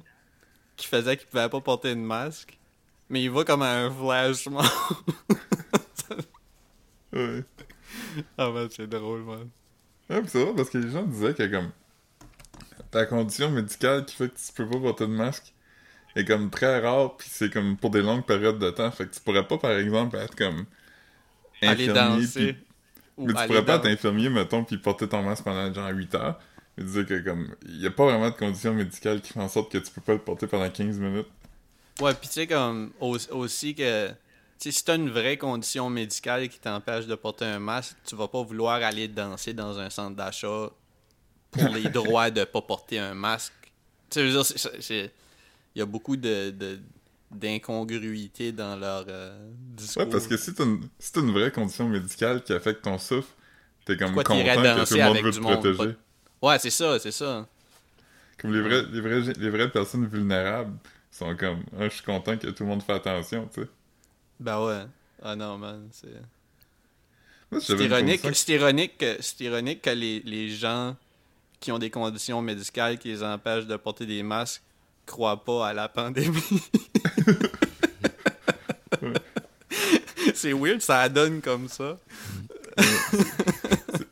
qui 0.76 0.86
faisait 0.88 1.16
qu'il 1.16 1.26
pouvait 1.28 1.48
pas 1.48 1.60
porter 1.60 1.90
de 1.94 2.00
masque. 2.00 2.58
Mais 3.10 3.22
il 3.22 3.30
va 3.30 3.44
comme 3.44 3.62
à 3.62 3.70
un 3.72 3.90
flash 3.90 4.46
mob. 4.46 4.64
Ouais. 7.18 7.44
ah 8.38 8.50
man, 8.50 8.68
c'est 8.70 8.86
drôle, 8.88 9.22
man. 9.22 9.48
Ouais, 10.10 10.22
pis 10.22 10.28
c'est 10.28 10.42
vrai 10.44 10.54
parce 10.56 10.70
que 10.70 10.78
les 10.78 10.90
gens 10.90 11.02
disaient 11.02 11.34
que 11.34 11.46
comme 11.46 11.70
ta 12.90 13.04
condition 13.06 13.50
médicale 13.50 14.04
qui 14.06 14.14
fait 14.16 14.28
que 14.28 14.36
tu 14.38 14.52
peux 14.54 14.68
pas 14.68 14.78
porter 14.78 15.06
de 15.06 15.12
masque 15.12 15.52
est 16.16 16.24
comme 16.24 16.48
très 16.50 16.80
rare 16.80 17.16
puis 17.16 17.28
c'est 17.30 17.52
comme 17.52 17.76
pour 17.76 17.90
des 17.90 18.02
longues 18.02 18.24
périodes 18.24 18.58
de 18.58 18.70
temps. 18.70 18.90
Fait 18.90 19.06
que 19.06 19.14
tu 19.14 19.20
pourrais 19.20 19.46
pas 19.46 19.58
par 19.58 19.72
exemple 19.72 20.16
être 20.16 20.34
comme 20.34 20.64
Aller 21.60 21.88
infirmier 21.88 22.20
danser. 22.22 22.52
puis- 22.54 22.64
Ou 23.18 23.26
mais 23.26 23.32
tu 23.32 23.38
aller 23.40 23.48
pourrais 23.48 23.64
pas 23.64 23.74
être 23.76 23.86
infirmier 23.86 24.30
mettons 24.30 24.64
puis 24.64 24.78
porter 24.78 25.08
ton 25.08 25.22
masque 25.22 25.44
pendant 25.44 25.72
genre 25.72 25.90
8 25.90 26.14
heures. 26.14 26.38
Mais 26.76 26.84
disait 26.84 27.04
que 27.04 27.18
comme 27.18 27.54
il 27.66 27.80
y 27.82 27.86
a 27.86 27.90
pas 27.90 28.04
vraiment 28.04 28.30
de 28.30 28.36
condition 28.36 28.72
médicale 28.72 29.20
qui 29.20 29.32
fait 29.32 29.40
en 29.40 29.48
sorte 29.48 29.70
que 29.72 29.78
tu 29.78 29.90
peux 29.92 30.00
pas 30.00 30.12
le 30.14 30.20
porter 30.20 30.46
pendant 30.46 30.70
15 30.70 30.98
minutes. 30.98 31.26
Ouais, 32.00 32.14
pis 32.14 32.28
tu 32.28 32.34
sais, 32.34 32.46
comme, 32.46 32.92
au- 33.00 33.18
aussi 33.32 33.74
que, 33.74 34.10
tu 34.58 34.72
si 34.72 34.84
t'as 34.84 34.96
une 34.96 35.10
vraie 35.10 35.36
condition 35.36 35.90
médicale 35.90 36.48
qui 36.48 36.58
t'empêche 36.58 37.06
de 37.06 37.14
porter 37.14 37.44
un 37.46 37.58
masque, 37.58 37.96
tu 38.06 38.16
vas 38.16 38.28
pas 38.28 38.42
vouloir 38.42 38.82
aller 38.82 39.08
danser 39.08 39.54
dans 39.54 39.78
un 39.78 39.90
centre 39.90 40.16
d'achat 40.16 40.70
pour 41.50 41.74
les 41.74 41.88
droits 41.90 42.30
de 42.30 42.44
pas 42.44 42.62
porter 42.62 42.98
un 42.98 43.14
masque. 43.14 43.52
Tu 44.10 44.32
sais, 44.80 45.12
il 45.74 45.78
y 45.78 45.82
a 45.82 45.86
beaucoup 45.86 46.16
de, 46.16 46.50
de- 46.50 46.80
d'incongruité 47.30 48.52
dans 48.52 48.76
leur 48.76 49.04
euh, 49.08 49.50
discours. 49.76 50.04
Ouais, 50.04 50.10
parce 50.10 50.26
que 50.26 50.36
si 50.36 50.54
t'as 50.54 50.64
une, 50.64 50.88
si 50.98 51.12
une 51.18 51.32
vraie 51.32 51.50
condition 51.52 51.88
médicale 51.88 52.42
qui 52.42 52.52
affecte 52.52 52.82
ton 52.82 52.98
souffle, 52.98 53.28
t'es 53.84 53.96
comme 53.96 54.12
Pourquoi 54.14 54.24
content 54.24 54.62
que 54.62 54.80
tout 54.88 54.94
le 54.94 55.00
monde 55.00 55.18
veut 55.22 55.32
te 55.32 55.40
monde, 55.40 55.64
protéger? 55.64 55.96
Ouais, 56.42 56.58
c'est 56.58 56.70
ça, 56.70 56.98
c'est 56.98 57.12
ça. 57.12 57.46
Comme 58.38 58.52
les 58.52 58.60
vrais, 58.62 58.82
les 58.90 59.00
vrais, 59.00 59.20
les 59.34 59.50
vraies 59.50 59.70
personnes 59.70 60.06
vulnérables 60.06 60.78
sont 61.10 61.36
comme, 61.36 61.64
ah, 61.78 61.84
je 61.88 61.94
suis 61.94 62.04
content 62.04 62.36
que 62.38 62.46
tout 62.48 62.62
le 62.64 62.68
monde 62.68 62.82
fait 62.82 62.92
attention, 62.94 63.48
tu 63.52 63.62
sais. 63.62 63.68
Ben 64.40 64.64
ouais. 64.64 64.82
Ah 65.22 65.36
non, 65.36 65.58
man, 65.58 65.88
c'est... 65.90 66.08
Ironique, 67.82 68.20
c'est 68.34 68.52
ironique, 68.52 69.04
ironique 69.40 69.82
que 69.82 69.90
les, 69.90 70.20
les 70.20 70.50
gens 70.50 70.96
qui 71.60 71.72
ont 71.72 71.78
des 71.78 71.90
conditions 71.90 72.42
médicales 72.42 72.98
qui 72.98 73.08
les 73.08 73.22
empêchent 73.22 73.66
de 73.66 73.76
porter 73.76 74.04
des 74.06 74.22
masques 74.22 74.62
croient 75.06 75.42
pas 75.42 75.68
à 75.68 75.72
la 75.72 75.88
pandémie. 75.88 76.38
c'est 80.34 80.52
weird, 80.52 80.80
ça 80.80 81.08
donne 81.08 81.40
comme 81.40 81.68
ça. 81.68 81.98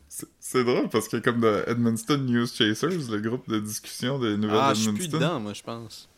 C'est- 0.09 0.63
drôle 0.63 0.89
parce 0.89 1.07
que 1.07 1.17
comme 1.17 1.39
de 1.39 1.63
Edmundston 1.67 2.17
News 2.17 2.47
Chasers, 2.47 3.11
le 3.11 3.19
groupe 3.19 3.47
de 3.47 3.59
discussion 3.59 4.17
des 4.17 4.35
nouvelles 4.37 4.57
Ah, 4.59 4.73
je 4.73 4.81
suis 4.81 4.91
plus 4.91 5.07
dedans, 5.07 5.39
moi, 5.39 5.53
je 5.53 5.61
pense. 5.61 6.09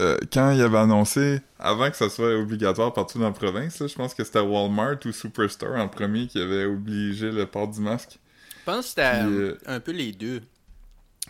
Euh, 0.00 0.16
quand 0.32 0.52
il 0.52 0.60
avait 0.62 0.78
annoncé, 0.78 1.40
avant 1.58 1.90
que 1.90 1.96
ça 1.96 2.08
soit 2.08 2.36
obligatoire 2.36 2.92
partout 2.92 3.18
dans 3.18 3.26
la 3.26 3.32
province, 3.32 3.80
là, 3.80 3.86
je 3.86 3.94
pense 3.94 4.14
que 4.14 4.24
c'était 4.24 4.40
Walmart 4.40 4.98
ou 5.04 5.12
Superstore 5.12 5.76
en 5.76 5.88
premier 5.88 6.26
qui 6.26 6.40
avait 6.40 6.64
obligé 6.66 7.30
le 7.32 7.46
port 7.46 7.68
du 7.68 7.80
masque. 7.80 8.18
Je 8.60 8.64
pense 8.64 8.84
que 8.84 8.88
c'était 8.90 9.22
euh, 9.24 9.58
un 9.66 9.80
peu 9.80 9.92
les 9.92 10.12
deux. 10.12 10.42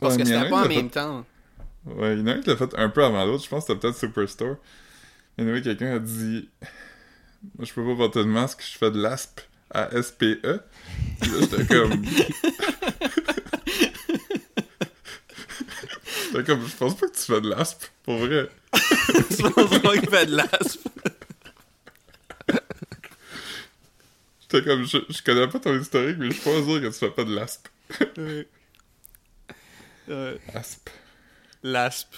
Parce 0.00 0.16
Ouais, 0.16 0.22
que 0.22 0.28
c'était 0.28 0.48
pas 0.48 0.60
en 0.64 0.68
qui 0.68 0.76
même 0.76 0.90
temps. 0.90 1.24
Ouais, 1.86 2.14
il 2.14 2.20
y 2.20 2.22
en 2.22 2.26
a 2.26 2.32
un 2.32 2.40
qui 2.40 2.50
l'a 2.50 2.56
fait 2.56 2.74
un 2.76 2.88
peu 2.88 3.04
avant 3.04 3.24
l'autre, 3.24 3.44
je 3.44 3.48
pense 3.48 3.64
que 3.64 3.72
c'était 3.72 3.80
peut-être 3.80 3.98
Superstore. 3.98 4.56
Il 5.36 5.44
y 5.44 5.46
en 5.46 5.50
avait 5.50 5.62
quelqu'un 5.62 5.94
a 5.96 5.98
dit 5.98 6.48
Moi 7.56 7.64
je 7.64 7.72
peux 7.72 7.84
pas 7.84 7.96
porter 7.96 8.20
de 8.20 8.28
masque, 8.28 8.62
je 8.70 8.76
fais 8.76 8.90
de 8.90 9.00
l'ASP 9.00 9.40
à 9.70 9.88
SPE. 10.02 10.42
Puis 11.20 11.30
là 11.30 11.36
j'étais 11.40 11.66
comme. 11.66 12.02
j'étais 16.32 16.44
comme, 16.44 16.66
je 16.66 16.76
pense 16.76 16.96
pas 16.96 17.08
que 17.08 17.16
tu 17.16 17.22
fais 17.22 17.40
de 17.40 17.48
l'ASP, 17.48 17.84
pour 18.04 18.18
vrai. 18.18 18.48
tu 18.72 19.42
penses 19.42 19.78
pas 19.80 19.98
qu'il 19.98 20.08
fait 20.08 20.26
de 20.26 20.36
l'aspe? 20.36 20.88
J'étais 24.40 24.64
comme, 24.64 24.84
je, 24.84 24.98
je 25.08 25.22
connais 25.22 25.48
pas 25.48 25.58
ton 25.58 25.78
historique, 25.78 26.16
mais 26.18 26.26
je 26.30 26.32
suis 26.32 26.42
pas 26.42 26.62
sûr 26.62 26.80
que 26.80 26.86
tu 26.86 26.92
fais 26.92 27.10
pas 27.10 27.24
de 27.24 27.34
l'ASP. 27.34 27.68
Ouais. 28.16 28.48
Ouais. 30.08 30.40
ASP. 30.54 30.88
L'aspe. 31.62 32.14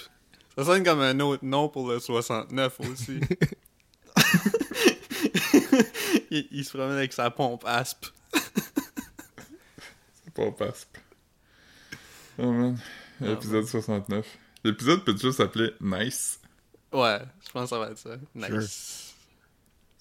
Ça 0.57 0.65
sonne 0.65 0.85
comme 0.85 1.01
un 1.01 1.19
autre 1.21 1.45
nom 1.45 1.69
pour 1.69 1.91
le 1.91 1.99
69 1.99 2.81
aussi. 2.81 3.21
il, 6.31 6.47
il 6.51 6.65
se 6.65 6.71
promène 6.71 6.97
avec 6.97 7.13
sa 7.13 7.31
pompe 7.31 7.65
aspe. 7.67 8.07
C'est 10.25 10.35
pas 10.35 10.67
ASP. 10.67 10.99
Oh 12.39 12.53
man. 12.53 12.79
Épisode 13.23 13.67
69. 13.67 14.39
L'épisode 14.65 15.05
peut 15.05 15.17
juste 15.17 15.39
s'appeler 15.39 15.73
Nice. 15.81 16.41
Ouais, 16.93 17.21
je 17.47 17.51
pense 17.53 17.65
que 17.65 17.69
ça 17.69 17.79
va 17.79 17.91
être 17.91 17.99
ça. 17.99 18.17
Nice. 18.35 19.15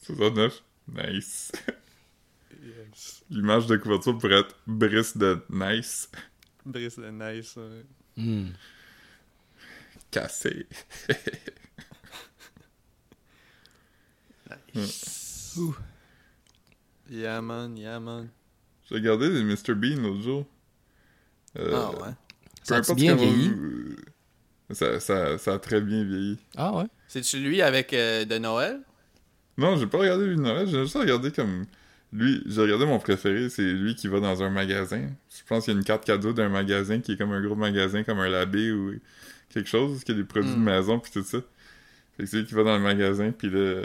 69. 0.04 0.62
Nice. 0.88 1.52
Yes. 2.62 3.24
L'image 3.30 3.68
de 3.68 3.78
couverture 3.78 4.18
pourrait 4.18 4.40
être 4.40 4.56
Brice 4.68 5.16
de 5.18 5.42
Nice. 5.50 6.10
Brice 6.66 6.98
de 7.00 7.10
nice. 7.10 7.56
ouais. 7.56 7.86
Hmm. 8.18 8.50
Cassé. 10.12 10.68
Nice. 14.74 15.58
Yeah 17.10 17.42
man, 17.42 17.76
yeah 17.78 18.00
man. 18.00 18.30
J'ai 18.88 18.96
regardé 18.96 19.30
les 19.30 19.44
Mr. 19.44 19.74
Bean 19.76 20.02
l'autre 20.02 20.22
jour. 20.22 20.46
Euh, 21.58 21.72
Ah 21.76 21.92
ouais. 22.02 22.14
Ça 22.64 22.78
importe 22.78 23.00
bien 23.00 23.16
vieilli? 23.16 23.50
vous- 23.50 24.76
Ça, 24.76 25.00
ça, 25.00 25.38
ça 25.38 25.54
a 25.54 25.60
très 25.60 25.82
bien 25.82 26.04
vieilli. 26.04 26.38
Ah 26.56 26.76
ouais? 26.78 26.86
C'est 27.08 27.24
celui 27.24 27.62
avec 27.62 27.92
euh, 27.94 28.26
de 28.26 28.38
Noël? 28.38 28.82
Non, 29.58 29.76
j'ai 29.78 29.88
pas 29.88 29.98
regardé 29.98 30.26
lui 30.28 30.36
de 30.36 30.42
Noël, 30.42 30.68
j'ai 30.68 30.82
juste 30.84 30.96
regardé 30.96 31.32
comme... 31.32 31.66
Lui, 32.14 32.42
j'ai 32.48 32.62
regardé 32.62 32.86
mon 32.86 32.98
préféré, 33.00 33.50
c'est 33.50 33.62
lui 33.72 33.94
qui 33.96 34.08
va 34.08 34.20
dans 34.20 34.42
un 34.42 34.50
magasin. 34.50 35.02
Je 35.30 35.44
pense 35.48 35.66
qu'il 35.66 35.74
y 35.74 35.76
a 35.76 35.80
une 35.80 35.86
carte 35.86 36.06
cadeau 36.06 36.34
d'un 36.34 36.50
magasin 36.50 37.00
qui 37.02 37.12
est 37.14 37.18
comme 37.18 37.32
un 37.34 37.42
gros 37.42 37.56
magasin, 37.56 38.04
comme 38.04 38.20
un 38.20 38.30
labé 38.30 38.72
ou 38.72 38.94
quelque 39.50 39.70
chose, 39.70 40.04
qui 40.04 40.12
a 40.12 40.16
des 40.16 40.24
produits 40.24 40.50
Mm. 40.52 40.56
de 40.56 40.60
maison 40.60 41.00
puis 41.00 41.12
tout 41.12 41.24
ça. 41.24 41.38
Fait 42.18 42.24
que 42.24 42.30
c'est 42.30 42.38
lui 42.38 42.46
qui 42.46 42.54
va 42.56 42.64
dans 42.64 42.78
le 42.78 42.84
magasin, 42.84 43.32
puis 43.32 43.50
là... 43.50 43.82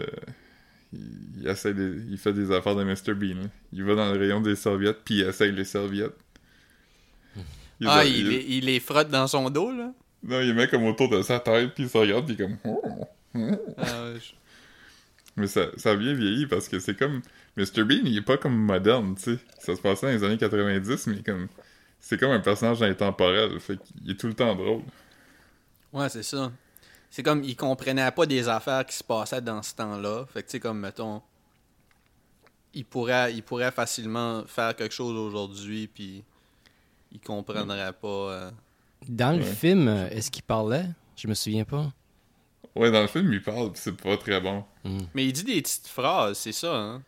Il, 0.93 1.01
il 1.41 1.49
essaie 1.49 1.75
de- 1.75 1.99
il 2.09 2.16
fait 2.18 2.33
des 2.33 2.51
affaires 2.53 2.77
de 2.77 2.85
Mr. 2.85 3.14
Bean. 3.14 3.35
là. 3.43 3.49
Il 3.72 3.83
va 3.85 3.95
dans 3.97 4.12
le 4.12 4.18
rayon 4.18 4.41
des 4.41 4.55
serviettes, 4.57 4.99
puis 5.05 5.16
il 5.16 5.22
essaye 5.29 5.51
les 5.53 5.64
serviettes. 5.64 6.14
Il 7.81 7.89
ah, 7.89 8.05
il, 8.05 8.29
les- 8.29 8.45
il 8.49 8.64
les 8.66 8.81
frotte 8.81 9.09
dans 9.09 9.27
son 9.27 9.51
dos, 9.51 9.72
là? 9.72 9.93
Non, 10.22 10.41
il 10.41 10.49
les 10.49 10.55
met 10.55 10.68
comme 10.68 10.85
autour 10.85 11.09
de 11.09 11.22
sa 11.22 11.41
tête, 11.41 11.75
puis 11.75 11.85
il 11.85 11.89
se 11.89 11.99
regarde, 11.99 12.25
puis 12.27 12.37
comme... 12.37 12.57
Oh, 12.64 12.81
oh. 12.85 13.09
Ah, 13.79 14.12
je- 14.14 14.33
Mais 15.37 15.47
ça, 15.47 15.66
ça 15.77 15.91
a 15.91 15.97
bien 15.97 16.14
vieilli 16.14 16.47
parce 16.47 16.68
que 16.68 16.79
c'est 16.79 16.97
comme. 16.97 17.20
Mr. 17.57 17.85
Bean, 17.85 18.01
il 18.05 18.16
est 18.16 18.22
pas 18.22 18.37
comme 18.37 18.57
moderne, 18.57 19.14
tu 19.16 19.35
sais. 19.35 19.39
Ça 19.59 19.75
se 19.77 19.81
passait 19.81 20.07
dans 20.07 20.12
les 20.12 20.25
années 20.25 20.39
90, 20.39 21.07
mais 21.09 21.22
comme. 21.22 21.49
C'est 22.01 22.18
comme 22.18 22.31
un 22.31 22.41
personnage 22.41 22.83
intemporel. 22.83 23.59
Fait 23.61 23.77
qu'il 23.79 24.11
est 24.11 24.14
tout 24.20 24.27
le 24.29 24.35
temps 24.35 24.55
drôle. 24.55 24.83
Ouais, 25.93 26.09
c'est 26.09 26.22
ça. 26.22 26.53
C'est 27.11 27.22
comme, 27.22 27.43
il 27.45 27.57
comprenait 27.57 28.11
pas 28.12 28.27
des 28.27 28.49
affaires 28.49 28.85
qui 28.87 28.95
se 28.97 29.05
passaient 29.05 29.41
dans 29.41 29.62
ce 29.62 29.75
temps-là. 29.75 30.27
Fait 30.33 30.43
que, 30.43 30.47
tu 30.49 30.53
sais, 30.53 30.61
comme, 30.61 30.81
mettons, 30.81 31.22
il 32.75 32.85
pourrait, 32.85 33.33
il 33.35 33.43
pourrait 33.43 33.70
facilement 33.70 34.45
faire 34.47 34.75
quelque 34.77 34.95
chose 34.95 35.16
aujourd'hui, 35.16 35.87
puis 35.87 36.25
il 37.15 37.21
comprendrait 37.21 37.93
pas. 37.93 38.09
euh. 38.09 38.51
Dans 39.09 39.33
le 39.37 39.43
Ouais. 39.43 39.53
film, 39.53 39.89
est-ce 40.11 40.31
qu'il 40.31 40.43
parlait? 40.43 40.87
Je 41.17 41.27
me 41.29 41.35
souviens 41.35 41.65
pas. 41.65 41.93
Ouais, 42.75 42.91
dans 42.91 43.03
le 43.03 43.07
film, 43.07 43.33
il 43.33 43.41
parle, 43.43 43.73
pis 43.73 43.81
c'est 43.81 43.97
pas 43.97 44.17
très 44.17 44.41
bon. 44.41 44.65
Hmm. 44.85 44.99
Mais 45.15 45.25
il 45.27 45.33
dit 45.33 45.45
des 45.45 45.62
petites 45.62 45.87
phrases, 45.87 46.39
c'est 46.39 46.53
ça, 46.53 46.75
hein? 46.77 47.03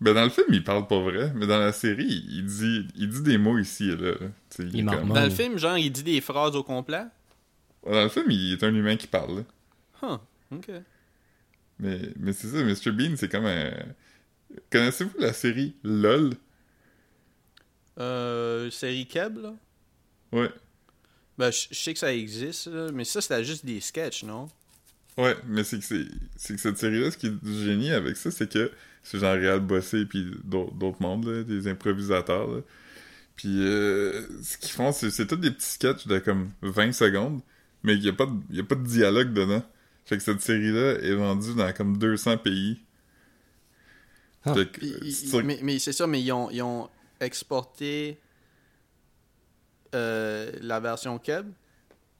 Ben, 0.00 0.14
dans 0.14 0.22
le 0.24 0.30
film, 0.30 0.46
il 0.50 0.62
parle 0.62 0.86
pas 0.86 1.00
vrai, 1.00 1.32
mais 1.34 1.46
dans 1.46 1.58
la 1.58 1.72
série, 1.72 2.24
il 2.28 2.44
dit, 2.44 2.86
il 2.94 3.08
dit 3.08 3.22
des 3.22 3.38
mots 3.38 3.58
ici 3.58 3.88
et 3.90 3.96
là. 3.96 4.12
Il 4.58 4.84
marmonne. 4.84 5.12
Dans 5.14 5.24
le 5.24 5.30
film, 5.30 5.58
genre, 5.58 5.76
il 5.76 5.90
dit 5.90 6.04
des 6.04 6.20
phrases 6.20 6.54
au 6.54 6.62
complet? 6.62 7.04
Dans 7.84 8.02
le 8.04 8.08
film, 8.08 8.30
il 8.30 8.52
est 8.52 8.62
un 8.62 8.72
humain 8.74 8.96
qui 8.96 9.06
parle. 9.08 9.44
Huh, 10.02 10.18
ok. 10.52 10.70
Mais, 11.80 12.00
mais 12.16 12.32
c'est 12.32 12.48
ça, 12.48 12.62
Mr. 12.62 12.92
Bean, 12.92 13.16
c'est 13.16 13.28
comme 13.28 13.46
un... 13.46 13.72
Connaissez-vous 14.70 15.18
la 15.18 15.32
série 15.32 15.74
LOL? 15.82 16.34
Euh, 17.98 18.70
série 18.70 19.06
Keb, 19.06 19.38
là? 19.38 19.54
Ouais. 20.32 20.50
Ben, 21.36 21.50
je 21.50 21.74
sais 21.74 21.92
que 21.92 21.98
ça 21.98 22.12
existe, 22.14 22.66
là, 22.66 22.90
mais 22.92 23.04
ça, 23.04 23.20
c'était 23.20 23.44
juste 23.44 23.64
des 23.64 23.80
sketchs, 23.80 24.24
non? 24.24 24.48
Ouais, 25.16 25.36
mais 25.46 25.64
c'est 25.64 25.78
que 25.78 25.84
c'est 25.84 26.06
c'est 26.36 26.54
que 26.54 26.60
cette 26.60 26.78
série-là, 26.78 27.10
ce 27.10 27.16
qui 27.16 27.26
est 27.26 27.44
du 27.44 27.64
génie 27.64 27.90
avec 27.90 28.16
ça, 28.16 28.30
c'est 28.30 28.50
que 28.52 28.70
c'est 29.02 29.18
genre 29.18 29.34
Réal 29.34 29.60
Bossé 29.60 30.04
puis 30.04 30.30
d'autres 30.44 30.74
d'autres 30.74 31.02
membres, 31.02 31.30
là, 31.32 31.42
des 31.42 31.66
improvisateurs. 31.66 32.48
Là. 32.48 32.60
Puis 33.34 33.48
euh, 33.66 34.26
ce 34.42 34.56
qu'ils 34.58 34.70
font, 34.70 34.92
c'est 34.92 35.10
c'est 35.10 35.26
tous 35.26 35.36
des 35.36 35.50
petits 35.50 35.66
sketchs 35.66 36.06
de 36.06 36.18
comme 36.18 36.50
20 36.62 36.92
secondes, 36.92 37.40
mais 37.82 37.94
il 37.94 38.00
n'y 38.00 38.08
a, 38.08 38.12
pas 38.12 38.26
de- 38.26 38.56
y 38.56 38.60
a 38.60 38.64
pas 38.64 38.76
de 38.76 38.86
dialogue 38.86 39.32
dedans. 39.32 39.62
Fait 40.04 40.16
que 40.16 40.22
cette 40.22 40.40
série-là 40.40 40.98
est 41.00 41.14
vendue 41.14 41.54
dans 41.56 41.72
comme 41.72 41.98
200 41.98 42.38
pays. 42.38 42.80
Ah. 44.44 44.54
Fait 44.54 44.66
que, 44.70 45.42
mais 45.42 45.58
mais 45.62 45.78
c'est 45.80 45.92
ça, 45.92 46.06
mais 46.06 46.22
ils 46.22 46.30
ont, 46.32 46.48
ils 46.50 46.62
ont 46.62 46.88
exporté 47.20 48.18
euh, 49.94 50.52
la 50.60 50.80
version 50.80 51.18
Keb. 51.18 51.46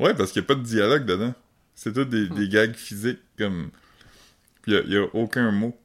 Ouais, 0.01 0.15
parce 0.15 0.33
qu'il 0.33 0.43
n'y 0.43 0.47
a 0.47 0.49
pas 0.49 0.55
de 0.55 0.63
dialogue 0.63 1.05
dedans. 1.05 1.35
C'est 1.75 1.93
tout 1.93 2.05
des, 2.05 2.29
des 2.29 2.49
gags 2.49 2.75
physiques, 2.75 3.21
comme... 3.37 3.71
Puis 4.63 4.75
il 4.75 4.89
n'y 4.89 4.97
a, 4.97 5.07
aucun 5.15 5.51
mot. 5.53 5.79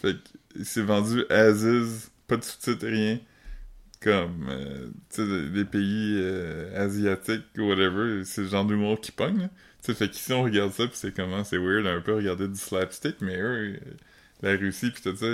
Fait 0.00 0.14
que 0.14 0.64
c'est 0.64 0.82
vendu 0.82 1.24
as 1.30 1.62
is, 1.62 2.10
pas 2.26 2.36
de 2.36 2.44
sous-titres, 2.44 2.86
rien. 2.86 3.18
Comme, 4.00 4.48
euh, 4.48 4.88
tu 5.10 5.24
sais, 5.24 5.48
des- 5.50 5.64
pays 5.64 6.18
euh, 6.20 6.84
asiatiques 6.84 7.44
ou 7.56 7.68
whatever, 7.68 8.24
c'est 8.24 8.42
le 8.42 8.48
genre 8.48 8.64
d'humour 8.64 9.00
qui 9.00 9.12
pogne. 9.12 9.48
Tu 9.82 9.86
sais, 9.86 9.94
fait 9.94 10.08
qu'ici 10.08 10.32
on 10.32 10.42
regarde 10.42 10.72
ça, 10.72 10.86
puis 10.86 10.96
c'est 10.96 11.14
comment, 11.14 11.44
c'est 11.44 11.58
weird 11.58 11.86
un 11.86 12.00
peu 12.00 12.14
regarder 12.14 12.48
du 12.48 12.58
slapstick, 12.58 13.16
mais 13.20 13.40
eux, 13.40 13.78
la 14.42 14.56
Russie 14.56 14.90
puis 14.90 15.02
tout 15.02 15.16
ça, 15.16 15.26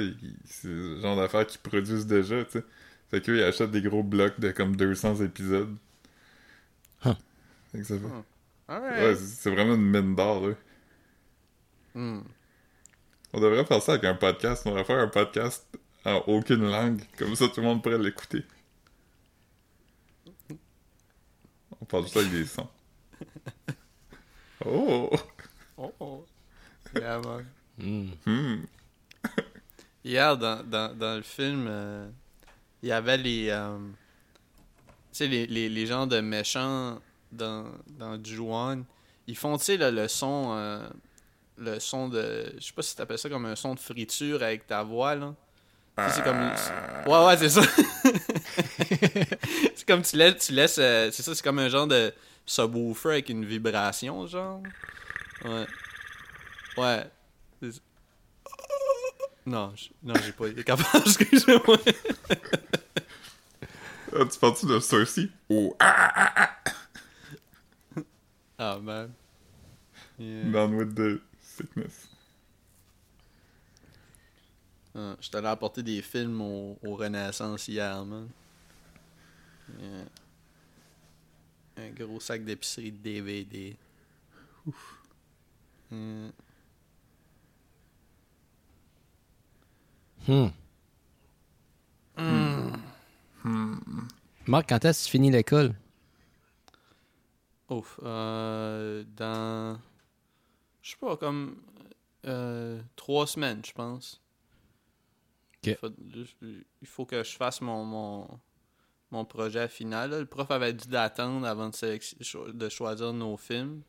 c'est 0.45 0.69
le 0.69 1.01
genre 1.01 1.17
d'affaires 1.17 1.47
qu'ils 1.47 1.61
produisent 1.61 2.07
déjà, 2.07 2.45
tu 2.45 2.53
sais. 2.53 2.65
Fait 3.11 3.23
qu'eux, 3.23 3.39
ils 3.39 3.43
achètent 3.43 3.71
des 3.71 3.81
gros 3.83 4.03
blocs 4.03 4.39
de 4.39 4.51
comme 4.51 4.77
200 4.77 5.23
épisodes. 5.23 5.77
Huh. 7.05 7.15
Fait 7.73 7.79
que 7.79 7.85
ça 7.85 7.95
fait... 7.99 8.05
Huh. 8.05 8.25
Ouais, 8.71 9.17
c'est 9.17 9.51
vraiment 9.51 9.75
une 9.75 9.91
mine 9.91 10.15
d'or, 10.15 10.47
là. 10.47 10.55
Hmm. 11.95 12.21
On 13.33 13.41
devrait 13.41 13.65
faire 13.65 13.81
ça 13.81 13.93
avec 13.93 14.05
un 14.05 14.15
podcast. 14.15 14.63
On 14.67 14.71
devrait 14.71 14.85
faire 14.85 14.99
un 14.99 15.09
podcast 15.09 15.67
en 16.05 16.23
aucune 16.27 16.71
langue. 16.71 17.01
Comme 17.17 17.35
ça, 17.35 17.49
tout 17.49 17.61
le 17.61 17.67
monde 17.67 17.83
pourrait 17.83 17.99
l'écouter. 17.99 18.45
On 21.81 21.85
parle 21.87 22.05
juste 22.05 22.17
avec 22.17 22.31
des 22.31 22.45
sons. 22.45 22.69
Oh! 24.67 25.09
Oh, 25.77 25.93
oh. 26.01 26.27
Yeah, 26.93 27.21
man. 27.21 27.47
Hmm. 28.27 28.65
Hier, 30.09 30.39
dans, 30.39 30.63
dans, 30.65 30.97
dans 30.97 31.17
le 31.17 31.23
film, 31.23 31.67
euh, 31.69 32.09
il 32.83 32.89
y 32.89 32.93
avait 32.93 33.19
les. 33.19 33.51
euh, 33.51 33.77
les, 35.21 35.47
les, 35.47 35.69
les 35.69 35.87
gens 35.87 36.07
de 36.07 36.21
méchants 36.21 36.99
dans, 37.31 37.67
dans 37.89 38.19
Ju-On. 38.25 38.87
Ils 39.27 39.37
font, 39.37 39.59
tu 39.59 39.77
le, 39.77 40.09
son. 40.09 40.55
euh, 40.57 40.89
le 41.59 41.79
son 41.79 42.09
de. 42.09 42.55
Je 42.59 42.65
sais 42.65 42.73
pas 42.73 42.81
si 42.81 42.97
t'appelles 42.97 43.19
ça 43.19 43.29
comme 43.29 43.45
un 43.45 43.55
son 43.57 43.75
de 43.75 43.81
friture 43.81 44.43
avec 44.43 44.67
ta 44.67 44.83
voix, 44.83 45.15
là. 45.15 45.35
C'est 46.09 46.25
comme. 46.25 46.41
Ouais, 47.07 47.27
ouais, 47.27 47.37
c'est 47.37 47.51
ça. 47.51 47.61
c'est 49.75 49.87
comme 49.87 50.01
tu 50.01 50.17
laisses. 50.17 50.47
Tu 50.47 50.55
laisses 50.55 50.79
euh, 50.79 51.11
c'est 51.13 51.23
ça, 51.23 51.35
c'est 51.35 51.45
comme 51.45 51.59
un 51.59 51.69
genre 51.69 51.87
de 51.87 52.15
subwoofer 52.47 53.11
avec 53.11 53.29
une 53.29 53.45
vibration, 53.45 54.27
genre. 54.27 54.63
Ouais. 55.45 55.67
Ouais. 56.79 57.05
Non, 59.49 59.73
je- 59.77 59.89
non, 60.03 60.15
j'ai 60.25 60.33
pas 60.33 60.49
été 60.49 60.63
capable, 60.63 61.03
excusez-moi. 61.07 61.79
Ah, 64.15 64.25
tu 64.31 64.39
parles-tu 64.39 64.67
de 64.67 64.79
Cersei? 64.81 65.31
Oh! 65.49 65.75
Ah! 65.81 66.55
Ah, 68.59 68.79
man. 68.83 69.13
Yeah. 70.19 70.51
Down 70.51 70.75
with 70.77 70.95
the 70.95 71.21
sickness. 71.41 72.09
Ah, 74.95 75.17
J'étais 75.21 75.37
allé 75.39 75.47
apporter 75.47 75.83
des 75.83 76.03
films 76.03 76.41
au, 76.41 76.79
au 76.83 76.97
Renaissance 76.97 77.69
hier, 77.69 78.05
man. 78.05 78.29
Yeah. 79.79 80.05
Un 81.77 81.91
gros 81.91 82.19
sac 82.21 82.45
d'épicerie 82.45 82.91
de 82.91 82.99
DVD. 82.99 83.77
Ouf. 84.67 84.99
Yeah. 85.93 86.31
Hmm. 90.29 90.49
Marc, 94.47 94.68
quand 94.68 94.85
est-ce 94.85 95.01
que 95.01 95.05
tu 95.07 95.11
finis 95.12 95.31
l'école? 95.31 95.74
Ouf. 97.70 97.99
Euh, 98.03 99.05
dans. 99.16 99.79
Je 100.83 100.91
sais 100.91 100.97
pas, 101.01 101.16
comme. 101.16 101.57
euh, 102.26 102.81
trois 102.97 103.26
semaines, 103.26 103.62
je 103.64 103.72
pense. 103.72 104.20
Ok. 105.64 105.66
Il 105.68 105.74
faut, 105.76 105.89
il 106.83 106.87
faut 106.87 107.07
que 107.07 107.22
je 107.24 107.37
fasse 107.37 107.61
mon, 107.61 107.85
mon, 107.85 108.29
mon 109.11 109.24
projet 109.24 109.68
final. 109.68 110.11
là. 110.11 110.18
Le 110.20 110.26
prof 110.26 110.51
avait 110.51 110.72
dit 110.72 110.89
d'attendre 110.89 111.47
avant 111.47 111.68
de, 111.70 112.68
choisir 112.68 113.12
nos 113.12 113.37
films. 113.37 113.83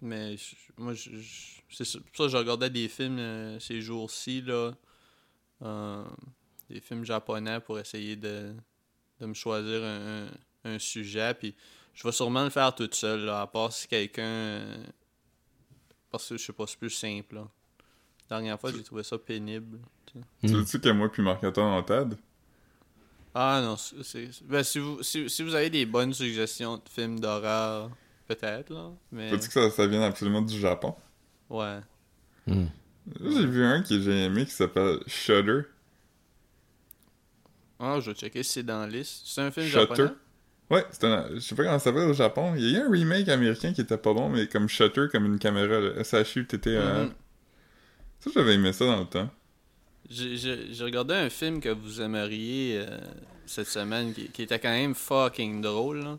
Mais 0.00 0.36
je- 0.36 0.56
moi, 0.76 0.94
je, 0.94 1.16
je- 1.16 1.60
c'est 1.70 1.84
ça. 1.84 1.98
Pour 2.00 2.16
ça 2.16 2.22
que 2.24 2.28
je 2.30 2.36
regardais 2.36 2.70
des 2.70 2.88
films 2.88 3.18
euh, 3.18 3.60
ces 3.60 3.80
jours-ci. 3.80 4.42
là. 4.42 4.72
Euh, 5.62 6.04
des 6.68 6.80
films 6.80 7.04
japonais 7.04 7.60
pour 7.60 7.78
essayer 7.78 8.16
de, 8.16 8.54
de 9.20 9.26
me 9.26 9.34
choisir 9.34 9.82
un, 9.84 10.26
un- 10.26 10.30
un 10.74 10.78
sujet. 10.78 11.34
Puis 11.34 11.54
je 11.94 12.02
vais 12.06 12.12
sûrement 12.12 12.44
le 12.44 12.50
faire 12.50 12.74
toute 12.74 12.94
seule, 12.94 13.24
là, 13.26 13.42
à 13.42 13.46
part 13.46 13.72
si 13.72 13.86
quelqu'un. 13.86 14.22
euh, 14.22 14.84
parce 16.10 16.28
que 16.28 16.36
je 16.36 16.44
sais 16.44 16.52
pas, 16.52 16.66
c'est 16.66 16.78
plus 16.78 16.90
simple. 16.90 17.36
Là. 17.36 17.48
La 18.30 18.36
dernière 18.38 18.58
fois, 18.60 18.72
j'ai 18.72 18.82
trouvé 18.82 19.02
ça 19.02 19.18
pénible. 19.18 19.78
tu 20.06 20.12
sais. 20.18 20.24
Tu 20.40 20.48
Hmm. 20.48 20.56
veux-tu 20.58 20.80
que 20.80 20.88
moi 20.90 21.10
puis 21.10 21.22
Marc-Antoine 21.22 21.66
on 21.74 21.82
t'aide? 21.82 22.16
Ah 23.34 23.60
non, 23.62 23.76
c'est. 23.76 24.28
Ben, 24.44 24.62
si, 24.62 24.78
vous, 24.78 25.02
si, 25.02 25.28
si 25.30 25.42
vous 25.42 25.54
avez 25.54 25.70
des 25.70 25.86
bonnes 25.86 26.12
suggestions 26.12 26.76
de 26.76 26.82
films 26.88 27.18
d'horreur, 27.18 27.90
peut-être, 28.26 28.70
là. 28.70 28.90
Mais. 29.10 29.30
Veux-tu 29.30 29.46
que 29.48 29.52
ça, 29.54 29.70
ça 29.70 29.86
vienne 29.86 30.02
absolument 30.02 30.42
du 30.42 30.58
Japon? 30.58 30.94
Ouais. 31.48 31.80
Hmm. 32.46 32.66
J'ai 33.20 33.46
vu 33.46 33.64
un 33.64 33.82
que 33.82 34.00
j'ai 34.00 34.24
aimé 34.24 34.44
qui 34.44 34.52
s'appelle 34.52 34.98
Shudder. 35.06 35.62
Ah, 37.78 37.98
je 38.00 38.10
vais 38.10 38.16
checker 38.16 38.42
si 38.42 38.52
c'est 38.52 38.62
dans 38.62 38.80
la 38.80 38.86
liste. 38.86 39.22
C'est 39.26 39.40
un 39.40 39.50
film 39.50 39.66
Shutter. 39.66 39.80
japonais? 39.80 40.10
Ouais, 40.70 40.86
c'est 40.90 41.04
un... 41.04 41.28
je 41.34 41.40
sais 41.40 41.54
pas 41.54 41.64
comment 41.64 41.78
ça 41.78 41.84
s'appelle 41.86 42.08
au 42.08 42.12
Japon. 42.14 42.54
Il 42.56 42.62
y 42.70 42.76
a 42.76 42.78
eu 42.80 42.82
un 42.82 42.90
remake 42.90 43.28
américain 43.28 43.72
qui 43.72 43.80
était 43.80 43.98
pas 43.98 44.14
bon, 44.14 44.28
mais 44.28 44.46
comme 44.46 44.68
Shutter, 44.68 45.06
comme 45.10 45.26
une 45.26 45.38
caméra, 45.38 45.80
là. 45.80 45.90
S-H-U-T-T-E-R. 46.00 47.04
Mhm. 47.06 47.12
Ça, 48.20 48.30
j'avais 48.34 48.54
aimé 48.54 48.72
ça 48.72 48.86
dans 48.86 49.00
le 49.00 49.06
temps. 49.06 49.28
J'ai- 50.08 50.36
J'ai 50.36 50.72
j'ai 50.72 50.84
regardé 50.84 51.14
un 51.14 51.28
film 51.30 51.60
que 51.60 51.68
vous 51.70 52.00
aimeriez 52.00 52.78
euh, 52.86 52.98
cette 53.46 53.66
semaine 53.68 54.12
qui, 54.14 54.28
qui 54.28 54.42
était 54.42 54.58
quand 54.58 54.70
même 54.70 54.94
fucking 54.94 55.60
drôle. 55.60 55.98
là. 56.04 56.18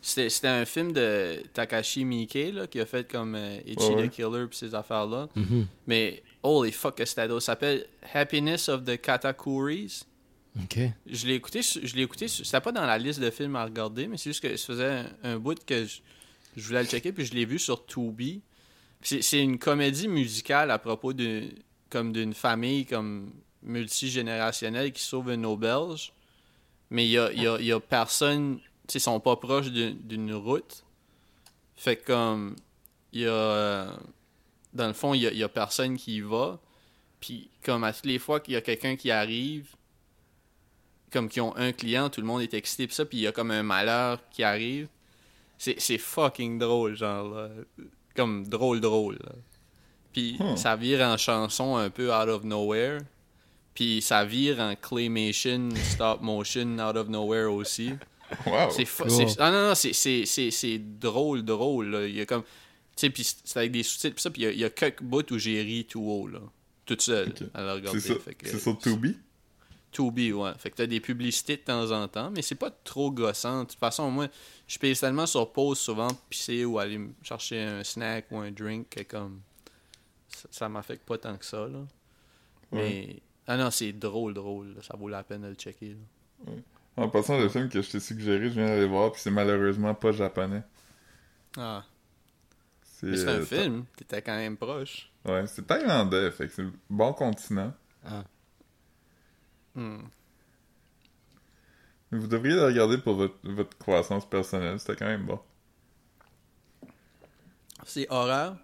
C'était 0.00 0.28
c'était 0.30 0.48
un 0.48 0.64
film 0.64 0.92
de 0.92 1.42
Takashi 1.52 2.04
Miike 2.04 2.52
là, 2.54 2.66
qui 2.68 2.80
a 2.80 2.86
fait 2.86 3.10
comme 3.10 3.34
euh, 3.34 3.58
Ouais, 3.66 3.94
ouais. 3.94 4.08
the 4.08 4.10
Killer 4.12 4.46
pis 4.46 4.56
ces 4.58 4.74
affaires-là. 4.74 5.28
Mhm. 5.34 5.66
Mais 5.88 6.22
holy 6.42 6.70
fuck, 6.72 6.96
que 6.96 7.04
c'était. 7.04 7.28
Ça 7.28 7.40
s'appelle 7.40 7.84
Happiness 8.14 8.68
of 8.68 8.84
the 8.84 8.96
Katakuris. 9.00 10.04
OK. 10.62 10.78
Je 11.06 11.26
l'ai 11.26 11.34
écouté, 11.34 11.60
je 11.62 11.94
l'ai 11.96 12.02
écouté, 12.02 12.26
c'était 12.28 12.60
pas 12.60 12.72
dans 12.72 12.84
la 12.86 12.98
liste 12.98 13.20
de 13.20 13.30
films 13.30 13.54
à 13.56 13.64
regarder, 13.64 14.06
mais 14.08 14.16
c'est 14.16 14.30
juste 14.30 14.40
que 14.42 14.56
ça 14.56 14.66
faisait 14.66 14.88
un, 14.88 15.06
un 15.34 15.38
bout 15.38 15.58
que 15.64 15.84
je, 15.84 15.98
je 16.56 16.66
voulais 16.66 16.82
le 16.82 16.88
checker, 16.88 17.12
puis 17.12 17.24
je 17.26 17.34
l'ai 17.34 17.44
vu 17.44 17.58
sur 17.58 17.84
Tubi. 17.86 18.40
C'est 19.02 19.22
c'est 19.22 19.40
une 19.40 19.58
comédie 19.58 20.08
musicale 20.08 20.70
à 20.72 20.78
propos 20.78 21.12
de 21.12 21.44
comme 21.90 22.12
d'une 22.12 22.34
famille 22.34 22.86
comme 22.86 23.32
multigénérationnelle 23.62 24.92
qui 24.92 25.02
sauve 25.02 25.30
une 25.32 25.46
auberge, 25.46 26.12
mais 26.90 27.04
il 27.06 27.10
y 27.10 27.18
a, 27.18 27.32
y 27.32 27.46
a- 27.46 27.60
y 27.60 27.72
a 27.72 27.80
personne, 27.80 28.58
ils 28.94 29.00
sont 29.00 29.20
pas 29.20 29.36
proches 29.36 29.70
d'une 29.70 30.34
route. 30.34 30.84
Fait 31.76 31.96
que 31.96 32.06
comme 32.06 32.56
il 33.12 33.20
y 33.22 33.26
a 33.26 33.30
euh, 33.30 33.90
dans 34.74 34.86
le 34.86 34.92
fond, 34.92 35.14
il 35.14 35.22
y 35.22 35.26
a, 35.26 35.30
il 35.32 35.38
y 35.38 35.42
a 35.44 35.48
personne 35.48 35.96
qui 35.96 36.16
y 36.16 36.20
va. 36.20 36.58
Puis 37.20 37.50
comme 37.64 37.84
à 37.84 37.92
toutes 37.92 38.06
les 38.06 38.18
fois 38.18 38.40
qu'il 38.40 38.54
y 38.54 38.56
a 38.56 38.60
quelqu'un 38.60 38.96
qui 38.96 39.10
arrive, 39.10 39.68
comme 41.12 41.28
qui 41.28 41.40
ont 41.40 41.56
un 41.56 41.72
client, 41.72 42.10
tout 42.10 42.20
le 42.20 42.26
monde 42.26 42.42
est 42.42 42.54
excité 42.54 42.86
pis 42.86 42.94
ça, 42.94 43.04
puis 43.04 43.18
il 43.18 43.20
y 43.22 43.26
a 43.26 43.32
comme 43.32 43.50
un 43.50 43.62
malheur 43.62 44.20
qui 44.30 44.42
arrive. 44.42 44.88
C'est 45.56 45.80
c'est 45.80 45.98
fucking 45.98 46.58
drôle, 46.58 46.96
genre 46.96 47.28
là. 47.28 47.48
Comme 48.14 48.46
drôle 48.48 48.80
drôle. 48.80 49.18
là. 49.24 49.32
Puis 50.12 50.36
Hmm. 50.38 50.56
ça 50.56 50.74
vire 50.76 51.00
en 51.06 51.16
chanson 51.16 51.76
un 51.76 51.90
peu 51.90 52.12
out 52.12 52.28
of 52.28 52.44
nowhere. 52.44 53.00
Puis 53.74 54.02
ça 54.02 54.24
vire 54.24 54.58
en 54.58 54.74
claymation, 54.74 55.68
stop 55.76 56.20
motion, 56.20 56.78
out 56.80 56.96
of 56.96 57.08
nowhere 57.08 57.46
aussi. 57.52 57.92
Wow! 58.46 58.70
C'est 58.70 58.84
fa- 58.84 59.04
Cool. 59.04 59.12
c'est- 59.12 59.36
Ah 59.40 59.50
non, 59.50 59.68
non, 59.68 59.74
c'est- 59.74 59.92
c'est 59.92 60.24
c'est- 60.26 60.50
c'est 60.50 60.78
drôle, 60.78 61.42
drôle. 61.42 61.86
Là. 61.90 62.06
Il 62.06 62.14
y 62.16 62.20
a 62.20 62.26
comme. 62.26 62.42
Tu 62.42 62.48
sais, 63.06 63.10
puis 63.10 63.24
c'est 63.44 63.58
avec 63.58 63.72
des 63.72 63.82
sous-titres, 63.82 64.16
pis 64.16 64.22
ça, 64.22 64.30
puis 64.30 64.42
il 64.42 64.44
y 64.44 64.48
a- 64.48 64.52
il 64.52 64.58
y, 64.58 64.64
a 64.64 64.70
quelques 64.70 65.02
bouts 65.02 65.22
où 65.32 65.38
j'ai 65.38 65.62
ri 65.62 65.84
tout 65.84 66.00
haut, 66.02 66.26
là. 66.26 66.40
Toute 66.84 67.00
seule, 67.02 67.32
à 67.54 67.62
la 67.62 67.74
regarder. 67.74 68.00
C'est 68.50 68.58
sur 68.58 68.78
Tubi? 68.78 69.16
Tubi, 69.92 70.32
ouais. 70.32 70.50
Fait 70.58 70.70
que 70.70 70.76
t'as 70.76 70.86
des 70.86 71.00
publicités 71.00 71.56
de 71.56 71.62
temps 71.62 71.90
en 71.92 72.08
temps, 72.08 72.30
mais 72.30 72.42
c'est 72.42 72.54
pas 72.56 72.70
trop 72.70 73.10
gossant. 73.10 73.64
De 73.64 73.68
toute 73.70 73.78
façon, 73.78 74.10
moi, 74.10 74.28
je 74.66 74.78
paye 74.78 74.94
tellement 74.96 75.26
sur 75.26 75.50
pause 75.52 75.78
souvent 75.78 76.08
pour 76.08 76.18
pisser 76.28 76.64
ou 76.64 76.78
aller 76.78 76.98
me 76.98 77.12
chercher 77.22 77.60
un 77.62 77.84
snack 77.84 78.26
ou 78.30 78.38
un 78.38 78.50
drink 78.50 78.88
que 78.90 79.02
comme. 79.04 79.40
Ça, 80.28 80.48
ça 80.50 80.68
m'affecte 80.68 81.06
pas 81.06 81.16
tant 81.18 81.36
que 81.36 81.44
ça, 81.44 81.66
là. 81.68 81.86
Mais. 82.72 83.16
Ah 83.46 83.56
non, 83.56 83.70
c'est 83.70 83.92
drôle, 83.92 84.34
drôle. 84.34 84.74
là. 84.74 84.82
Ça 84.82 84.94
vaut 84.96 85.08
la 85.08 85.22
peine 85.22 85.40
de 85.42 85.48
le 85.48 85.54
checker. 85.54 85.96
là. 86.46 86.52
En 86.98 87.08
passant, 87.08 87.38
le 87.38 87.48
film 87.48 87.68
que 87.68 87.80
je 87.80 87.90
t'ai 87.90 88.00
suggéré, 88.00 88.48
je 88.48 88.54
viens 88.54 88.66
d'aller 88.66 88.86
voir, 88.86 89.12
puis 89.12 89.20
c'est 89.20 89.30
malheureusement 89.30 89.94
pas 89.94 90.10
japonais. 90.10 90.62
Ah. 91.56 91.84
C'est 92.82 93.28
un 93.28 93.36
euh, 93.36 93.44
film. 93.44 93.84
T'étais 93.96 94.20
quand 94.20 94.34
même 94.34 94.56
proche. 94.56 95.08
Ouais, 95.24 95.46
c'est 95.46 95.64
thaïlandais, 95.64 96.32
fait 96.32 96.48
que 96.48 96.52
c'est 96.52 96.62
le 96.62 96.72
bon 96.90 97.12
continent. 97.12 97.72
Ah. 98.04 98.24
Hmm. 99.76 100.00
Mais 102.10 102.18
vous 102.18 102.26
devriez 102.26 102.56
le 102.56 102.64
regarder 102.64 102.98
pour 102.98 103.14
votre, 103.14 103.36
votre 103.44 103.78
croissance 103.78 104.28
personnelle, 104.28 104.80
c'était 104.80 104.96
quand 104.96 105.06
même 105.06 105.24
bon. 105.24 105.38
C'est 107.84 108.10
horreur? 108.10 108.56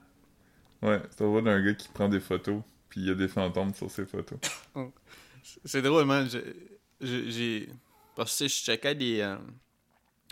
Ouais, 0.82 1.00
c'est 1.10 1.20
la 1.20 1.26
voix 1.28 1.42
d'un 1.42 1.64
gars 1.64 1.74
qui 1.74 1.88
prend 1.88 2.08
des 2.08 2.20
photos, 2.20 2.62
puis 2.88 3.02
il 3.02 3.06
y 3.06 3.10
a 3.10 3.14
des 3.14 3.28
fantômes 3.28 3.74
sur 3.74 3.88
ses 3.88 4.06
photos. 4.06 4.40
C'est 5.64 5.82
drôle, 5.82 6.06
man. 6.06 6.26
J'ai. 7.00 7.68
Parce 8.14 8.38
que 8.38 8.48
je 8.48 8.54
checkais 8.54 8.94
des. 8.94 9.20
euh, 9.20 9.36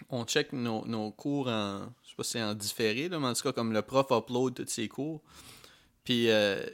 On 0.08 0.24
check 0.24 0.52
nos, 0.52 0.84
nos 0.86 1.10
cours 1.12 1.48
en. 1.48 1.86
Je 2.04 2.10
sais 2.10 2.16
pas 2.16 2.24
si 2.24 2.30
c'est 2.32 2.42
en 2.42 2.54
différé, 2.54 3.08
là, 3.08 3.18
mais 3.18 3.26
en 3.28 3.32
tout 3.34 3.42
cas, 3.42 3.52
comme 3.52 3.72
le 3.72 3.82
prof 3.82 4.06
upload 4.10 4.54
tous 4.54 4.68
ses 4.68 4.88
cours. 4.88 5.22
Puis, 6.04 6.30
euh, 6.30 6.64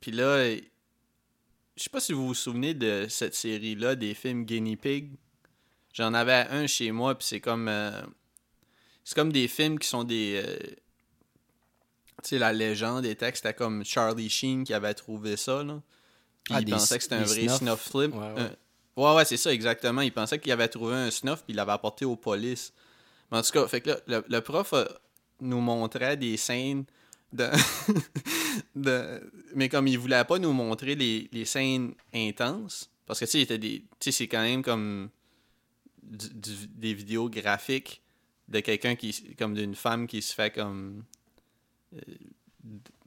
puis 0.00 0.10
là, 0.12 0.54
je 0.54 0.60
sais 1.82 1.90
pas 1.90 2.00
si 2.00 2.12
vous 2.12 2.26
vous 2.28 2.34
souvenez 2.34 2.74
de 2.74 3.06
cette 3.08 3.34
série-là, 3.34 3.94
des 3.96 4.14
films 4.14 4.44
Guinea 4.44 4.76
Pig. 4.76 5.12
J'en 5.92 6.14
avais 6.14 6.46
un 6.50 6.66
chez 6.66 6.90
moi, 6.92 7.16
puis 7.16 7.26
c'est 7.26 7.40
comme. 7.40 7.68
euh, 7.68 8.02
C'est 9.04 9.14
comme 9.14 9.32
des 9.32 9.48
films 9.48 9.78
qui 9.78 9.88
sont 9.88 10.04
des. 10.04 10.42
Tu 12.22 12.30
sais, 12.30 12.38
la 12.38 12.52
légende 12.52 13.02
des 13.02 13.14
textes, 13.14 13.42
c'était 13.44 13.54
comme 13.54 13.84
Charlie 13.84 14.28
Sheen 14.30 14.64
qui 14.64 14.72
avait 14.74 14.94
trouvé 14.94 15.36
ça, 15.36 15.62
là. 15.62 15.80
Puis 16.42 16.54
Ah, 16.54 16.60
il 16.60 16.64
des 16.64 16.72
pensait 16.72 16.96
que 16.96 17.02
c'était 17.02 17.14
un 17.16 17.24
vrai 17.24 17.48
snuff, 17.48 17.58
snuff. 17.58 17.80
flip. 17.80 18.14
Ouais, 18.14 18.32
ouais. 18.32 18.40
Un- 18.40 18.56
Ouais, 18.96 19.14
ouais, 19.14 19.24
c'est 19.26 19.36
ça, 19.36 19.52
exactement. 19.52 20.00
Il 20.00 20.12
pensait 20.12 20.38
qu'il 20.38 20.50
avait 20.52 20.68
trouvé 20.68 20.94
un 20.94 21.10
snuff, 21.10 21.42
puis 21.44 21.52
il 21.52 21.56
l'avait 21.56 21.72
apporté 21.72 22.04
aux 22.04 22.16
polices. 22.16 22.72
Mais 23.30 23.38
en 23.38 23.42
tout 23.42 23.52
cas, 23.52 23.66
fait 23.68 23.80
que 23.82 23.90
là, 23.90 23.98
le, 24.06 24.24
le 24.28 24.40
prof 24.40 24.72
euh, 24.72 24.86
nous 25.40 25.60
montrait 25.60 26.16
des 26.16 26.36
scènes 26.36 26.84
de... 27.32 27.48
de... 28.74 29.30
Mais 29.54 29.68
comme 29.68 29.86
il 29.86 29.98
voulait 29.98 30.24
pas 30.24 30.38
nous 30.38 30.52
montrer 30.52 30.94
les, 30.94 31.28
les 31.32 31.44
scènes 31.44 31.94
intenses, 32.14 32.90
parce 33.04 33.20
que, 33.20 33.26
tu 33.26 33.44
sais, 33.44 33.58
des... 33.58 33.84
C'est 34.00 34.28
quand 34.28 34.42
même 34.42 34.62
comme 34.62 35.10
des 36.02 36.94
vidéos 36.94 37.28
graphiques 37.28 38.02
de 38.48 38.60
quelqu'un 38.60 38.94
qui... 38.96 39.12
Comme 39.36 39.54
d'une 39.54 39.74
femme 39.74 40.06
qui 40.06 40.22
se 40.22 40.34
fait 40.34 40.50
comme... 40.52 41.04
euh, 41.94 42.00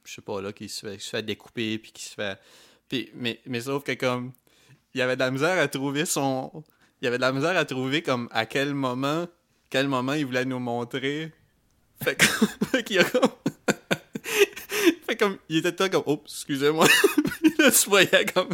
je 0.04 0.14
sais 0.14 0.22
pas, 0.22 0.40
là, 0.42 0.54
qui 0.54 0.70
se 0.70 0.86
fait, 0.88 0.98
qui 0.98 1.04
se 1.04 1.10
fait 1.10 1.24
découper, 1.24 1.80
puis 1.80 1.92
qui 1.92 2.04
se 2.04 2.14
fait... 2.14 2.40
Puis, 2.88 3.10
mais, 3.16 3.40
mais 3.46 3.62
sauf 3.62 3.84
que 3.84 3.94
comme 3.94 4.34
il 4.94 5.02
avait 5.02 5.16
de 5.16 5.20
la 5.20 5.32
misère 5.32 5.58
à 5.60 5.68
trouver 5.68 6.06
son 6.06 6.64
il 7.02 7.08
avait 7.08 7.18
de 7.18 7.22
la 7.22 7.32
misère 7.32 7.56
à 7.56 7.66
trouver 7.66 8.02
comme 8.02 8.28
à 8.32 8.46
quel 8.46 8.74
moment 8.74 9.28
quel 9.70 9.88
moment 9.88 10.14
il 10.14 10.26
voulait 10.26 10.46
nous 10.46 10.60
montrer. 10.60 11.32
Fait 12.04 12.16
qu'il 12.84 13.04
comme 13.06 13.30
fait 15.08 15.16
comme 15.16 15.38
il 15.48 15.58
était 15.58 15.76
tout 15.76 15.90
comme 15.90 16.04
oups 16.06 16.32
excusez-moi. 16.32 16.88
Puis 17.42 17.54
là 17.60 17.72
tu 17.72 17.90
voyais 17.90 18.26
comme 18.34 18.50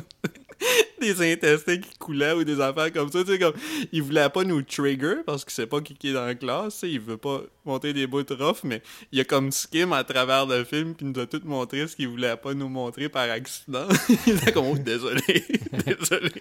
des 1.01 1.33
intestins 1.33 1.77
qui 1.77 1.97
coulaient 1.97 2.33
ou 2.33 2.43
des 2.43 2.59
affaires 2.61 2.91
comme 2.91 3.11
ça 3.11 3.23
tu 3.23 3.31
sais 3.31 3.39
comme 3.39 3.53
il 3.91 4.01
voulait 4.01 4.29
pas 4.29 4.43
nous 4.43 4.61
trigger 4.61 5.17
parce 5.25 5.43
qu'il 5.43 5.53
sait 5.53 5.67
pas 5.67 5.81
qui 5.81 5.95
est 6.07 6.13
dans 6.13 6.25
la 6.25 6.35
classe 6.35 6.83
il 6.83 6.99
veut 6.99 7.17
pas 7.17 7.41
monter 7.65 7.93
des 7.93 8.07
bouts 8.07 8.23
rough 8.39 8.63
mais 8.63 8.81
il 9.11 9.19
a 9.19 9.23
comme 9.23 9.51
skim 9.51 9.93
à 9.93 10.03
travers 10.03 10.45
le 10.45 10.63
film 10.63 10.95
puis 10.95 11.05
nous 11.05 11.19
a 11.19 11.25
tout 11.25 11.41
montré 11.45 11.87
ce 11.87 11.95
qu'il 11.95 12.07
voulait 12.07 12.37
pas 12.37 12.53
nous 12.53 12.69
montrer 12.69 13.09
par 13.09 13.29
accident. 13.29 13.87
Il 14.27 14.35
était 14.35 14.51
comme 14.51 14.65
oh, 14.65 14.77
désolé 14.77 15.21
désolé. 15.85 16.31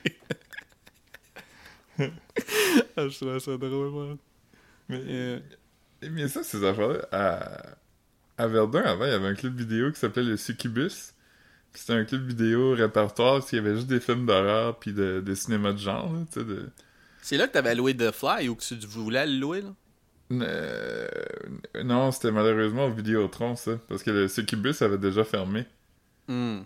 Ah, 1.99 3.09
je 3.09 3.17
trouvais 3.17 3.41
ça 3.41 3.57
drôle 3.57 3.91
moi 3.91 4.17
Mais, 4.89 5.01
Euh, 5.07 5.39
mais 6.11 6.29
ça, 6.29 6.43
ces 6.43 6.65
affaires-là, 6.65 7.07
à, 7.13 7.77
à 8.37 8.47
Verdun, 8.47 8.83
avant, 8.83 9.05
il 9.05 9.11
y 9.11 9.15
avait 9.15 9.29
un 9.29 9.35
clip 9.35 9.55
vidéo 9.55 9.91
qui 9.93 9.99
s'appelait 9.99 10.25
le 10.25 10.37
Succubus. 10.37 11.14
C'était 11.75 11.95
un 11.95 12.05
clip 12.05 12.23
vidéo 12.23 12.73
répertoire, 12.73 13.39
parce 13.39 13.51
qu'il 13.51 13.59
y 13.59 13.61
avait 13.61 13.75
juste 13.75 13.89
des 13.89 14.01
films 14.01 14.27
d'horreur 14.27 14.79
puis 14.79 14.93
de, 14.93 15.21
de 15.21 15.35
cinéma 15.35 15.73
de 15.73 15.79
genre, 15.79 16.13
là, 16.13 16.21
tu 16.33 16.41
sais, 16.41 16.47
de... 16.47 16.71
c'est 17.21 17.37
là 17.37 17.49
que 17.49 17.53
t'avais 17.53 17.75
loué 17.75 17.97
The 17.97 18.13
Fly 18.13 18.49
ou 18.49 18.55
que 18.55 18.63
tu 18.63 18.75
voulais 18.87 19.27
le 19.27 19.39
louer 19.39 19.63
là? 19.63 19.75
Euh, 20.33 21.07
non, 21.85 22.11
c'était 22.11 22.33
malheureusement 22.33 22.87
au 22.87 22.91
Vidéotron, 22.91 23.57
ça. 23.57 23.79
Parce 23.89 24.03
que 24.03 24.11
le 24.11 24.29
Succubus 24.29 24.81
avait 24.81 24.99
déjà 24.99 25.23
fermé. 25.23 25.67
Hmm. 26.29 26.61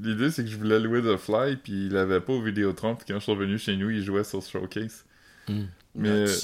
L'idée, 0.00 0.30
c'est 0.30 0.42
que 0.42 0.50
je 0.50 0.56
voulais 0.56 0.80
louer 0.80 1.02
The 1.02 1.16
Fly, 1.16 1.56
puis 1.56 1.86
il 1.86 1.92
l'avait 1.92 2.20
pas 2.20 2.32
au 2.32 2.42
Vidéotron, 2.42 2.96
puis 2.96 3.04
quand 3.06 3.18
je 3.18 3.24
suis 3.24 3.32
revenu 3.32 3.58
chez 3.58 3.76
nous, 3.76 3.90
il 3.90 4.02
jouait 4.02 4.24
sur 4.24 4.42
Showcase. 4.42 5.04
Hmm. 5.48 5.66
Mais 5.94 6.08
euh, 6.08 6.34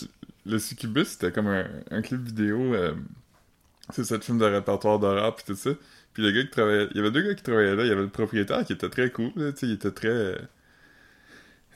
le 0.46 0.58
Succubus, 0.58 1.06
c'était 1.06 1.32
comme 1.32 1.46
un, 1.46 1.66
un 1.90 2.02
clip 2.02 2.20
vidéo. 2.20 2.74
euh, 2.74 2.94
c'est 3.90 4.04
cette 4.04 4.24
film 4.24 4.38
de 4.38 4.44
répertoire 4.44 4.98
d'horreur, 4.98 5.34
puis 5.34 5.44
tout 5.46 5.54
ça. 5.54 5.70
Puis 6.12 6.22
le 6.22 6.30
gars 6.30 6.42
qui 6.42 6.50
travaillait... 6.50 6.88
Il 6.92 6.96
y 6.96 7.00
avait 7.00 7.10
deux 7.10 7.22
gars 7.22 7.34
qui 7.34 7.42
travaillaient 7.42 7.76
là. 7.76 7.82
Il 7.84 7.88
y 7.88 7.92
avait 7.92 8.02
le 8.02 8.08
propriétaire 8.08 8.64
qui 8.64 8.72
était 8.72 8.88
très 8.88 9.10
cool, 9.10 9.32
là, 9.36 9.52
tu 9.52 9.58
sais, 9.60 9.66
il 9.66 9.72
était 9.72 9.90
très... 9.90 10.08
euh, 10.08 10.38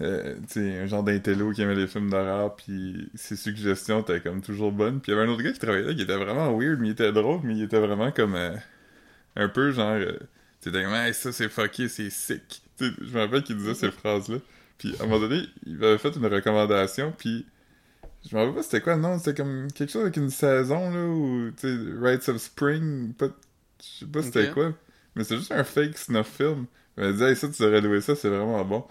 euh, 0.00 0.36
tu 0.46 0.60
sais, 0.60 0.78
un 0.78 0.86
genre 0.86 1.02
d'intello 1.02 1.50
qui 1.50 1.62
aimait 1.62 1.74
les 1.74 1.88
films 1.88 2.08
d'horreur, 2.08 2.54
puis 2.56 3.10
ses 3.14 3.36
suggestions 3.36 4.00
étaient 4.00 4.20
comme 4.20 4.40
toujours 4.42 4.70
bonnes. 4.72 5.00
Puis 5.00 5.12
il 5.12 5.16
y 5.16 5.18
avait 5.18 5.28
un 5.28 5.32
autre 5.32 5.42
gars 5.42 5.52
qui 5.52 5.58
travaillait 5.58 5.86
là 5.88 5.94
qui 5.94 6.02
était 6.02 6.16
vraiment 6.16 6.56
weird, 6.56 6.78
mais 6.80 6.88
il 6.88 6.92
était 6.92 7.12
drôle, 7.12 7.40
mais 7.44 7.56
il 7.56 7.64
était 7.64 7.80
vraiment 7.80 8.12
comme... 8.12 8.36
euh, 8.36 8.54
un 9.36 9.48
peu 9.48 9.72
genre... 9.72 9.94
euh, 9.94 10.18
tu 10.60 10.70
sais, 10.70 10.82
comme, 10.82 10.94
hey, 10.94 11.12
ça 11.14 11.32
c'est 11.32 11.48
fucké, 11.48 11.88
c'est 11.88 12.10
sick. 12.10 12.62
Je 12.80 13.12
me 13.12 13.20
rappelle 13.20 13.42
qu'il 13.42 13.56
disait 13.56 13.74
ces 13.74 13.90
phrases-là. 13.90 14.38
Puis 14.78 14.94
à 15.00 15.02
un 15.02 15.06
moment 15.06 15.18
donné, 15.20 15.42
il 15.66 15.76
m'avait 15.76 15.98
fait 15.98 16.14
une 16.14 16.26
recommandation, 16.26 17.12
puis 17.18 17.44
je 18.26 18.34
me 18.36 18.40
rappelle 18.40 18.54
pas 18.56 18.62
c'était 18.62 18.80
quoi 18.80 18.96
le 18.96 19.02
nom, 19.02 19.18
c'était 19.18 19.34
comme 19.42 19.68
quelque 19.72 19.90
chose 19.90 20.02
avec 20.02 20.16
une 20.16 20.30
saison, 20.30 20.90
là, 20.90 21.06
ou, 21.06 21.50
tu 21.52 21.68
sais, 21.68 21.76
Rites 22.00 22.28
of 22.28 22.38
Spring, 22.38 23.14
pas... 23.14 23.28
je 23.80 23.86
sais 24.00 24.06
pas 24.06 24.22
c'était 24.22 24.48
quoi, 24.48 24.74
mais 25.14 25.24
c'est 25.24 25.36
juste 25.36 25.52
un 25.52 25.64
fake 25.64 25.96
snuff 25.98 26.28
film. 26.36 26.66
Il 26.96 27.04
m'a 27.04 27.12
dit, 27.12 27.22
hey, 27.24 27.36
ça, 27.36 27.48
tu 27.48 27.62
devrais 27.62 27.80
louer 27.80 28.00
ça, 28.00 28.16
c'est 28.16 28.28
vraiment 28.28 28.64
bon. 28.64 28.84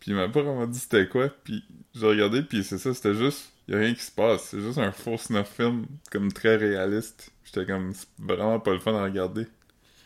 Puis 0.00 0.12
il 0.12 0.16
m'a 0.16 0.28
pas 0.28 0.42
vraiment 0.42 0.66
dit 0.66 0.78
c'était 0.78 1.08
quoi, 1.08 1.30
puis 1.44 1.64
j'ai 1.94 2.06
regardé, 2.06 2.42
puis 2.42 2.64
c'est 2.64 2.78
ça, 2.78 2.94
c'était 2.94 3.14
juste, 3.14 3.52
y 3.68 3.74
a 3.74 3.78
rien 3.78 3.94
qui 3.94 4.02
se 4.02 4.12
passe, 4.12 4.44
c'est 4.50 4.60
juste 4.60 4.78
un 4.78 4.92
faux 4.92 5.18
snuff 5.18 5.48
film, 5.56 5.86
comme 6.12 6.32
très 6.32 6.56
réaliste. 6.56 7.32
J'étais 7.44 7.66
comme, 7.66 7.94
c'est 7.94 8.08
vraiment 8.18 8.60
pas 8.60 8.72
le 8.74 8.80
fun 8.80 8.94
à 8.96 9.04
regarder. 9.04 9.46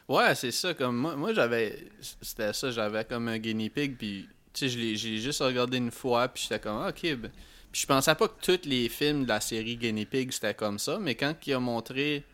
Ouais, 0.08 0.34
c'est 0.34 0.50
ça. 0.50 0.74
Comme 0.74 0.96
moi, 0.96 1.16
moi 1.16 1.32
j'avais. 1.32 1.88
C'était 2.00 2.52
ça, 2.52 2.70
j'avais 2.70 3.04
comme 3.04 3.28
un 3.28 3.38
guinea 3.38 3.70
pig, 3.70 3.96
puis 3.96 4.28
tu 4.52 4.60
sais, 4.60 4.68
je 4.68 4.78
l'ai- 4.78 4.96
j'ai 4.96 5.18
juste 5.18 5.40
regardé 5.40 5.78
une 5.78 5.90
fois, 5.92 6.28
puis 6.28 6.42
j'étais 6.42 6.58
comme, 6.60 6.78
ah, 6.78 6.88
ok. 6.88 7.14
ben. 7.16 7.30
Puis 7.72 7.82
je 7.82 7.86
pensais 7.86 8.14
pas 8.14 8.28
que 8.28 8.40
tous 8.44 8.68
les 8.68 8.88
films 8.88 9.24
de 9.24 9.28
la 9.28 9.40
série 9.40 9.76
Guinea 9.76 10.06
Pig 10.06 10.32
c'était 10.32 10.54
comme 10.54 10.78
ça, 10.78 10.98
mais 10.98 11.14
quand 11.14 11.34
il 11.46 11.52
a 11.54 11.60
montré 11.60 12.24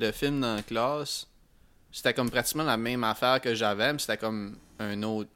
le 0.00 0.12
film 0.12 0.40
dans 0.40 0.56
la 0.56 0.62
classe, 0.62 1.28
c'était 1.92 2.14
comme 2.14 2.30
pratiquement 2.30 2.64
la 2.64 2.76
même 2.76 3.04
affaire 3.04 3.40
que 3.40 3.54
j'avais, 3.54 3.92
mais 3.92 3.98
c'était 4.00 4.18
comme 4.18 4.58
un 4.78 5.02
autre. 5.04 5.30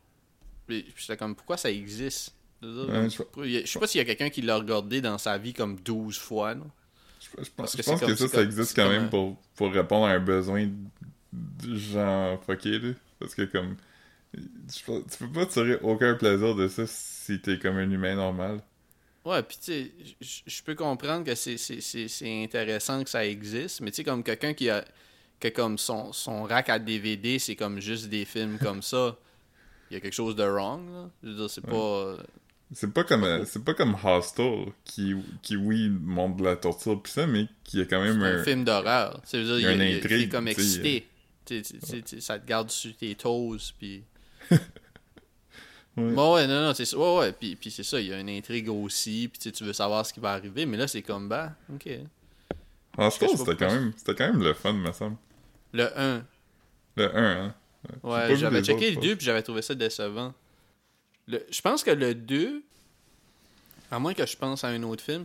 J'étais 0.69 1.17
comme, 1.17 1.35
pourquoi 1.35 1.57
ça 1.57 1.71
existe? 1.71 2.35
Je 2.63 2.69
comme, 2.91 3.09
je- 3.11 3.67
sais 3.67 3.79
pas 3.79 3.87
s'il 3.87 3.99
y 3.99 4.03
a 4.03 4.05
quelqu'un 4.05 4.31
qui 4.31 4.43
l'a 4.43 4.57
regardé 4.57 5.01
dans 5.01 5.19
sa 5.19 5.37
vie 5.39 5.53
comme 5.53 5.81
12 5.81 6.19
fois, 6.19 6.55
non? 6.55 6.71
Je, 7.21 7.45
je 7.45 7.51
pense, 7.57 7.73
je 7.73 7.77
que 7.77 7.83
pense 7.83 8.01
ça, 8.01 8.29
ça 8.29 8.43
existe 8.43 8.75
quand 8.77 8.89
même 8.89 9.05
un- 9.05 9.09
pour, 9.09 9.37
pour 9.57 9.73
répondre 9.73 10.07
à 10.07 10.11
un 10.13 10.21
besoin 10.21 10.69
de 11.33 11.77
gens 11.77 12.39
fuckés, 12.47 12.79
là. 12.79 12.93
Parce 13.19 13.35
que, 13.35 13.43
comme, 13.43 13.77
tu 14.35 14.85
peux 15.19 15.33
pas 15.33 15.47
tirer 15.47 15.79
aucun 15.83 16.15
plaisir 16.15 16.55
de 16.55 16.69
ça 16.69 16.85
si 16.87 17.41
t'es 17.41 17.59
comme 17.59 17.77
un 17.77 17.91
humain 17.91 18.15
normal. 18.17 18.61
Ouais, 19.25 19.43
puis 19.43 19.57
tu 19.62 19.73
sais, 19.73 19.93
je 20.47 20.62
peux 20.62 20.75
comprendre 20.75 21.25
que 21.25 21.35
c'est- 21.35 21.57
c'est 21.57 21.81
c'est- 21.81 22.09
c'est 22.09 22.43
intéressant 22.45 23.05
que 23.05 23.11
ça 23.11 23.25
existe, 23.25 23.81
mais 23.81 23.91
tu 23.91 23.97
sais, 23.99 24.05
comme 24.05 24.23
quelqu'un 24.25 24.53
qui 24.55 24.68
a 24.68 24.85
que 25.39 25.49
comme 25.49 25.77
son, 25.79 26.12
son 26.12 26.45
rack 26.45 26.68
à 26.68 26.79
DVD, 26.79 27.39
c'est 27.39 27.57
comme 27.57 27.81
juste 27.81 28.09
des 28.09 28.25
films 28.25 28.59
comme 28.59 28.83
ça, 28.83 29.16
il 29.91 29.95
y 29.95 29.97
a 29.97 30.01
quelque 30.01 30.12
chose 30.14 30.37
de 30.37 30.45
wrong, 30.45 30.89
là. 30.93 31.11
Je 31.23 31.29
veux 31.29 31.35
dire, 31.37 31.51
c'est 31.51 31.61
pas... 31.66 31.75
euh, 31.77 32.16
C'est 32.75 32.93
pas 32.93 33.05
comme, 33.05 33.25
euh, 33.25 33.45
c'est 33.45 33.62
pas 33.64 33.75
comme 33.75 33.97
Hostel, 34.03 34.66
qui, 34.85 35.14
qui, 35.43 35.57
oui, 35.57 35.89
montre 35.89 36.37
de 36.39 36.45
la 36.45 36.57
torture 36.57 37.01
pis 37.03 37.11
ça, 37.11 37.27
mais 37.27 37.47
qui 37.64 37.81
a 37.81 37.85
quand 37.85 38.03
C'est 38.05 38.12
même 38.14 38.23
un 38.23 38.41
un... 38.41 38.45
film 38.45 38.64
d'horreur. 38.64 39.20
Ça 39.25 39.37
veut 39.39 39.45
dire, 39.45 39.59
il 39.59 39.62
y 39.62 39.66
a 39.66 39.73
une 39.73 39.97
intrigue, 39.99 40.31
comme 40.31 40.49
excité. 40.49 41.07
Tu 41.45 41.62
sais, 41.62 41.62
tu 41.81 41.87
sais, 41.87 42.03
tu 42.03 42.09
sais, 42.09 42.20
ça 42.20 42.39
te 42.39 42.47
garde 42.47 42.70
sur 42.70 42.97
tes 42.97 43.14
toes, 43.16 43.59
puis... 43.79 44.03
Ouais. 45.97 46.12
Bon, 46.12 46.34
ouais, 46.34 46.47
non, 46.47 46.62
non, 46.62 46.74
c'est 46.74 46.86
ça. 46.86 46.97
Ouais, 46.97 47.18
ouais, 47.18 47.32
puis, 47.32 47.55
puis 47.57 47.70
c'est 47.70 47.82
ça, 47.82 48.01
il 48.01 48.07
y 48.07 48.12
a 48.12 48.18
une 48.18 48.30
intrigue 48.30 48.68
aussi, 48.70 49.28
puis 49.28 49.53
tu 49.53 49.64
veux 49.64 49.74
savoir 49.74 50.07
ce 50.07 50.12
qui 50.12 50.20
va 50.20 50.32
arriver, 50.32 50.64
mais 50.64 50.76
là, 50.78 50.88
c'est 50.88 51.03
comme, 51.03 51.28
bah, 51.28 51.53
ok. 51.74 51.88
En 52.97 53.11
Star, 53.11 53.30
pas 53.30 53.36
c'était 53.36 53.57
quand 53.57 53.70
même, 53.70 53.93
c'était 53.97 54.14
quand 54.14 54.32
même 54.32 54.43
le 54.43 54.55
fun, 54.55 54.72
me 54.72 54.93
semble. 54.93 55.16
Le 55.72 55.99
1, 55.99 56.24
Le 56.97 57.16
1, 57.16 57.45
hein. 57.47 57.55
Ouais, 58.03 58.36
j'avais 58.36 58.62
checké 58.62 58.90
autres, 58.90 59.01
le 59.01 59.09
2, 59.09 59.16
puis 59.16 59.26
j'avais 59.26 59.43
trouvé 59.43 59.61
ça 59.61 59.74
décevant. 59.74 60.32
Le, 61.28 61.45
je 61.51 61.61
pense 61.61 61.82
que 61.82 61.90
le 61.90 62.14
2, 62.14 62.62
à 63.90 63.99
moins 63.99 64.14
que 64.14 64.24
je 64.24 64.36
pense 64.36 64.64
à 64.64 64.68
un 64.68 64.82
autre 64.82 65.03
film, 65.03 65.24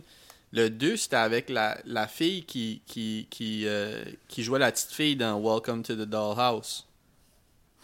le 0.52 0.70
2, 0.70 0.96
c'était 0.96 1.16
avec 1.16 1.50
la, 1.50 1.78
la 1.84 2.08
fille 2.08 2.44
qui, 2.44 2.82
qui, 2.86 3.26
qui, 3.30 3.66
euh, 3.66 4.04
qui 4.28 4.42
jouait 4.42 4.58
la 4.58 4.72
petite 4.72 4.90
fille 4.90 5.16
dans 5.16 5.40
Welcome 5.40 5.82
to 5.82 5.94
the 5.94 6.08
Dollhouse. 6.08 6.86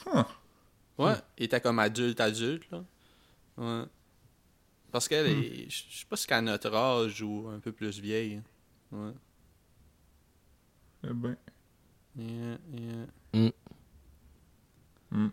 Huh. 0.07 0.23
Ouais, 0.99 1.15
elle 1.37 1.45
était 1.45 1.61
comme 1.61 1.79
adulte, 1.79 2.21
adulte, 2.21 2.71
là. 2.71 2.85
Ouais. 3.57 3.85
Parce 4.93 5.09
qu'elle 5.09 5.27
est. 5.27 5.69
Je 5.71 5.99
sais 5.99 6.07
pas 6.09 6.17
si 6.17 6.27
qu'à 6.27 6.41
notre 6.41 6.73
âge 6.73 7.21
ou 7.23 7.49
un 7.49 7.59
peu 7.59 7.73
plus 7.73 7.99
vieille. 8.01 8.41
Ouais. 8.93 9.13
Eh 11.03 11.13
ben. 11.13 11.37
Yeah, 12.17 12.59
yeah. 12.73 13.07
Mm. 13.33 13.51
Mm. 15.11 15.31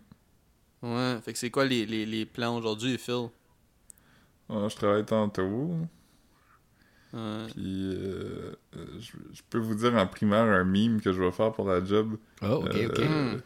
Ouais, 0.82 1.20
fait 1.22 1.34
que 1.34 1.38
c'est 1.38 1.51
quoi 1.51 1.66
les, 1.66 1.86
les, 1.86 2.07
les 2.07 2.26
plans 2.26 2.57
aujourd'hui, 2.57 2.97
Phil? 2.97 3.30
Ah, 4.49 4.68
je 4.68 4.76
travaille 4.76 5.05
tantôt. 5.05 5.76
Ouais. 7.14 7.47
Puis, 7.51 7.93
euh, 7.93 8.55
euh, 8.76 8.86
je, 8.99 9.12
je 9.32 9.41
peux 9.49 9.59
vous 9.59 9.76
dire 9.76 9.93
en 9.95 10.07
primaire 10.07 10.43
un 10.45 10.64
meme 10.64 11.01
que 11.01 11.14
je 11.14 11.22
vais 11.22 11.32
faire 11.32 11.51
pour 11.51 11.68
la 11.68 11.84
job. 11.84 12.18
Oh, 12.41 12.64
ok, 12.66 12.76
Euh, 12.76 12.88
ok. 12.88 12.99
Hmm. 12.99 13.41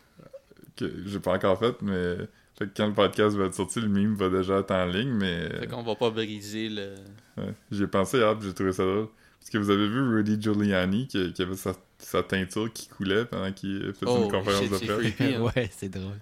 Que 0.76 0.92
j'ai 1.06 1.20
pas 1.20 1.34
encore 1.36 1.58
fait, 1.60 1.82
mais. 1.82 2.18
Fait 2.58 2.68
que 2.68 2.72
quand 2.78 2.88
le 2.88 2.94
podcast 2.94 3.36
va 3.36 3.46
être 3.46 3.54
sorti, 3.54 3.82
le 3.82 3.90
meme 3.90 4.16
va 4.16 4.30
déjà 4.30 4.60
être 4.60 4.72
en 4.72 4.86
ligne, 4.86 5.12
mais. 5.14 5.50
Fait 5.60 5.68
qu'on 5.68 5.84
va 5.84 5.96
pas 5.96 6.10
briser 6.10 6.70
le. 6.70 6.96
Ouais, 7.38 7.54
J'y 7.72 7.84
ai 7.84 7.88
pensé 7.88 8.20
puis 8.40 8.48
j'ai 8.48 8.54
trouvé 8.54 8.72
ça 8.74 8.84
drôle. 8.84 9.08
Parce 9.40 9.50
que 9.52 9.58
vous 9.58 9.70
avez 9.70 9.88
vu 9.88 10.02
Rudy 10.16 10.42
Giuliani 10.42 11.08
qui, 11.08 11.32
qui 11.34 11.42
avait 11.44 11.56
sa, 11.56 11.74
sa 12.00 12.24
teinture 12.24 12.72
qui 12.74 12.88
coulait 12.88 13.26
pendant 13.26 13.52
qu'il 13.52 13.94
faisait 13.94 14.06
Oh, 14.12 14.24
une 14.26 14.32
conférence 14.32 14.62
shit, 14.64 14.72
de 14.72 14.78
presse. 14.78 15.14
creepy, 15.14 15.36
hein. 15.36 15.42
ouais, 15.56 15.70
c'est 15.72 15.90
drôle. 15.90 16.18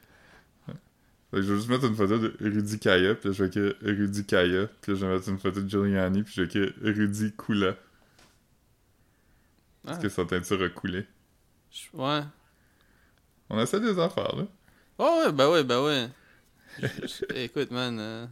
Fait 0.67 0.73
que 1.37 1.41
je 1.43 1.49
vais 1.51 1.55
juste 1.55 1.69
mettre 1.69 1.85
une 1.85 1.95
photo 1.95 2.17
de 2.19 2.35
Rudy 2.41 2.79
Kaya, 2.79 3.15
puis 3.15 3.29
là, 3.29 3.33
je 3.33 3.43
vais 3.43 3.47
écrire 3.47 3.73
Rudy 3.81 4.25
Kaya, 4.25 4.67
puis 4.81 4.91
là, 4.91 4.97
je 4.99 5.05
vais 5.05 5.13
mettre 5.15 5.29
une 5.29 5.39
photo 5.39 5.61
de 5.61 5.69
Giuliani, 5.69 6.23
puis 6.23 6.33
je 6.35 6.41
vais 6.41 6.47
écrire 6.47 6.73
Rudy 6.83 7.31
Coula, 7.31 7.75
parce 9.83 9.97
Ah. 9.97 10.01
que 10.01 10.09
sa 10.09 10.25
teinture 10.25 10.61
a 10.61 10.69
coulé. 10.69 11.05
Ouais. 11.93 12.21
On 13.49 13.59
essaie 13.61 13.79
des 13.79 13.97
affaires, 13.99 14.35
là. 14.35 14.47
Oh, 14.97 15.23
ouais, 15.25 15.31
bah 15.31 15.49
ouais, 15.51 15.63
bah 15.63 15.83
ouais. 15.83 16.09
Je- 16.79 16.87
je- 17.07 17.35
Écoute, 17.35 17.71
man. 17.71 17.97
euh, 17.99 18.27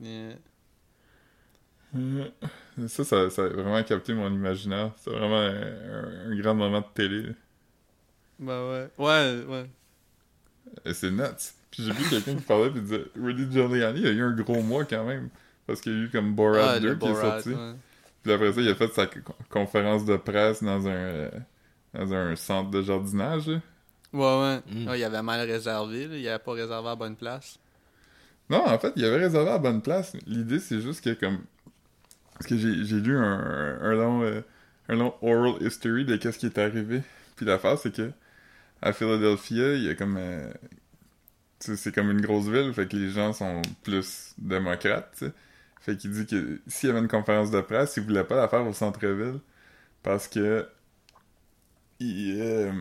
yeah. 0.00 0.36
Euh, 1.96 2.88
Ça, 2.88 3.04
ça, 3.04 3.30
ça 3.30 3.44
a 3.44 3.48
vraiment 3.48 3.82
capté 3.84 4.14
mon 4.14 4.30
imaginaire. 4.32 4.92
C'est 4.96 5.10
vraiment 5.10 5.38
un, 5.38 5.54
un- 5.54 6.30
un 6.32 6.36
grand 6.40 6.54
moment 6.54 6.80
de 6.80 6.86
télé. 6.94 7.34
Bah 8.38 8.68
ouais. 8.68 8.90
Ouais, 8.98 9.44
ouais. 9.46 9.70
Et 10.84 10.94
c'est 10.94 11.10
nuts. 11.10 11.22
Puis 11.70 11.82
j'ai 11.84 11.92
vu 11.92 12.04
quelqu'un 12.08 12.34
qui 12.36 12.42
parlait, 12.42 12.70
puis 12.70 12.80
disait 12.80 13.04
Rudy 13.16 13.50
Giuliani 13.50 14.00
il 14.00 14.06
a 14.06 14.10
eu 14.10 14.22
un 14.22 14.32
gros 14.32 14.62
mois 14.62 14.84
quand 14.84 15.04
même. 15.04 15.28
Parce 15.66 15.80
qu'il 15.80 15.92
y 15.92 15.96
a 15.96 16.04
eu 16.04 16.10
comme 16.10 16.34
Borat 16.34 16.74
Ah, 16.74 16.80
2 16.80 16.90
le 16.90 16.96
qui 16.96 17.08
est 17.08 17.14
sorti. 17.14 17.48
ouais. 17.50 17.74
Puis 18.22 18.32
après 18.32 18.52
ça, 18.52 18.60
il 18.60 18.68
a 18.68 18.74
fait 18.74 18.88
sa 18.92 19.06
co- 19.06 19.34
conférence 19.50 20.04
de 20.04 20.16
presse 20.16 20.62
dans 20.62 20.86
un, 20.88 20.90
euh, 20.90 21.30
dans 21.94 22.12
un 22.14 22.36
centre 22.36 22.70
de 22.70 22.82
jardinage. 22.82 23.48
là. 23.48 23.60
Ouais, 24.12 24.20
ouais. 24.20 24.62
Mm. 24.66 24.88
Ah, 24.88 24.96
il 24.96 25.04
avait 25.04 25.22
mal 25.22 25.40
réservé, 25.48 26.06
là. 26.08 26.16
Il 26.16 26.28
avait 26.28 26.42
pas 26.42 26.52
réservé 26.52 26.86
à 26.88 26.90
la 26.90 26.96
bonne 26.96 27.16
place. 27.16 27.58
Non, 28.50 28.64
en 28.66 28.78
fait, 28.78 28.92
il 28.96 29.04
avait 29.04 29.18
réservé 29.18 29.48
à 29.50 29.52
la 29.54 29.58
bonne 29.58 29.82
place. 29.82 30.14
L'idée, 30.26 30.58
c'est 30.60 30.80
juste 30.80 31.02
que 31.04 31.14
comme... 31.14 31.44
Parce 32.34 32.46
que 32.46 32.56
j'ai 32.58 32.84
j'ai 32.84 33.00
lu 33.00 33.16
un, 33.16 33.78
un 33.82 33.94
long, 33.94 34.22
euh, 34.22 34.42
un 34.88 34.96
long 34.96 35.14
oral 35.22 35.62
history 35.62 36.04
de 36.04 36.16
qu'est-ce 36.16 36.38
qui 36.38 36.46
est 36.46 36.58
arrivé. 36.58 37.02
Puis 37.36 37.46
l'affaire, 37.46 37.78
c'est 37.78 37.94
que 37.94 38.12
à 38.82 38.92
Philadelphia, 38.92 39.74
il 39.74 39.84
y 39.84 39.90
a 39.90 39.94
comme... 39.94 40.16
euh, 40.18 40.50
tu 41.60 41.72
sais, 41.72 41.76
c'est 41.76 41.94
comme 41.94 42.10
une 42.10 42.20
grosse 42.20 42.48
ville, 42.48 42.72
fait 42.74 42.86
que 42.88 42.96
les 42.96 43.10
gens 43.10 43.32
sont 43.32 43.62
plus 43.82 44.34
démocrates, 44.38 45.10
tu 45.18 45.26
sais. 45.26 45.32
Fait 45.80 45.96
qu'il 45.96 46.10
dit 46.12 46.26
que 46.26 46.60
s'il 46.66 46.88
y 46.88 46.92
avait 46.92 47.00
une 47.00 47.08
conférence 47.08 47.50
de 47.50 47.60
presse, 47.60 47.96
il 47.96 48.04
voulait 48.04 48.24
pas 48.24 48.36
la 48.36 48.48
faire 48.48 48.66
au 48.66 48.72
centre-ville 48.72 49.40
parce 50.02 50.28
que 50.28 50.66
il, 52.00 52.40
euh, 52.40 52.72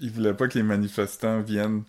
il 0.00 0.10
voulait 0.10 0.34
pas 0.34 0.48
que 0.48 0.58
les 0.58 0.64
manifestants 0.64 1.40
viennent 1.40 1.84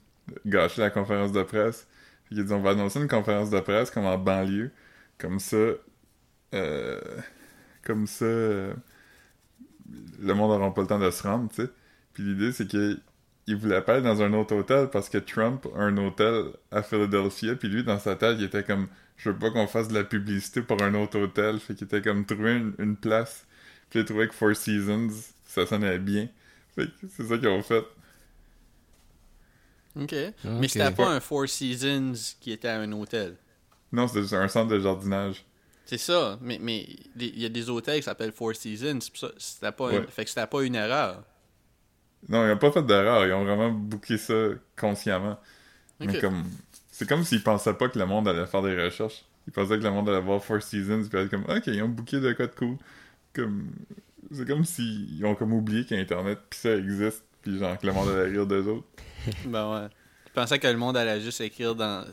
gâcher 0.45 0.81
la 0.81 0.89
conférence 0.89 1.31
de 1.31 1.43
presse. 1.43 1.87
Fait 2.29 2.35
qu'il 2.35 2.45
dit 2.45 2.53
on 2.53 2.61
va 2.61 2.71
annoncer 2.71 2.99
une 2.99 3.07
conférence 3.07 3.49
de 3.51 3.59
presse 3.59 3.91
comme 3.91 4.05
en 4.05 4.17
banlieue, 4.17 4.71
comme 5.17 5.39
ça, 5.39 5.57
euh, 6.53 7.01
comme 7.83 8.07
ça, 8.07 8.25
le 8.25 8.73
monde 10.33 10.51
n'aura 10.51 10.73
pas 10.73 10.81
le 10.81 10.87
temps 10.87 10.99
de 10.99 11.09
se 11.11 11.23
rendre, 11.23 11.49
tu 11.49 11.63
sais. 11.63 11.69
Puis 12.13 12.23
l'idée 12.23 12.51
c'est 12.51 12.69
que 12.69 12.99
il 13.47 13.55
voulait 13.57 13.81
pas 13.81 13.93
aller 13.95 14.03
dans 14.03 14.21
un 14.23 14.33
autre 14.33 14.55
hôtel 14.55 14.89
parce 14.91 15.09
que 15.09 15.19
Trump 15.19 15.67
a 15.75 15.81
un 15.83 15.97
hôtel 15.97 16.45
à 16.71 16.81
Philadelphia, 16.81 17.55
puis 17.55 17.67
lui 17.69 17.83
dans 17.83 17.99
sa 17.99 18.15
tête 18.15 18.37
il 18.39 18.45
était 18.45 18.63
comme 18.63 18.87
je 19.17 19.29
veux 19.29 19.37
pas 19.37 19.51
qu'on 19.51 19.67
fasse 19.67 19.87
de 19.87 19.93
la 19.93 20.03
publicité 20.03 20.61
pour 20.61 20.81
un 20.81 20.93
autre 20.95 21.19
hôtel, 21.19 21.59
fait 21.59 21.75
qu'il 21.75 21.85
était 21.85 22.01
comme 22.01 22.25
trouver 22.25 22.55
une, 22.57 22.73
une 22.79 22.95
place, 22.97 23.45
puis 23.89 23.99
il 23.99 24.05
trouvait 24.05 24.27
que 24.27 24.33
Four 24.33 24.55
Seasons 24.55 25.09
ça 25.45 25.65
sonnait 25.65 25.99
bien, 25.99 26.27
c'est 26.77 27.23
ça 27.27 27.37
qu'ils 27.37 27.47
ont 27.47 27.61
fait. 27.63 27.83
Ok. 29.99 30.13
Mais 30.43 30.67
c'était 30.67 30.91
pas 30.91 31.09
un 31.09 31.19
Four 31.19 31.47
Seasons 31.47 32.13
qui 32.39 32.51
était 32.51 32.67
à 32.67 32.79
un 32.79 32.91
hôtel. 32.91 33.37
Non, 33.91 34.07
c'était 34.07 34.21
juste 34.21 34.33
un 34.33 34.47
centre 34.47 34.69
de 34.71 34.79
jardinage. 34.79 35.45
C'est 35.85 35.97
ça. 35.99 36.37
Mais 36.41 36.57
mais 36.61 36.85
il 37.17 37.39
y 37.39 37.45
a 37.45 37.49
des 37.49 37.69
hôtels 37.69 37.97
qui 37.99 38.03
s'appellent 38.03 38.31
Four 38.33 38.55
Seasons. 38.55 38.99
C'était 39.37 39.71
pas, 39.71 39.93
une- 39.93 40.07
fait 40.07 40.23
que 40.23 40.29
c'était 40.29 40.47
pas 40.47 40.63
une 40.63 40.75
erreur. 40.75 41.23
Non, 42.27 42.45
ils 42.47 42.51
ont 42.51 42.57
pas 42.57 42.71
fait 42.71 42.83
d'erreur, 42.83 43.25
ils 43.25 43.33
ont 43.33 43.45
vraiment 43.45 43.69
booké 43.71 44.17
ça 44.17 44.33
consciemment. 44.75 45.39
Ok. 46.01 46.07
Mais 46.07 46.19
comme 46.19 46.43
c'est 46.91 47.07
comme 47.07 47.23
s'ils 47.23 47.43
pensaient 47.43 47.73
pas 47.75 47.87
que 47.87 47.99
le 47.99 48.05
monde 48.05 48.27
allait 48.27 48.47
faire 48.47 48.63
des 48.63 48.75
recherches. 48.83 49.23
Ils 49.47 49.53
pensaient 49.53 49.77
que 49.77 49.83
le 49.83 49.91
monde 49.91 50.09
allait 50.09 50.21
voir 50.21 50.43
Four 50.43 50.61
Seasons 50.61 51.03
puis 51.07 51.19
être 51.19 51.29
comme 51.29 51.43
OK, 51.47 51.67
ils 51.67 51.83
ont 51.83 51.87
booké 51.89 52.19
de 52.19 52.33
quoi 52.33 52.47
de 52.47 52.55
cool. 52.55 52.77
Comme 53.33 53.69
c'est 54.31 54.47
comme 54.47 54.65
s'ils 54.65 55.25
ont 55.25 55.35
comme 55.35 55.53
oublié 55.53 55.85
qu'internet 55.85 56.39
puis 56.49 56.59
ça 56.59 56.75
existe 56.75 57.23
puis 57.41 57.59
genre 57.59 57.77
que 57.77 57.85
le 57.85 57.93
monde 57.93 58.09
allait 58.09 58.31
rire 58.31 58.47
d'eux 58.47 58.67
autres. 58.67 58.87
Ben 59.45 59.71
ouais. 59.73 59.87
Je 60.27 60.33
pensais 60.33 60.59
que 60.59 60.67
le 60.67 60.77
monde 60.77 60.97
allait 60.97 61.21
juste 61.21 61.41
écrire 61.41 61.75
dans, 61.75 62.05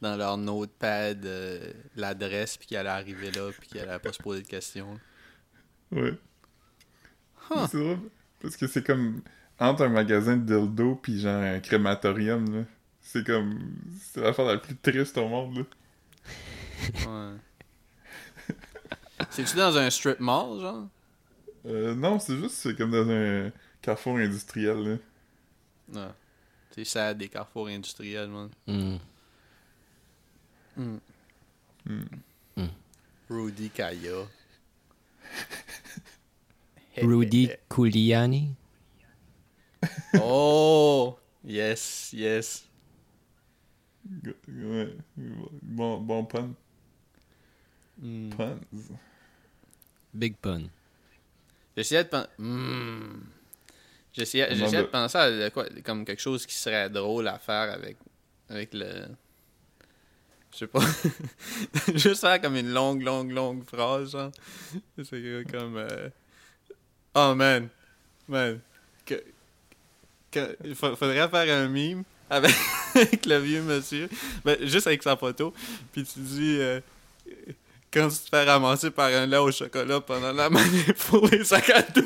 dans 0.00 0.16
leur 0.16 0.36
notepad 0.36 1.24
euh, 1.24 1.72
l'adresse, 1.96 2.56
puis 2.56 2.68
qu'il 2.68 2.76
allait 2.76 2.88
arriver 2.88 3.30
là, 3.32 3.50
puis 3.58 3.68
qu'il 3.68 3.80
allait 3.80 3.98
pas 3.98 4.12
se 4.12 4.22
poser 4.22 4.42
de 4.42 4.46
questions. 4.46 4.98
Ouais. 5.90 6.14
Huh. 7.50 7.66
C'est 7.70 7.78
drôle 7.78 7.98
parce 8.40 8.56
que 8.56 8.66
c'est 8.66 8.84
comme 8.84 9.22
entre 9.58 9.82
un 9.82 9.88
magasin 9.88 10.36
de 10.36 10.44
dildo 10.44 10.96
puis 10.96 11.20
genre 11.20 11.42
un 11.42 11.60
crématorium 11.60 12.54
là. 12.54 12.64
C'est 13.00 13.24
comme 13.24 13.58
c'est 14.00 14.20
l'affaire 14.20 14.46
la 14.46 14.58
plus 14.58 14.76
triste 14.76 15.16
au 15.18 15.28
monde 15.28 15.58
là. 15.58 15.64
Ouais. 17.06 17.36
C'est-tu 19.30 19.56
dans 19.56 19.76
un 19.76 19.90
strip 19.90 20.20
mall, 20.20 20.60
genre? 20.60 20.88
Euh, 21.66 21.94
non, 21.94 22.18
c'est 22.18 22.36
juste 22.36 22.56
c'est 22.56 22.76
comme 22.76 22.90
dans 22.90 23.08
un 23.08 23.50
carrefour 23.80 24.16
industriel 24.16 24.76
là. 24.76 24.96
Non. 25.92 26.14
C'est 26.74 26.84
ça, 26.84 27.14
des 27.14 27.28
carrefours 27.28 27.68
industriels, 27.68 28.28
man. 28.28 28.50
Hmm. 28.66 28.96
Hmm. 30.76 30.98
Hmm. 32.56 32.66
Rudy 33.30 33.70
Kaya. 33.70 34.26
Rudy 36.96 37.50
Giuliani. 37.70 38.50
Oh! 40.20 41.16
Yes, 41.44 42.12
yes. 42.12 42.66
Ouais, 44.48 44.96
bon, 45.62 46.00
bon 46.00 46.24
pun. 46.24 46.54
Puns. 48.00 48.58
Big 50.12 50.36
pun. 50.36 50.68
J'essayais 51.76 52.04
de 52.04 52.08
penser. 52.08 52.28
J'essayais 54.12 54.48
On 54.50 54.54
j'essayais 54.54 54.82
de 54.82 54.88
penser 54.88 55.18
à 55.18 55.50
quoi, 55.50 55.66
comme 55.84 56.04
quelque 56.04 56.22
chose 56.22 56.46
qui 56.46 56.54
serait 56.54 56.88
drôle 56.88 57.26
à 57.28 57.38
faire 57.38 57.72
avec, 57.72 57.96
avec 58.48 58.72
le. 58.72 59.06
Je 60.52 60.58
sais 60.58 60.66
pas. 60.68 60.80
Juste 61.94 62.20
faire 62.20 62.40
comme 62.40 62.54
une 62.54 62.72
longue, 62.72 63.02
longue, 63.02 63.32
longue 63.32 63.64
phrase, 63.64 64.12
genre. 64.12 64.30
C'est 65.02 65.44
comme. 65.50 65.76
euh, 65.78 66.08
Oh 67.16 67.34
man. 67.34 67.68
Man. 68.28 68.60
Que, 69.04 70.56
faudrait 70.74 71.28
faire 71.28 71.58
un 71.58 71.74
avec, 72.30 72.54
avec 72.90 73.26
le 73.26 73.38
vieux 73.38 73.62
monsieur. 73.62 74.08
Ben, 74.44 74.56
juste 74.66 74.86
avec 74.86 75.02
sa 75.02 75.16
photo. 75.16 75.52
Puis 75.92 76.04
tu 76.04 76.18
dis. 76.20 76.58
euh, 76.60 76.80
quand 77.94 78.08
tu 78.08 78.18
te 78.18 78.28
fais 78.28 78.44
ramasser 78.44 78.90
par 78.90 79.06
un 79.06 79.24
lait 79.24 79.36
au 79.36 79.52
chocolat 79.52 80.00
pendant 80.00 80.32
la 80.32 80.50
manif 80.50 80.92
pour 81.08 81.28
les 81.28 81.44
sacs 81.44 81.70
à 81.70 81.82
dos. 81.82 82.02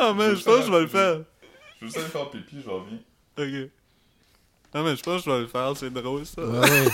Ah, 0.00 0.12
mais 0.14 0.36
je 0.36 0.42
pense 0.44 0.60
que 0.60 0.66
je 0.66 0.72
vais 0.72 0.80
le 0.80 0.86
faire. 0.88 1.20
Je 1.80 1.86
veux 1.86 1.92
juste 1.92 2.06
faire 2.08 2.30
pipi, 2.30 2.62
je 2.64 2.68
reviens. 2.68 2.98
Ok. 3.36 3.70
Non, 4.74 4.82
mais 4.84 4.96
je 4.96 5.02
pense 5.02 5.22
que 5.22 5.30
je 5.30 5.34
vais 5.34 5.40
le 5.40 5.46
faire, 5.46 5.76
c'est 5.76 5.90
drôle 5.90 6.26
ça. 6.26 6.44
Ouais, 6.44 6.58
ouais. 6.70 6.88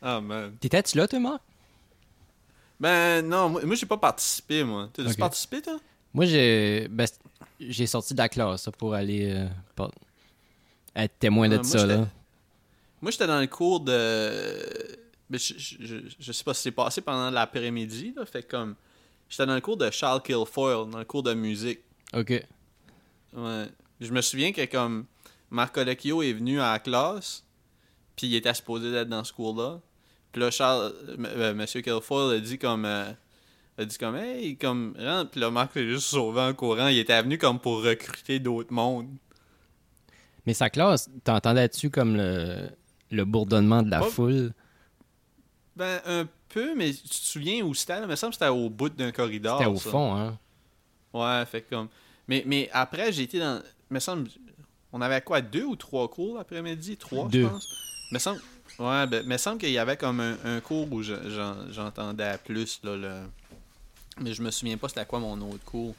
Ah, 0.00 0.16
ah, 0.16 0.20
man. 0.20 0.56
T'étais-tu 0.58 0.96
là, 0.96 1.08
toi, 1.08 1.18
Marc? 1.18 1.42
Ben, 2.80 3.26
non, 3.26 3.48
moi, 3.48 3.64
moi 3.64 3.74
j'ai 3.74 3.86
pas 3.86 3.96
participé, 3.96 4.62
moi. 4.64 4.88
T'as 4.92 5.04
Ok. 5.10 5.18
participé, 5.18 5.62
toi? 5.62 5.78
Moi, 6.14 6.26
j'ai 6.26 6.88
ben, 6.88 7.06
j'ai 7.60 7.86
sorti 7.86 8.14
de 8.14 8.18
la 8.18 8.28
classe 8.28 8.68
pour 8.78 8.94
aller 8.94 9.32
euh, 9.32 9.88
être 10.94 11.18
témoin 11.18 11.48
de 11.48 11.62
ça. 11.62 11.86
Là. 11.86 12.08
Moi, 13.00 13.10
j'étais 13.10 13.26
dans 13.26 13.40
le 13.40 13.46
cours 13.46 13.80
de. 13.80 14.98
Ben, 15.30 15.38
je, 15.38 15.54
je, 15.58 15.96
je, 16.18 16.32
sais 16.32 16.44
pas 16.44 16.54
si 16.54 16.62
c'est 16.62 16.70
passé 16.70 17.00
pendant 17.00 17.30
l'après-midi, 17.30 18.14
là. 18.16 18.24
Fait 18.24 18.42
comme. 18.42 18.74
J'étais 19.28 19.44
dans 19.44 19.54
le 19.54 19.60
cours 19.60 19.76
de 19.76 19.90
Charles 19.90 20.22
Kilfoyle, 20.22 20.90
dans 20.90 20.98
le 20.98 21.04
cours 21.04 21.22
de 21.22 21.34
musique. 21.34 21.80
OK. 22.14 22.30
Ouais. 23.34 23.66
Je 24.00 24.10
me 24.10 24.20
souviens 24.20 24.52
que, 24.52 24.64
comme. 24.64 25.06
Marc 25.50 25.76
Lecchio 25.78 26.22
est 26.22 26.32
venu 26.34 26.60
à 26.60 26.72
la 26.72 26.78
classe, 26.78 27.42
puis 28.16 28.26
il 28.26 28.34
était 28.34 28.52
supposé 28.52 28.90
d'être 28.90 29.08
dans 29.08 29.24
ce 29.24 29.32
cours-là. 29.32 29.80
Puis 30.38 30.44
là, 30.44 30.50
Charles. 30.52 30.92
euh, 31.08 31.14
m- 31.14 31.26
euh, 31.26 31.52
Monsieur 31.54 31.80
Kilfoyle 31.80 32.36
a 32.36 32.40
dit 32.40 32.58
comme. 32.58 32.84
euh, 32.84 33.10
a 33.76 33.84
dit 33.84 33.98
comme, 33.98 34.14
hey, 34.16 34.56
comme, 34.56 34.94
rentre. 34.96 35.30
Puis 35.32 35.40
là, 35.40 35.50
Marc 35.50 35.72
s'est 35.72 35.86
juste 35.88 36.06
sauvé 36.06 36.40
en 36.40 36.54
courant. 36.54 36.86
Il 36.86 36.98
était 36.98 37.20
venu 37.22 37.38
comme 37.38 37.58
pour 37.58 37.82
recruter 37.82 38.38
d'autres 38.38 38.72
mondes. 38.72 39.08
Mais 40.46 40.54
sa 40.54 40.70
classe, 40.70 41.10
t'entendais-tu 41.24 41.90
comme 41.90 42.16
le, 42.16 42.68
le 43.10 43.24
bourdonnement 43.24 43.82
de 43.82 43.90
la 43.90 43.98
Pas- 44.00 44.06
foule? 44.10 44.52
Ben, 45.76 46.00
un 46.06 46.28
peu, 46.48 46.74
mais 46.76 46.92
tu 46.92 47.08
te 47.08 47.14
souviens 47.14 47.64
où 47.64 47.74
c'était, 47.74 47.94
là? 47.94 48.02
Il 48.02 48.08
me 48.08 48.16
semble 48.16 48.30
que 48.32 48.38
c'était 48.38 48.48
au 48.50 48.68
bout 48.70 48.88
d'un 48.88 49.12
corridor. 49.12 49.58
C'était 49.58 49.70
au 49.70 49.76
ça. 49.76 49.90
fond, 49.90 50.14
hein? 50.16 50.38
Ouais, 51.12 51.44
fait 51.46 51.62
comme. 51.62 51.88
Mais, 52.28 52.42
mais 52.46 52.68
après, 52.72 53.12
j'ai 53.12 53.22
été 53.24 53.38
dans. 53.40 53.60
Me 53.90 53.98
semble. 54.00 54.28
On 54.92 55.00
avait 55.00 55.20
quoi, 55.20 55.40
deux 55.40 55.64
ou 55.64 55.76
trois 55.76 56.08
cours 56.08 56.36
l'après-midi? 56.38 56.96
Trois, 56.96 57.28
Deux. 57.28 57.42
je 57.42 57.48
pense. 57.48 57.68
Me 58.10 58.18
semble. 58.18 58.40
Ouais, 58.78 59.06
ben, 59.06 59.26
me 59.26 59.36
semble 59.36 59.58
qu'il 59.58 59.70
y 59.70 59.78
avait 59.78 59.96
comme 59.96 60.20
un, 60.20 60.36
un 60.44 60.60
cours 60.60 60.90
où 60.92 61.02
je- 61.02 61.28
j'en- 61.30 61.70
j'entendais 61.72 62.36
plus, 62.44 62.80
là, 62.84 62.96
le. 62.96 63.20
Mais 64.20 64.32
je 64.34 64.42
me 64.42 64.50
souviens 64.50 64.76
pas 64.76 64.88
c'était 64.88 65.04
quoi 65.06 65.18
mon 65.20 65.40
autre 65.40 65.64
cours. 65.64 65.94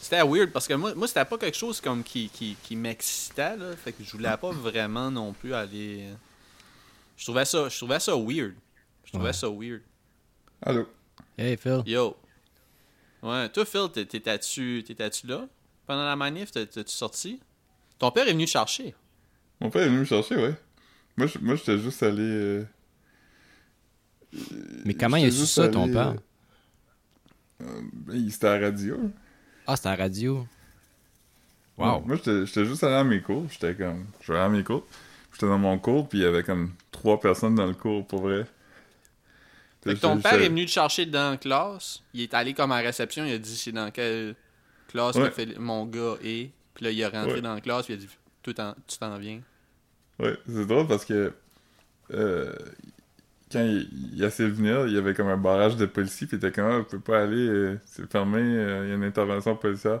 C'était 0.00 0.22
weird 0.22 0.50
parce 0.50 0.66
que 0.68 0.74
moi, 0.74 0.94
moi 0.94 1.08
c'était 1.08 1.24
pas 1.24 1.38
quelque 1.38 1.56
chose 1.56 1.80
comme 1.80 2.02
qui, 2.02 2.28
qui, 2.28 2.56
qui 2.62 2.76
m'excitait, 2.76 3.56
là. 3.56 3.74
Fait 3.76 3.92
que 3.92 4.02
je 4.04 4.12
voulais 4.12 4.36
pas 4.36 4.50
vraiment 4.50 5.10
non 5.10 5.32
plus 5.32 5.54
aller. 5.54 6.08
Je 7.16 7.24
trouvais 7.24 7.44
ça, 7.44 7.68
je 7.68 7.76
trouvais 7.76 8.00
ça 8.00 8.14
weird. 8.16 8.54
Je 9.04 9.10
trouvais 9.12 9.26
Ouais. 9.28 9.32
ça 9.32 9.48
weird. 9.48 9.80
Allô? 10.62 10.86
Hey, 11.38 11.56
Phil. 11.56 11.82
Yo. 11.86 12.16
Ouais, 13.22 13.48
toi, 13.50 13.64
Phil, 13.64 13.88
t'é- 13.92 14.06
t'étais-tu 14.06 14.82
là? 15.26 15.46
Pendant 15.86 16.04
la 16.04 16.16
manif, 16.16 16.50
t'es- 16.50 16.66
t'es-tu 16.66 16.92
sorti? 16.92 17.40
Ton 17.98 18.10
père 18.10 18.26
est 18.28 18.32
venu 18.32 18.44
te 18.46 18.50
chercher. 18.50 18.94
Mon 19.60 19.70
père 19.70 19.82
est 19.82 19.88
venu 19.88 20.00
me 20.00 20.04
chercher, 20.04 20.36
ouais. 20.36 20.54
Moi, 21.16 21.26
je- 21.28 21.38
moi 21.38 21.54
j'étais 21.54 21.78
juste 21.78 22.02
allé. 22.02 22.22
euh, 22.22 22.64
Mais 24.84 24.94
comment 24.94 25.16
il 25.16 25.26
a 25.26 25.30
su 25.30 25.46
ça, 25.46 25.68
ton 25.68 25.86
père? 25.90 26.14
euh, 27.62 27.80
ben, 27.92 28.14
il 28.16 28.28
était 28.34 28.46
à 28.46 28.58
la 28.58 28.66
radio. 28.68 28.98
Ah, 29.66 29.76
c'était 29.76 29.88
à 29.90 29.96
la 29.96 30.02
radio. 30.04 30.46
Wow. 31.78 32.00
Moi, 32.02 32.16
j'étais 32.16 32.46
j'étais 32.46 32.64
juste 32.64 32.84
allé 32.84 32.94
à 32.94 33.04
mes 33.04 33.20
cours. 33.20 33.46
J'étais 33.50 33.74
comme. 33.74 34.06
Je 34.20 34.32
vais 34.32 34.38
à 34.38 34.48
mes 34.48 34.62
cours. 34.64 34.86
J'étais 35.32 35.46
dans 35.46 35.58
mon 35.58 35.78
cours, 35.78 36.08
puis 36.08 36.18
il 36.18 36.22
y 36.22 36.26
avait 36.26 36.42
comme 36.44 36.72
trois 36.92 37.18
personnes 37.20 37.54
dans 37.56 37.66
le 37.66 37.74
cours, 37.74 38.06
pour 38.06 38.22
vrai. 38.22 38.46
Fait 39.82 39.94
que 39.94 40.00
ton 40.00 40.18
père 40.20 40.34
est 40.40 40.48
venu 40.48 40.64
te 40.66 40.70
chercher 40.70 41.04
dans 41.06 41.32
la 41.32 41.36
classe. 41.36 42.00
Il 42.14 42.22
est 42.22 42.32
allé 42.34 42.54
comme 42.54 42.72
à 42.72 42.80
la 42.80 42.88
réception. 42.88 43.24
Il 43.24 43.32
a 43.34 43.38
dit 43.38 43.56
c'est 43.56 43.72
dans 43.72 43.90
quelle 43.90 44.34
classe 44.88 45.16
Ouais. 45.16 45.28
que 45.28 45.34
fait 45.34 45.58
mon 45.58 45.84
gars 45.86 46.14
est. 46.22 46.50
Puis 46.74 46.84
là, 46.84 46.90
il 46.90 47.00
est 47.00 47.06
rentré 47.06 47.34
Ouais. 47.34 47.40
dans 47.42 47.54
la 47.54 47.60
classe. 47.60 47.84
Puis 47.86 47.94
il 47.94 47.98
a 47.98 48.00
dit 48.00 48.08
tu 48.42 48.54
t'en 48.98 49.18
viens. 49.18 49.40
Ouais, 50.20 50.36
c'est 50.48 50.66
drôle 50.66 50.86
parce 50.86 51.04
que 51.04 51.32
euh, 52.12 52.54
quand 53.52 53.60
il, 53.64 53.88
il 54.14 54.24
a 54.24 54.28
essayé 54.28 54.48
de 54.48 54.54
venir, 54.54 54.86
il 54.86 54.94
y 54.94 54.98
avait 54.98 55.14
comme 55.14 55.28
un 55.28 55.36
barrage 55.36 55.76
de 55.76 55.86
policiers, 55.86 56.26
puis 56.26 56.36
il 56.36 56.44
était 56.44 56.52
comme, 56.52 56.70
ah, 56.70 56.78
vous 56.78 56.84
pouvez 56.84 57.02
pas 57.02 57.22
aller, 57.22 57.48
euh, 57.48 57.80
c'est 57.86 58.10
fermé, 58.10 58.40
euh, 58.40 58.84
il 58.86 58.90
y 58.90 58.92
a 58.92 58.96
une 58.96 59.04
intervention 59.04 59.56
policière. 59.56 60.00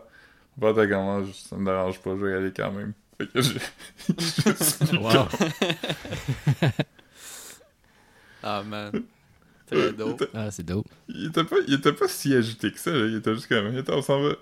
Mon 0.58 0.72
père 0.74 0.84
était 0.84 0.94
comme, 0.94 1.08
Ah, 1.08 1.22
je- 1.26 1.32
ça 1.48 1.56
me 1.56 1.64
dérange 1.64 2.00
pas, 2.00 2.10
je 2.16 2.24
vais 2.24 2.30
y 2.32 2.34
aller 2.34 2.52
quand 2.52 2.72
même. 2.72 2.92
Fait 3.18 3.26
que 3.28 3.40
j'ai- 3.42 3.58
je- 4.18 4.96
Wow. 5.00 5.28
Ah, 8.42 8.62
man. 8.62 8.92
Très 9.66 9.88
il, 9.90 9.96
dope. 9.96 10.20
était, 10.22 10.30
Ah, 10.34 10.50
c'est 10.50 10.62
dope. 10.64 10.86
il 11.08 11.26
était 11.28 11.44
pas, 11.44 11.56
il 11.66 11.74
était 11.74 11.92
pas 11.92 12.08
si 12.08 12.34
agité 12.34 12.70
que 12.72 12.78
ça, 12.78 12.90
là. 12.90 13.06
il 13.06 13.16
était 13.16 13.34
juste 13.34 13.48
comme, 13.48 13.74
attends, 13.76 13.98
on 13.98 14.02
s'en 14.02 14.22
va. 14.22 14.34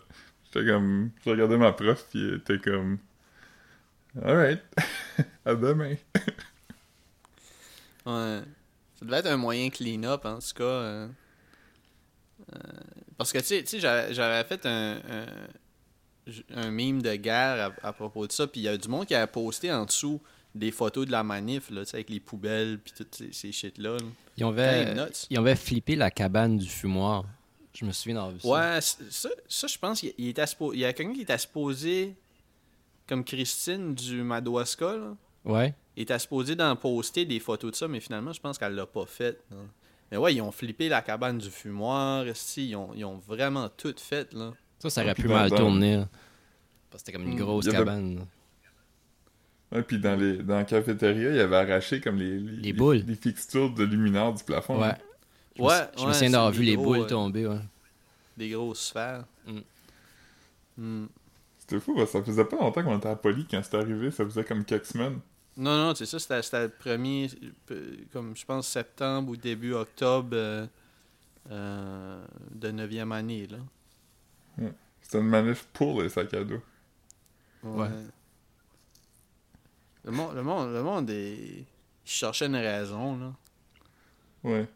J'étais 0.52 0.66
comme, 0.70 1.10
je 1.24 1.30
regardais 1.30 1.56
ma 1.56 1.72
prof, 1.72 2.04
puis 2.10 2.18
il 2.20 2.34
était 2.34 2.58
comme, 2.58 2.98
alright, 4.24 4.60
à 5.44 5.54
demain. 5.54 5.94
Ouais. 8.04 8.40
Ça 8.98 9.04
devait 9.04 9.18
être 9.18 9.26
un 9.26 9.36
moyen 9.36 9.70
clean-up, 9.70 10.24
en 10.24 10.38
tout 10.38 10.54
cas. 10.56 10.64
euh. 10.64 11.08
Euh, 12.52 12.58
parce 13.16 13.32
que, 13.32 13.38
tu 13.38 13.44
sais- 13.44 13.62
tu 13.62 13.80
sais, 13.80 13.80
j'avais 13.80 14.42
fait 14.44 14.66
un, 14.66 15.00
un, 15.08 15.26
un 16.56 16.70
meme 16.72 17.00
de 17.00 17.14
guerre 17.14 17.72
à, 17.82 17.88
à 17.88 17.92
propos 17.92 18.26
de 18.26 18.32
ça, 18.32 18.46
puis 18.48 18.60
il 18.62 18.64
y 18.64 18.68
a 18.68 18.76
du 18.76 18.88
monde 18.88 19.06
qui 19.06 19.14
avait 19.14 19.30
posté 19.30 19.72
en 19.72 19.84
dessous 19.84 20.20
des 20.54 20.72
photos 20.72 21.06
de 21.06 21.12
la 21.12 21.22
manif, 21.22 21.70
là, 21.70 21.84
tu 21.84 21.90
sais, 21.90 21.96
avec 21.98 22.10
les 22.10 22.20
poubelles, 22.20 22.78
puis 22.80 22.92
toutes 22.96 23.14
ces, 23.14 23.32
ces 23.32 23.52
shit-là. 23.52 23.92
là. 23.98 24.04
Ils 24.36 24.44
nuts. 24.44 25.26
ils 25.30 25.38
ont 25.38 25.56
flippé 25.56 25.94
la 25.94 26.10
cabane 26.10 26.58
du 26.58 26.68
fumoir. 26.68 27.24
Je 27.74 27.84
me 27.84 27.92
souviens 27.92 28.16
d'avoir 28.16 28.32
vu 28.32 28.40
ça. 28.40 28.48
Ouais, 28.48 28.80
ça, 28.80 29.28
ça 29.48 29.66
je 29.66 29.78
pense 29.78 30.00
qu'il 30.00 30.12
y 30.18 30.84
a 30.84 30.92
quelqu'un 30.92 31.14
qui 31.14 31.22
était 31.22 31.38
supposé, 31.38 32.14
comme 33.06 33.24
Christine 33.24 33.94
du 33.94 34.22
Madawaska, 34.22 34.96
là, 34.96 35.16
Ouais. 35.44 35.74
il 35.96 36.02
était 36.04 36.18
supposé 36.18 36.54
d'en 36.54 36.76
poster 36.76 37.24
des 37.24 37.40
photos 37.40 37.70
de 37.72 37.76
ça, 37.76 37.88
mais 37.88 38.00
finalement, 38.00 38.32
je 38.32 38.40
pense 38.40 38.58
qu'elle 38.58 38.74
l'a 38.74 38.86
pas 38.86 39.06
fait. 39.06 39.38
là. 39.50 39.56
Mais 40.10 40.16
ouais, 40.18 40.34
ils 40.34 40.40
ont 40.42 40.52
flippé 40.52 40.88
la 40.88 41.00
cabane 41.02 41.38
du 41.38 41.50
fumoir, 41.50 42.26
esti, 42.26 42.68
ils 42.70 42.76
ont, 42.76 42.90
ils 42.94 43.04
ont 43.04 43.16
vraiment 43.18 43.68
tout 43.70 43.94
fait, 43.98 44.32
là. 44.34 44.52
Ça, 44.78 44.90
ça 44.90 45.02
aurait 45.02 45.14
pu 45.14 45.26
mal 45.28 45.48
dans- 45.50 45.56
tourner. 45.56 45.96
là. 45.96 46.08
Parce 46.90 47.02
que 47.02 47.06
c'était 47.06 47.12
comme 47.18 47.26
une 47.28 47.34
Hmm. 47.34 47.40
grosse 47.44 47.68
cabane. 47.68 48.16
là. 48.16 48.22
Ouais, 49.72 49.82
puis 49.82 49.98
dans, 49.98 50.14
les, 50.16 50.36
dans 50.38 50.56
la 50.56 50.64
cafétéria, 50.64 51.30
il 51.30 51.40
avait 51.40 51.56
arraché 51.56 52.00
comme 52.00 52.16
les, 52.18 52.38
Les 52.38 52.72
boules. 52.74 53.02
les 53.06 53.14
fixtures 53.14 53.70
de 53.72 53.84
luminaire 53.84 54.32
du 54.34 54.44
plafond. 54.44 54.74
Ouais. 54.78 54.88
là. 54.88 54.98
Je 55.56 55.62
me- 55.62 55.66
Ouais, 55.68 55.74
Je 55.74 55.80
me 55.80 55.86
ouais, 56.08 56.12
souviens 56.12 56.12
c'est 56.12 56.28
d'avoir 56.30 56.50
vu 56.52 56.62
les 56.62 56.76
boules 56.76 56.98
euh, 57.00 57.06
tomber. 57.06 57.46
Ouais. 57.46 57.58
Des 58.36 58.50
grosses 58.50 58.80
sphères. 58.88 59.24
Mm. 59.46 59.60
Mm. 60.76 61.06
C'était 61.58 61.80
fou, 61.80 61.94
parce 61.94 62.12
que 62.12 62.18
ça 62.18 62.24
faisait 62.24 62.44
pas 62.44 62.56
longtemps 62.56 62.82
qu'on 62.82 62.98
était 62.98 63.08
à 63.08 63.16
Poly 63.16 63.46
quand 63.50 63.62
c'était 63.62 63.78
arrivé, 63.78 64.10
ça 64.10 64.24
faisait 64.24 64.44
comme 64.44 64.64
quelques 64.64 64.86
semaines. 64.86 65.20
Non, 65.56 65.76
non, 65.88 65.94
c'est 65.94 66.06
ça, 66.06 66.18
c'était 66.18 66.62
le 66.62 66.68
premier, 66.70 67.28
euh, 67.70 67.96
comme 68.12 68.34
je 68.36 68.44
pense 68.44 68.66
septembre 68.68 69.30
ou 69.32 69.36
début 69.36 69.74
octobre 69.74 70.30
euh, 70.32 70.66
euh, 71.50 72.24
de 72.52 72.70
9e 72.72 73.12
année, 73.12 73.46
là. 73.48 73.58
C'était 75.02 75.18
une 75.18 75.28
manif 75.28 75.66
pour 75.74 76.00
les 76.02 76.08
sacs 76.08 76.32
à 76.32 76.42
dos. 76.44 76.62
Ouais. 77.62 77.82
Ouais. 77.82 77.88
Le 80.04 80.10
monde, 80.12 80.34
le 80.34 80.42
monde, 80.42 80.72
le 80.72 80.82
monde 80.82 81.10
est... 81.10 81.34
il 81.36 81.66
cherchait 82.04 82.46
une 82.46 82.56
raison, 82.56 83.18
là. 83.18 83.32
Ouais. 84.42 84.66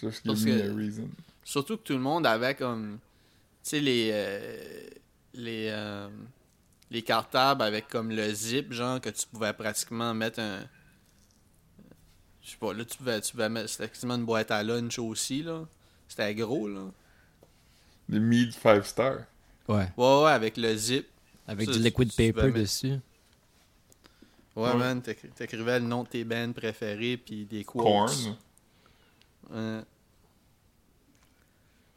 Just 0.00 0.24
give 0.24 0.46
me 0.46 0.58
que- 0.58 0.70
a 0.70 0.74
reason. 0.74 1.08
Surtout 1.44 1.76
que 1.76 1.82
tout 1.82 1.92
le 1.94 1.98
monde 2.00 2.26
avait 2.26 2.54
comme. 2.54 2.98
Tu 3.64 3.70
sais, 3.70 3.80
les. 3.80 4.10
euh, 4.12 4.88
les. 5.34 5.68
Les 6.90 7.02
cartables 7.02 7.62
avec 7.62 7.88
comme 7.88 8.10
le 8.10 8.32
zip, 8.32 8.72
genre, 8.72 9.00
que 9.00 9.10
tu 9.10 9.26
pouvais 9.26 9.52
pratiquement 9.52 10.14
mettre 10.14 10.40
un. 10.40 10.60
Je 12.42 12.50
sais 12.52 12.56
pas, 12.56 12.72
là, 12.72 12.84
tu 12.84 12.96
pouvais, 12.96 13.20
tu 13.20 13.32
pouvais 13.32 13.48
mettre. 13.48 13.68
C'était 13.68 13.88
quasiment 13.88 14.14
une 14.14 14.24
boîte 14.24 14.50
à 14.50 14.62
lunch 14.62 14.98
aussi, 14.98 15.42
là. 15.42 15.66
C'était 16.08 16.34
gros, 16.34 16.66
là. 16.68 16.86
Les 18.08 18.18
Mead 18.20 18.52
5 18.52 18.84
Star. 18.86 19.18
Ouais. 19.68 19.86
Ouais, 19.98 20.22
ouais, 20.24 20.30
avec 20.30 20.56
le 20.56 20.74
zip. 20.74 21.06
Avec 21.46 21.66
Ça, 21.68 21.72
du 21.76 21.78
liquid 21.80 22.10
tu 22.10 22.16
paper 22.32 22.46
mettre- 22.46 22.58
dessus. 22.58 22.94
Ouais, 24.56 24.70
Ouais. 24.70 24.76
man, 24.76 25.00
t'écri- 25.02 25.28
t'écrivais 25.30 25.78
le 25.78 25.84
nom 25.86 26.02
de 26.04 26.08
tes 26.08 26.24
bands 26.24 26.52
préférés, 26.52 27.16
puis 27.18 27.44
des 27.44 27.64
quotes. 27.64 27.82
Corn. 27.82 28.36
Ouais. 29.50 29.82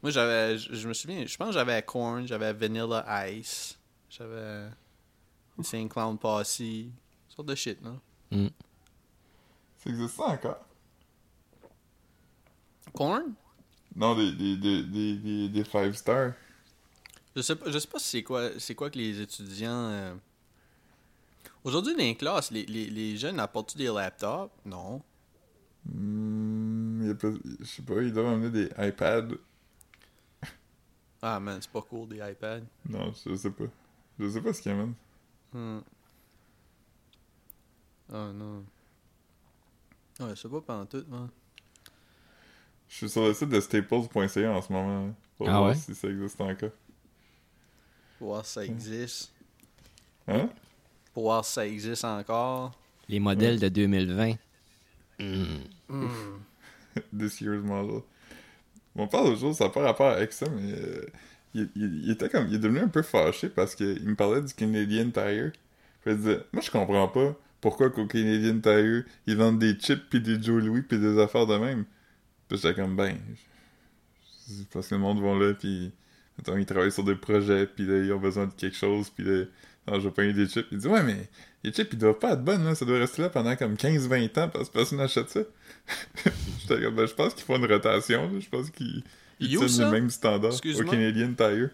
Moi, 0.02 0.10
j'avais. 0.10 0.58
Je 0.58 0.74
je 0.74 0.88
me 0.88 0.92
souviens, 0.94 1.24
je 1.26 1.36
pense 1.36 1.48
que 1.48 1.54
j'avais 1.54 1.80
Corn, 1.82 2.26
j'avais 2.26 2.52
Vanilla 2.52 3.04
Ice, 3.30 3.78
j'avais. 4.10 4.68
Saint 5.62 5.88
Clown 5.88 6.16
Posse, 6.18 6.62
sorte 7.28 7.48
de 7.48 7.54
shit, 7.54 7.78
là. 7.82 7.92
Mm. 8.30 8.48
Ça 9.78 9.90
existe 9.90 10.14
ça 10.16 10.24
encore? 10.24 10.64
Corn 12.94 13.34
Non, 13.96 14.14
des, 14.16 14.32
des, 14.32 14.56
des, 14.56 14.82
des, 14.84 15.16
des, 15.16 15.48
des 15.48 15.64
5 15.64 15.94
Star. 15.94 16.32
Je 17.34 17.40
sais 17.42 17.56
pas, 17.56 17.70
je 17.70 17.78
sais 17.78 17.88
pas 17.88 17.98
si 17.98 18.08
c'est 18.08 18.22
quoi, 18.22 18.50
c'est 18.58 18.74
quoi 18.74 18.90
que 18.90 18.98
les 18.98 19.20
étudiants. 19.20 19.70
euh, 19.90 20.14
Aujourd'hui, 21.64 21.92
dans 21.94 21.98
les 22.02 22.16
classes, 22.16 22.50
les, 22.50 22.66
les, 22.66 22.90
les 22.90 23.16
jeunes 23.16 23.40
apportent-tu 23.40 23.78
des 23.78 23.86
laptops? 23.86 24.52
Non. 24.64 25.00
Pas- 27.20 27.28
je 27.60 27.64
sais 27.64 27.82
pas, 27.82 28.02
ils 28.02 28.12
doivent 28.12 28.26
amener 28.34 28.50
des 28.50 28.70
iPads. 28.78 29.28
Ah 31.22 31.38
man, 31.40 31.58
c'est 31.60 31.70
pas 31.70 31.82
cool 31.82 32.08
des 32.08 32.16
iPads. 32.18 32.60
Non, 32.88 33.12
je 33.26 33.34
sais 33.36 33.50
pas. 33.50 33.64
Je 34.18 34.28
sais 34.28 34.40
pas 34.40 34.52
ce 34.52 34.60
qu'ils 34.60 34.72
amènent. 34.72 34.94
Hmm. 35.52 35.80
Oh 38.12 38.32
non. 38.32 38.64
Ouais, 40.20 40.34
c'est 40.36 40.48
pas 40.50 40.60
pantoute, 40.60 41.08
man. 41.08 41.28
Je 42.88 42.96
suis 42.96 43.08
sur 43.08 43.22
le 43.26 43.32
site 43.34 43.48
de 43.48 43.60
staples.ca 43.60 44.50
en 44.52 44.60
ce 44.62 44.72
moment. 44.72 45.06
hein, 45.08 45.14
Pour 45.38 45.48
Ah 45.48 45.58
voir 45.58 45.68
ouais? 45.70 45.74
si 45.74 45.94
ça 45.94 46.08
existe 46.08 46.40
encore. 46.40 46.70
Pour 48.18 48.28
voir 48.28 48.44
si 48.46 48.52
ça 48.52 48.64
existe. 48.64 49.32
Hein? 50.28 50.48
Pour 51.14 51.24
voir 51.24 51.44
si 51.44 51.52
ça 51.54 51.66
existe 51.66 52.04
encore. 52.04 52.78
Les 53.08 53.18
modèles 53.20 53.58
de 53.58 53.68
2020. 53.68 54.34
Hmm. 55.18 55.58
This 57.18 57.40
year's 57.40 57.62
model. 57.62 58.02
Mon 58.94 59.08
père, 59.08 59.24
l'autre 59.24 59.38
jour, 59.40 59.54
ça 59.54 59.64
n'a 59.64 59.70
pas 59.70 59.82
rapport 59.82 60.08
avec 60.10 60.32
ça, 60.32 60.46
mais 60.50 60.72
euh, 60.72 61.06
il, 61.54 62.10
était 62.10 62.28
comme. 62.28 62.46
Il 62.48 62.54
est 62.54 62.58
devenu 62.58 62.80
un 62.80 62.88
peu 62.88 63.02
fâché 63.02 63.48
parce 63.48 63.74
qu'il 63.74 64.02
me 64.04 64.14
parlait 64.14 64.40
du 64.40 64.54
Canadian 64.54 65.10
Tire. 65.10 65.52
Puis 66.02 66.12
il 66.12 66.16
disait 66.16 66.40
Moi, 66.52 66.62
je 66.62 66.70
comprends 66.70 67.08
pas 67.08 67.36
pourquoi 67.60 67.90
qu'au 67.90 68.06
Canadian 68.06 68.58
Tire, 68.60 69.04
ils 69.26 69.36
vendent 69.36 69.58
des 69.58 69.74
chips, 69.74 70.02
puis 70.10 70.20
des 70.20 70.42
Joe 70.42 70.62
Louis, 70.62 70.82
puis 70.82 70.98
des 70.98 71.18
affaires 71.18 71.46
de 71.46 71.56
même. 71.56 71.84
Puis 72.48 72.58
j'étais 72.58 72.74
comme 72.74 72.96
Ben. 72.96 73.18
Parce 74.72 74.88
que 74.88 74.94
le 74.94 75.00
monde 75.00 75.22
va 75.22 75.34
là, 75.34 75.54
puis. 75.54 75.92
Attends, 76.38 76.56
ils 76.56 76.66
travaillent 76.66 76.92
sur 76.92 77.04
des 77.04 77.14
projets, 77.14 77.66
puis 77.66 77.84
là, 77.86 77.98
ils 77.98 78.12
ont 78.12 78.18
besoin 78.18 78.46
de 78.46 78.52
quelque 78.52 78.76
chose, 78.76 79.10
puis 79.10 79.24
là. 79.24 79.44
Non, 79.86 79.98
je 79.98 80.08
vais 80.08 80.14
payer 80.14 80.32
des 80.32 80.46
chips. 80.46 80.66
Il 80.70 80.78
dit 80.78 80.88
Ouais, 80.88 81.02
mais 81.02 81.28
les 81.64 81.72
chips, 81.72 81.88
ils 81.92 81.98
doivent 81.98 82.18
pas 82.18 82.32
être 82.32 82.42
bonnes, 82.44 82.64
là. 82.64 82.74
Ça 82.74 82.84
doit 82.84 82.98
rester 82.98 83.22
là 83.22 83.30
pendant 83.30 83.54
comme 83.56 83.74
15-20 83.74 84.38
ans 84.40 84.48
parce 84.48 84.68
que 84.68 84.74
personne 84.74 84.98
n'achète 84.98 85.30
ça. 85.30 85.40
Ben, 86.68 87.06
je 87.06 87.14
pense 87.14 87.34
qu'ils 87.34 87.44
font 87.44 87.56
une 87.56 87.66
rotation. 87.70 88.30
Je 88.40 88.48
pense 88.48 88.70
qu'ils 88.70 89.02
tiennent 89.40 89.68
ça? 89.68 89.84
le 89.84 89.90
même 89.90 90.10
standard 90.10 90.52
au? 90.54 90.84
Canadian 90.84 91.32
Tire. 91.34 91.70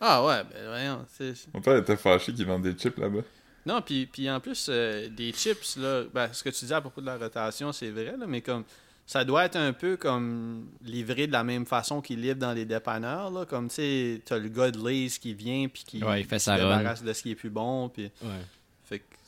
Ah 0.00 0.24
ouais, 0.24 0.42
ben 0.44 0.66
voyons. 0.68 1.06
c'est- 1.16 1.48
Mon 1.54 1.60
père 1.60 1.76
était 1.76 1.96
fâché 1.96 2.32
qu'ils 2.32 2.46
vendent 2.46 2.62
des 2.62 2.72
chips 2.72 2.96
là-bas. 2.98 3.20
Non, 3.66 3.82
puis, 3.82 4.06
puis 4.06 4.30
en 4.30 4.40
plus, 4.40 4.68
euh, 4.70 5.08
des 5.08 5.32
chips, 5.32 5.76
là, 5.76 6.04
ben, 6.12 6.28
ce 6.32 6.42
que 6.42 6.50
tu 6.50 6.64
dis 6.64 6.72
à 6.72 6.80
propos 6.80 7.00
de 7.00 7.06
la 7.06 7.18
rotation, 7.18 7.72
c'est 7.72 7.90
vrai, 7.90 8.14
là, 8.18 8.26
mais 8.26 8.40
comme 8.40 8.64
ça 9.06 9.24
doit 9.24 9.44
être 9.44 9.56
un 9.56 9.72
peu 9.72 9.96
comme 9.96 10.66
livré 10.84 11.26
de 11.26 11.32
la 11.32 11.42
même 11.44 11.66
façon 11.66 12.00
qu'ils 12.00 12.20
livrent 12.20 12.38
dans 12.38 12.52
les 12.52 12.64
dépanneurs, 12.64 13.30
là, 13.30 13.44
comme 13.44 13.68
tu 13.68 13.74
sais, 13.76 14.22
t'as 14.24 14.38
le 14.38 14.48
gars 14.48 14.70
de 14.70 14.78
Lays 14.86 15.08
qui 15.20 15.34
vient, 15.34 15.66
puis 15.68 15.84
qui, 15.86 16.02
Ouais, 16.04 16.20
il 16.20 16.26
fait 16.26 16.36
qui 16.36 16.42
sa 16.44 16.52
run. 16.56 16.58
débarrasse 16.78 17.02
de 17.02 17.12
ce 17.12 17.22
qui 17.22 17.32
est 17.32 17.34
plus 17.34 17.50
bon, 17.50 17.88
puis 17.88 18.10
Ouais. 18.22 18.28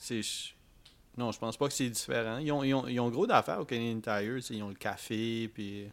C'est... 0.00 0.22
Non, 1.16 1.30
je 1.30 1.38
pense 1.38 1.56
pas 1.56 1.68
que 1.68 1.74
c'est 1.74 1.90
différent. 1.90 2.38
Ils 2.38 2.50
ont, 2.50 2.64
ils 2.64 2.74
ont, 2.74 2.88
ils 2.88 2.98
ont 2.98 3.10
gros 3.10 3.26
d'affaires 3.26 3.60
au 3.60 3.64
Canadian 3.64 4.00
Tire, 4.00 4.38
ils 4.50 4.62
ont 4.62 4.68
le 4.68 4.74
café, 4.74 5.48
puis 5.52 5.88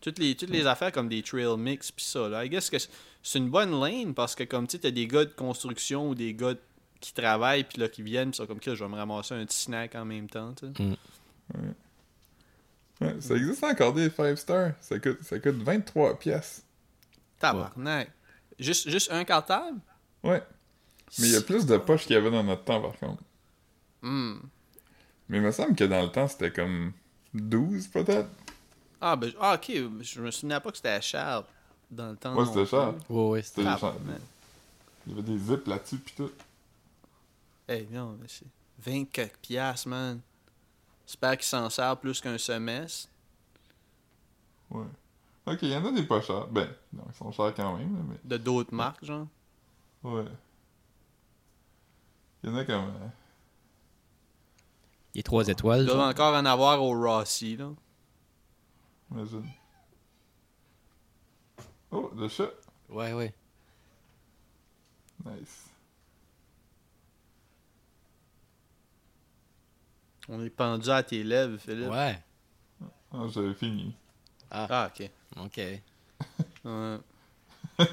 toutes 0.00 0.18
les, 0.18 0.34
toutes 0.34 0.50
les 0.50 0.66
affaires 0.66 0.92
comme 0.92 1.08
des 1.08 1.22
trail 1.22 1.56
mix, 1.56 1.90
puis 1.90 2.04
ça, 2.04 2.28
là. 2.28 2.44
I 2.44 2.48
guess 2.48 2.68
que 2.68 2.76
c'est 2.78 3.38
une 3.38 3.50
bonne 3.50 3.70
lane, 3.80 4.14
parce 4.14 4.34
que 4.34 4.44
comme, 4.44 4.66
tu 4.66 4.72
sais, 4.72 4.78
t'as 4.80 4.90
des 4.90 5.06
gars 5.06 5.24
de 5.24 5.32
construction 5.32 6.10
ou 6.10 6.14
des 6.14 6.34
gars 6.34 6.54
qui 7.00 7.14
travaillent, 7.14 7.64
puis 7.64 7.80
là, 7.80 7.88
qui 7.88 8.02
viennent, 8.02 8.30
puis 8.30 8.36
ça 8.36 8.46
comme 8.46 8.60
que 8.60 8.74
je 8.74 8.84
vais 8.84 8.90
me 8.90 8.96
ramasser 8.96 9.34
un 9.34 9.44
petit 9.46 9.58
snack 9.58 9.94
en 9.94 10.04
même 10.04 10.28
temps, 10.28 10.52
tu 10.54 10.66
sais. 10.66 10.96
Ouais, 13.00 13.20
ça 13.20 13.34
existe 13.34 13.64
encore 13.64 13.92
des 13.94 14.10
5 14.10 14.36
stars. 14.36 14.72
Ça 14.80 14.98
coûte, 14.98 15.22
ça 15.22 15.38
coûte 15.38 15.56
23 15.56 16.18
pièces. 16.18 16.64
Tabarnak. 17.38 18.10
Juste, 18.58 18.88
juste 18.88 19.10
un 19.10 19.24
cartable? 19.24 19.80
Ouais. 20.22 20.42
Mais 21.18 21.26
il 21.28 21.32
y 21.32 21.36
a 21.36 21.42
plus 21.42 21.66
de 21.66 21.76
poches 21.76 22.06
qu'il 22.06 22.14
y 22.14 22.16
avait 22.16 22.30
dans 22.30 22.42
notre 22.42 22.64
temps, 22.64 22.80
par 22.80 22.98
contre. 22.98 23.22
Hmm. 24.00 24.38
Mais 25.28 25.38
il 25.38 25.42
me 25.42 25.52
semble 25.52 25.74
que 25.74 25.84
dans 25.84 26.02
le 26.02 26.10
temps, 26.10 26.26
c'était 26.28 26.52
comme 26.52 26.92
12, 27.34 27.88
peut-être. 27.88 28.28
Ah, 29.00 29.16
ben, 29.16 29.32
ah, 29.40 29.54
ok, 29.54 29.72
je 30.00 30.20
me 30.20 30.30
souvenais 30.30 30.60
pas 30.60 30.70
que 30.70 30.76
c'était 30.76 31.00
cher 31.00 31.44
dans 31.90 32.10
le 32.10 32.16
temps. 32.16 32.34
Ouais, 32.34 32.46
c'était 32.46 32.66
cher. 32.66 32.94
Ouais, 33.08 33.28
ouais, 33.28 33.42
C'était 33.42 33.64
Ah, 33.66 33.78
man. 33.80 34.20
Il 35.06 35.12
y 35.12 35.18
avait 35.18 35.22
des 35.22 35.38
zips 35.38 35.66
là-dessus, 35.66 35.98
pis 35.98 36.14
tout. 36.14 36.30
Hey, 37.68 37.86
non, 37.90 38.16
mais 38.20 38.28
c'est 38.28 38.46
20 38.78 39.04
quelques 39.10 39.36
piastres, 39.38 39.88
man. 39.88 40.20
J'espère 41.06 41.36
qu'il 41.36 41.46
s'en 41.46 41.68
sert 41.68 41.96
plus 41.96 42.20
qu'un 42.20 42.38
semestre. 42.38 43.08
Ouais. 44.70 44.86
Ok, 45.46 45.58
il 45.62 45.70
y 45.70 45.76
en 45.76 45.84
a 45.84 45.92
des 45.92 46.04
pas 46.04 46.20
chers. 46.20 46.46
Ben, 46.46 46.68
non, 46.92 47.02
ils 47.08 47.16
sont 47.16 47.32
chers 47.32 47.54
quand 47.54 47.76
même, 47.76 48.04
mais. 48.08 48.16
De 48.24 48.36
d'autres 48.36 48.74
marques, 48.74 49.04
genre. 49.04 49.26
Ouais. 50.04 50.24
Il 52.42 52.50
y 52.50 52.52
en 52.52 52.56
a 52.56 52.64
comme. 52.64 52.84
euh, 52.84 53.08
Les 55.14 55.22
trois 55.22 55.46
étoiles. 55.48 55.82
Ils 55.82 55.86
doivent 55.86 56.00
encore 56.10 56.34
en 56.34 56.44
avoir 56.44 56.82
au 56.82 56.90
Rossi, 57.00 57.56
là. 57.56 57.70
Imagine. 59.10 59.46
Oh, 61.90 62.10
le 62.16 62.28
chat. 62.28 62.50
Ouais, 62.88 63.12
ouais. 63.12 63.34
Nice. 65.24 65.66
On 70.28 70.42
est 70.44 70.50
pendu 70.50 70.88
à 70.90 71.02
tes 71.02 71.22
lèvres, 71.22 71.58
Philippe. 71.58 71.90
Ouais. 71.90 72.22
Ah, 73.12 73.26
j'avais 73.28 73.54
fini. 73.54 73.94
Ah, 74.50 74.90
ok. 74.90 75.10
Ok. 75.38 75.58
Ouais. 76.64 76.98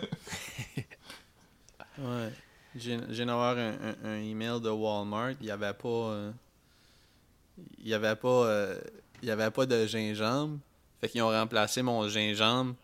ouais. 1.98 2.32
J'ai 2.76 3.26
d'avoir 3.26 3.58
un, 3.58 3.74
un, 3.74 3.96
un 4.10 4.22
email 4.22 4.62
de 4.62 4.70
Walmart. 4.70 5.32
Il 5.42 5.46
n'y 5.46 5.52
avait 5.52 5.74
pas. 5.74 5.88
euh, 5.88 6.32
il 7.80 7.88
y 7.88 7.94
avait 7.94 8.16
pas. 8.16 8.28
euh, 8.46 8.80
il 9.22 9.28
y 9.28 9.32
avait 9.32 9.52
pas 9.52 9.66
de 9.66 9.86
gingembre. 9.86 10.60
Fait 11.02 11.10
qu'ils 11.10 11.22
ont 11.22 11.30
remplacé 11.30 11.82
mon 11.82 12.08
gingembre. 12.08 12.76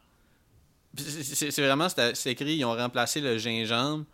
C'est- 0.98 1.62
vraiment. 1.62 1.88
C'est 1.90 2.32
écrit, 2.32 2.56
ils 2.56 2.66
ont 2.66 2.76
remplacé 2.76 3.22
le 3.22 3.38
gingembre 3.38 4.06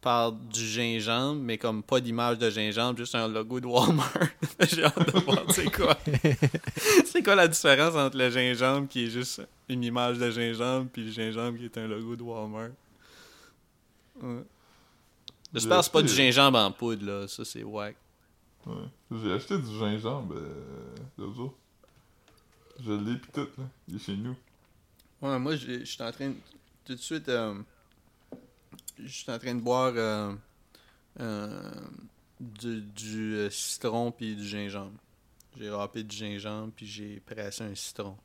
par 0.00 0.30
du 0.32 0.64
gingembre, 0.64 1.40
mais 1.42 1.58
comme 1.58 1.82
pas 1.82 2.00
d'image 2.00 2.38
de 2.38 2.48
gingembre, 2.48 2.96
juste 2.98 3.16
un 3.16 3.26
logo 3.26 3.58
de 3.60 3.66
Walmart. 3.66 4.12
J'ai 4.60 4.84
hâte 4.84 5.12
de 5.12 5.18
voir 5.20 5.42
c'est 5.50 5.70
quoi? 5.72 5.98
c'est 7.04 7.22
quoi 7.22 7.34
la 7.34 7.48
différence 7.48 7.96
entre 7.96 8.16
le 8.16 8.30
gingembre 8.30 8.86
qui 8.88 9.04
est 9.06 9.10
juste 9.10 9.42
une 9.68 9.82
image 9.82 10.18
de 10.18 10.30
gingembre 10.30 10.88
puis 10.92 11.04
le 11.04 11.10
gingembre 11.10 11.58
qui 11.58 11.64
est 11.64 11.78
un 11.78 11.88
logo 11.88 12.14
de 12.14 12.22
Walmart? 12.22 12.70
Ouais. 14.22 14.42
J'espère 15.54 15.78
que 15.78 15.84
c'est 15.84 15.92
pas 15.92 16.02
du 16.02 16.08
acheté- 16.08 16.32
gingembre 16.32 16.58
en 16.58 16.72
poudre, 16.72 17.06
là. 17.06 17.28
Ça, 17.28 17.44
c'est 17.44 17.62
whack. 17.62 17.96
Ouais. 18.66 18.74
J'ai 19.10 19.32
acheté 19.32 19.58
du 19.58 19.78
gingembre 19.78 20.34
euh, 20.36 20.94
l'autre 21.16 21.34
jour. 21.34 21.54
Je 22.80 22.92
l'ai 22.92 23.16
pis 23.16 23.28
tout, 23.32 23.48
là. 23.58 23.64
Il 23.88 23.96
est 23.96 23.98
chez 23.98 24.16
nous. 24.16 24.36
Ouais, 25.22 25.38
moi, 25.38 25.56
je 25.56 25.84
suis 25.84 26.02
en 26.02 26.12
train 26.12 26.28
de... 26.30 26.36
Tout 26.84 26.94
de 26.94 27.00
suite, 27.00 27.28
euh, 27.28 27.60
je 28.98 29.08
suis 29.08 29.30
en 29.30 29.38
train 29.38 29.54
de 29.54 29.60
boire 29.60 29.92
euh, 29.96 30.34
euh, 31.20 31.72
du, 32.40 32.80
du, 32.82 33.34
euh, 33.34 33.50
citron 33.50 34.12
puis 34.12 34.36
du 34.36 34.46
gingembre. 34.46 34.98
J'ai 35.56 35.70
râpé 35.70 36.02
du 36.04 36.14
gingembre 36.14 36.72
puis 36.74 36.86
j'ai 36.86 37.20
pressé 37.20 37.64
un 37.64 37.74
citron. 37.74 38.16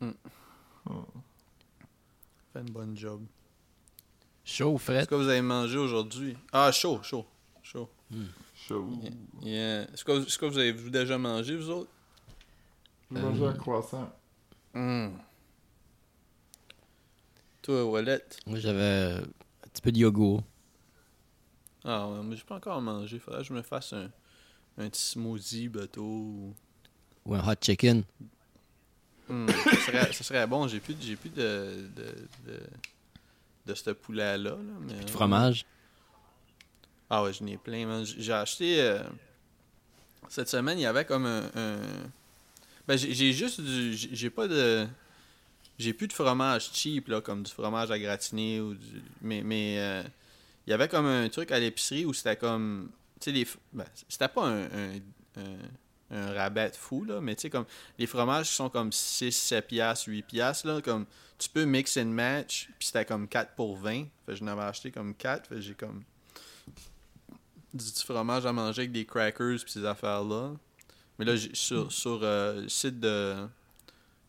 Hmm. 0.00 0.10
Oh. 0.88 1.04
Fait 2.52 2.60
une 2.60 2.70
bonne 2.70 2.96
job. 2.96 3.22
Chaud 4.52 4.72
ou 4.72 4.76
Est-ce 4.76 4.84
fret? 4.84 5.06
que 5.06 5.14
vous 5.14 5.28
avez 5.28 5.42
mangé 5.42 5.78
aujourd'hui? 5.78 6.36
Ah, 6.52 6.72
chaud, 6.72 7.00
chaud, 7.02 7.24
chaud. 7.62 7.88
Chaud. 8.54 8.88
Yeah. 9.00 9.10
Yeah. 9.42 9.82
Est-ce 9.94 10.04
que, 10.38 10.46
vous 10.46 10.58
avez 10.58 10.72
vous 10.72 10.90
déjà 10.90 11.16
mangé, 11.18 11.54
vous 11.56 11.70
autres? 11.70 11.90
J'ai 13.12 13.20
mangé 13.20 13.46
un 13.46 13.52
croissant. 13.52 14.12
Hmm. 14.74 15.10
Toi, 17.62 17.84
Wallet? 17.84 18.24
Moi, 18.46 18.58
j'avais 18.58 19.18
un 19.22 19.68
petit 19.72 19.82
peu 19.82 19.92
de 19.92 19.98
yogourt. 19.98 20.42
Ah 21.84 22.08
ouais, 22.08 22.20
mais 22.24 22.36
j'ai 22.36 22.42
pas 22.44 22.56
encore 22.56 22.80
mangé. 22.82 23.18
Faudrait 23.18 23.42
que 23.42 23.46
je 23.48 23.52
me 23.54 23.62
fasse 23.62 23.92
un, 23.92 24.10
un 24.78 24.88
petit 24.88 25.00
smoothie 25.02 25.68
bateau. 25.68 26.02
ou- 26.02 26.54
Ou 27.26 27.34
un 27.34 27.46
hot 27.48 27.54
chicken. 27.60 28.02
Ça, 29.28 29.36
serait, 29.86 30.12
ça 30.12 30.24
serait 30.24 30.46
bon. 30.48 30.66
J'ai 30.66 30.80
plus, 30.80 30.96
j'ai 31.00 31.14
plus 31.14 31.30
de, 31.30 31.88
de, 31.96 32.04
de, 32.46 32.60
de 33.70 33.74
ce 33.74 33.90
poulet-là. 33.90 34.36
Là, 34.50 34.56
mais, 34.80 35.04
De 35.04 35.10
fromage. 35.10 35.64
Ah 37.08 37.22
ouais, 37.22 37.32
j'en 37.32 37.46
ai 37.46 37.56
plein. 37.56 38.04
J'ai 38.04 38.32
acheté... 38.32 38.80
euh, 38.80 39.02
cette 40.28 40.48
semaine, 40.48 40.78
il 40.78 40.82
y 40.82 40.86
avait 40.86 41.04
comme 41.04 41.26
un... 41.26 41.50
un- 41.54 42.10
Ben, 42.86 42.96
j'ai 42.96 43.32
juste 43.32 43.60
du... 43.60 43.94
J'ai 43.96 44.30
pas 44.30 44.46
de... 44.48 44.86
J'ai 45.78 45.92
plus 45.94 46.08
de 46.08 46.12
fromage 46.12 46.70
cheap, 46.72 47.08
là, 47.08 47.20
comme 47.20 47.42
du 47.42 47.50
fromage 47.50 47.90
à 47.90 47.98
gratiner 47.98 48.60
ou 48.60 48.74
du... 48.74 49.02
Mais, 49.22 49.42
mais 49.42 49.76
euh, 49.78 50.02
il 50.66 50.70
y 50.70 50.72
avait 50.72 50.88
comme 50.88 51.06
un 51.06 51.28
truc 51.30 51.50
à 51.52 51.58
l'épicerie 51.58 52.04
où 52.04 52.12
c'était 52.12 52.36
comme... 52.36 52.90
Tu 53.20 53.24
sais, 53.24 53.32
les... 53.32 53.46
Ben, 53.72 53.86
c'était 54.08 54.28
pas 54.28 54.46
un... 54.46 54.64
un, 54.64 54.96
un- 55.36 55.68
un 56.10 56.32
rabais 56.32 56.72
fou, 56.74 57.04
là, 57.04 57.20
mais 57.20 57.36
tu 57.36 57.42
sais, 57.42 57.50
comme... 57.50 57.66
Les 57.98 58.06
fromages 58.06 58.48
qui 58.48 58.54
sont 58.54 58.68
comme 58.68 58.92
6, 58.92 59.30
7 59.32 59.66
piastres, 59.66 60.08
8 60.08 60.22
piastres, 60.22 60.66
là, 60.66 60.80
comme... 60.80 61.06
Tu 61.38 61.48
peux 61.48 61.64
mix 61.64 61.96
and 61.96 62.06
match, 62.06 62.68
puis 62.78 62.88
c'était 62.88 63.04
comme 63.04 63.26
4 63.26 63.54
pour 63.54 63.76
20. 63.76 63.90
Fait 63.92 64.08
que 64.26 64.34
je 64.34 64.44
n'avais 64.44 64.62
acheté 64.62 64.90
comme 64.90 65.14
4, 65.14 65.48
fait 65.48 65.54
que 65.54 65.60
j'ai 65.60 65.74
comme 65.74 66.02
du 67.72 67.84
petit 67.84 68.04
fromage 68.04 68.46
à 68.46 68.52
manger 68.52 68.82
avec 68.82 68.92
des 68.92 69.04
crackers 69.04 69.64
pis 69.64 69.72
ces 69.72 69.84
affaires-là. 69.84 70.52
Mais 71.18 71.24
là, 71.24 71.34
sur, 71.52 71.92
sur 71.92 72.20
euh, 72.22 72.62
le 72.62 72.68
site 72.68 72.98
de. 72.98 73.36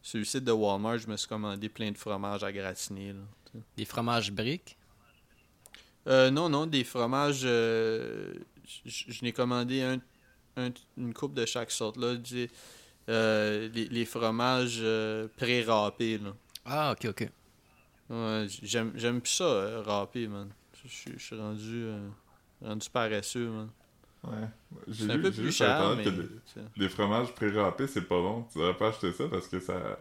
Sur 0.01 0.19
le 0.19 0.25
site 0.25 0.43
de 0.43 0.51
Walmart, 0.51 0.97
je 0.97 1.07
me 1.07 1.15
suis 1.15 1.27
commandé 1.27 1.69
plein 1.69 1.91
de 1.91 1.97
fromages 1.97 2.43
à 2.43 2.51
gratiner. 2.51 3.13
Là. 3.13 3.59
Des 3.77 3.85
fromages 3.85 4.31
briques? 4.31 4.77
Euh, 6.07 6.31
non, 6.31 6.49
non, 6.49 6.65
des 6.65 6.83
fromages. 6.83 7.41
euh, 7.43 8.33
je 8.85 9.23
n'ai 9.23 9.31
commandé 9.31 9.81
un, 9.81 9.99
un- 10.57 10.71
une 10.97 11.13
coupe 11.13 11.33
de 11.33 11.45
chaque 11.45 11.71
sorte. 11.71 11.97
Là, 11.97 12.15
euh, 13.09 13.69
les, 13.73 13.85
les 13.89 14.05
fromages 14.05 14.79
euh, 14.81 15.27
pré-râpés. 15.37 16.17
Là. 16.17 16.33
Ah, 16.65 16.91
ok, 16.93 17.05
ok. 17.09 17.29
Ouais, 18.09 18.45
j'aime, 18.61 18.91
j'aime 18.95 19.21
plus 19.21 19.31
ça, 19.31 19.43
euh, 19.45 19.81
râpé, 19.81 20.27
man. 20.27 20.49
Je 20.83 20.87
suis- 20.89 21.13
je 21.17 21.23
suis 21.23 21.35
rendu, 21.37 21.83
euh, 21.85 22.09
rendu 22.61 22.89
paresseux, 22.89 23.49
man. 23.49 23.69
Ouais. 24.23 24.47
J'ai 24.87 25.05
C'est 25.05 25.11
un 25.11 25.15
vu- 25.17 25.23
peu 25.23 25.31
plus 25.31 25.51
cher, 25.51 25.95
mais. 25.97 26.03
que 26.03 26.09
les- 26.75 26.89
fromages 26.89 27.33
pré-râpés, 27.33 27.87
c'est 27.87 28.03
pas 28.03 28.19
bon. 28.21 28.45
Tu 28.51 28.59
devrais 28.59 28.77
pas 28.77 28.89
acheter 28.89 29.11
ça 29.13 29.27
parce 29.29 29.47
que 29.47 29.59
ça. 29.59 29.99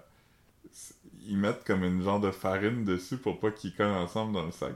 Ils 1.27 1.37
mettent 1.37 1.65
comme 1.65 1.85
une 1.85 2.03
genre 2.03 2.21
de 2.21 2.31
farine 2.31 2.85
dessus 2.85 3.17
pour 3.17 3.39
pas 3.41 3.51
qu'ils 3.51 3.75
collent 3.75 3.87
ensemble 3.97 4.33
dans 4.35 4.45
le 4.45 4.53
sac. 4.53 4.75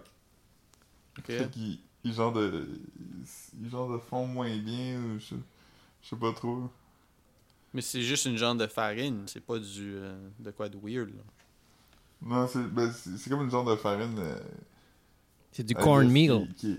Ok. 1.19 1.51
Qu'ils 1.51 1.79
ils 2.05 2.13
genre 2.15 2.33
de. 2.33 2.69
Ils 3.61 3.69
genre 3.71 3.91
de 3.93 3.99
font 3.99 4.27
moins 4.27 4.55
bien 4.59 4.99
ou 4.99 5.19
je, 5.19 5.35
je 6.05 6.11
sais 6.11 6.17
pas 6.17 6.33
trop. 6.33 6.71
Mais 7.73 7.81
c'est 7.81 8.03
juste 8.03 8.27
une 8.27 8.37
genre 8.37 8.55
de 8.55 8.67
farine, 8.69 9.25
c'est 9.27 9.41
pas 9.45 9.59
du. 9.59 9.95
euh, 9.97 10.17
de 10.39 10.51
quoi 10.53 10.69
de 10.69 10.79
weird, 10.81 11.09
là. 11.09 11.23
Non, 12.23 12.47
c'est 12.47 12.63
ben, 12.63 12.93
c'est 12.93 13.29
comme 13.29 13.43
une 13.43 13.51
genre 13.51 13.65
de 13.65 13.75
farine. 13.77 14.17
euh, 14.19 14.39
C'est 15.51 15.65
du 15.65 15.75
cornmeal. 15.75 16.47
qui- 16.57 16.77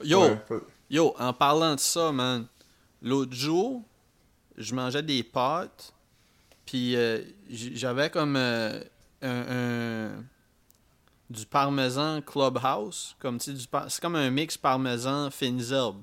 qui- 0.00 0.08
Yo! 0.08 0.20
ouais, 0.22 0.36
pas- 0.36 0.60
Yo, 0.90 1.14
en 1.18 1.32
parlant 1.32 1.74
de 1.74 1.80
ça, 1.80 2.10
man, 2.12 2.46
l'autre 3.02 3.34
jour, 3.34 3.82
je 4.56 4.74
mangeais 4.74 5.02
des 5.02 5.22
pâtes, 5.22 5.92
puis 6.66 6.96
euh, 6.96 7.22
j'avais 7.50 8.08
comme 8.10 8.36
euh, 8.36 8.82
un, 9.22 10.16
un- 10.18 10.24
du 11.30 11.46
parmesan 11.46 12.20
Clubhouse, 12.22 13.14
comme 13.18 13.38
tu 13.38 13.52
sais, 13.52 13.56
du 13.56 13.66
par- 13.66 13.90
c'est 13.90 14.00
comme 14.02 14.16
un 14.16 14.30
mix 14.30 14.56
parmesan 14.56 15.30
fines 15.30 15.62
herbes. 15.70 16.02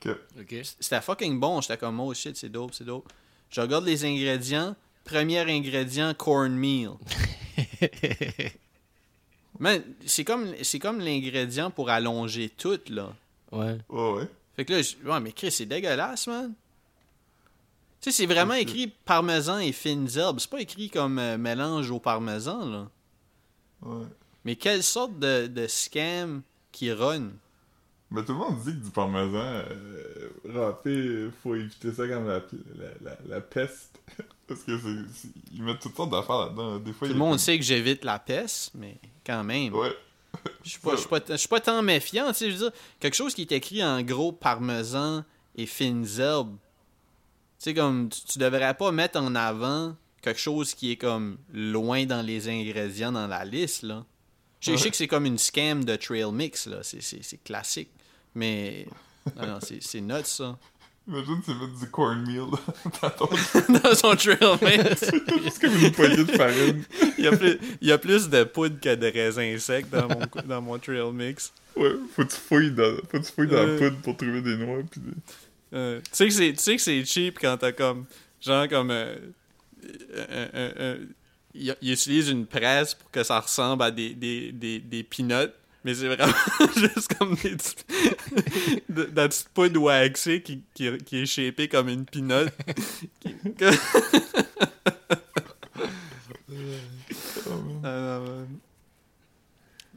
Que- 0.00 0.20
Ok. 0.40 0.54
C'était 0.80 1.00
fucking 1.00 1.38
bon, 1.40 1.60
j'étais 1.60 1.76
comme 1.78 1.98
oh 2.00 2.12
shit, 2.14 2.36
c'est 2.36 2.48
dope, 2.48 2.74
c'est 2.74 2.84
dope. 2.84 3.10
Je 3.50 3.60
regarde 3.60 3.84
les 3.84 4.04
ingrédients, 4.04 4.74
premier 5.04 5.38
ingrédient 5.40 6.14
cornmeal. 6.14 6.92
Man, 9.58 9.82
c'est 10.04 10.24
comme 10.24 10.54
c'est 10.62 10.78
comme 10.78 11.00
l'ingrédient 11.00 11.70
pour 11.70 11.88
allonger 11.88 12.50
tout 12.50 12.78
là. 12.90 13.14
Ouais. 13.52 13.78
Ouais, 13.88 14.12
ouais. 14.12 14.28
Fait 14.54 14.64
que 14.66 14.74
là, 14.74 14.82
je... 14.82 14.96
ouais, 15.08 15.20
mais 15.20 15.32
Chris, 15.32 15.50
c'est 15.50 15.64
dégueulasse, 15.66 16.26
man. 16.26 16.52
Tu 18.00 18.10
sais, 18.10 18.16
c'est 18.16 18.26
vraiment 18.26 18.54
écrit 18.54 18.88
parmesan 18.88 19.58
et 19.58 19.72
fines 19.72 20.08
herbes. 20.16 20.40
C'est 20.40 20.50
pas 20.50 20.60
écrit 20.60 20.90
comme 20.90 21.18
euh, 21.18 21.38
mélange 21.38 21.90
au 21.90 21.98
parmesan, 21.98 22.66
là. 22.68 22.88
ouais. 23.82 24.06
Mais 24.44 24.56
quelle 24.56 24.82
sorte 24.82 25.18
de, 25.18 25.46
de 25.46 25.66
scam 25.66 26.42
qui 26.70 26.92
run? 26.92 27.30
Mais 28.10 28.24
tout 28.24 28.32
le 28.32 28.38
monde 28.38 28.58
dit 28.60 28.72
que 28.72 28.84
du 28.84 28.90
parmesan 28.90 29.34
euh, 29.34 30.30
râpé, 30.48 31.28
faut 31.42 31.54
éviter 31.54 31.92
ça 31.92 32.06
comme 32.06 32.28
la, 32.28 32.38
la, 32.78 32.88
la, 33.02 33.18
la 33.28 33.40
peste. 33.40 33.98
Parce 34.46 34.60
que 34.60 34.78
c'est, 34.78 35.28
ils 35.52 35.62
mettent 35.62 35.80
toutes 35.80 35.96
sortes 35.96 36.10
d'affaires 36.10 36.46
là-dedans. 36.46 36.78
Des 36.78 36.92
fois, 36.92 37.08
Tout 37.08 37.14
le 37.14 37.18
monde 37.18 37.38
sait 37.38 37.58
que 37.58 37.64
j'évite 37.64 38.04
la 38.04 38.20
peste, 38.20 38.70
mais 38.74 38.96
quand 39.24 39.42
même. 39.42 39.74
Ouais. 39.74 39.92
Je 40.62 40.70
suis 40.70 40.80
pas, 40.80 40.94
je 41.28 41.36
suis 41.36 41.48
pas, 41.48 41.60
tant 41.60 41.82
méfiant, 41.82 42.28
tu 42.28 42.34
sais, 42.34 42.50
je 42.50 42.56
veux 42.56 42.70
dire, 42.70 42.78
quelque 43.00 43.14
chose 43.14 43.34
qui 43.34 43.42
est 43.42 43.52
écrit 43.52 43.82
en 43.82 44.02
gros 44.02 44.32
parmesan 44.32 45.24
et 45.56 45.66
fines 45.66 46.06
herbes. 46.18 46.56
Tu 47.58 47.64
sais, 47.64 47.74
comme, 47.74 48.08
tu, 48.08 48.20
tu 48.20 48.38
devrais 48.38 48.74
pas 48.74 48.92
mettre 48.92 49.18
en 49.18 49.34
avant 49.34 49.96
quelque 50.22 50.40
chose 50.40 50.74
qui 50.74 50.92
est 50.92 50.96
comme 50.96 51.38
loin 51.52 52.04
dans 52.04 52.20
les 52.20 52.48
ingrédients 52.48 53.12
dans 53.12 53.26
la 53.26 53.44
liste, 53.44 53.82
là. 53.82 54.04
Je, 54.60 54.74
sais 54.74 54.90
que 54.90 54.96
c'est 54.96 55.06
comme 55.06 55.26
une 55.26 55.38
scam 55.38 55.84
de 55.84 55.94
trail 55.96 56.32
mix, 56.32 56.66
là, 56.66 56.78
c'est, 56.82 57.02
c'est, 57.02 57.22
c'est 57.22 57.42
classique, 57.42 57.90
mais... 58.36 58.86
Non, 59.36 59.46
non, 59.46 59.58
c'est, 59.60 59.82
c'est 59.82 60.00
nuts, 60.00 60.24
ça. 60.24 60.56
Imagine, 61.08 61.40
tu 61.44 61.50
mets 61.52 61.78
du 61.80 61.90
cornmeal 61.90 62.50
dans 63.00 63.10
ton. 63.10 63.28
dans 63.82 63.94
son 63.94 64.16
trail 64.16 64.58
mix, 64.60 65.04
C'est 65.04 65.42
juste 65.42 65.60
comme 65.60 65.76
une 65.76 65.92
poignée 65.92 66.24
de 66.24 66.32
farine. 66.32 66.84
il 67.16 67.24
y, 67.24 67.28
a 67.28 67.36
plus, 67.36 67.58
il 67.80 67.88
y 67.88 67.92
a 67.92 67.98
plus 67.98 68.28
de 68.28 68.42
poudre 68.42 68.80
que 68.80 68.92
de 68.92 69.06
raisins 69.06 69.56
secs 69.58 69.88
dans 69.88 70.08
mon, 70.08 70.20
dans 70.48 70.62
mon 70.62 70.78
trail 70.78 71.12
mix. 71.12 71.52
Ouais, 71.76 71.92
faut 72.14 72.24
que 72.24 72.30
tu 72.32 72.36
fouilles 72.36 72.70
dans, 72.72 72.96
faut 73.08 73.18
que 73.20 73.24
tu 73.24 73.32
fouilles 73.32 73.46
dans 73.46 73.66
la 73.66 73.78
poudre 73.78 73.96
pour 74.02 74.16
trouver 74.16 74.42
des 74.42 74.56
noix. 74.56 74.78
Pis 74.90 74.98
des... 74.98 75.12
Euh, 75.74 76.00
tu 76.00 76.10
sais 76.12 76.26
que 76.26 76.32
c'est 76.34 76.52
tu 76.52 76.58
sais 76.58 76.76
que 76.76 76.82
c'est 76.82 77.04
cheap 77.04 77.38
quand 77.40 77.56
t'as 77.56 77.72
comme 77.72 78.06
genre 78.40 78.68
comme 78.68 78.90
euh, 78.90 79.16
euh, 79.84 80.26
euh, 80.54 80.72
euh, 80.78 80.98
il, 81.54 81.76
il 81.82 81.92
utilise 81.92 82.30
une 82.30 82.46
presse 82.46 82.94
pour 82.94 83.10
que 83.12 83.22
ça 83.22 83.38
ressemble 83.38 83.84
à 83.84 83.92
des 83.92 84.12
des 84.14 84.50
des, 84.50 84.80
des 84.80 85.02
peanuts 85.04 85.52
mais 85.86 85.94
c'est 85.94 86.08
vraiment 86.08 86.32
juste 86.76 87.14
comme 87.16 87.34
des 87.36 87.56
petites, 87.56 87.86
de, 88.88 89.04
de 89.04 89.12
la 89.16 89.28
petite 89.28 89.48
poudre 89.50 89.80
waxée 89.80 90.42
qui, 90.42 90.62
qui, 90.74 90.98
qui 90.98 91.18
est 91.18 91.26
shapée 91.26 91.68
comme 91.68 91.88
une 91.88 92.04
que- 92.06 93.70
Ah. 97.84 98.20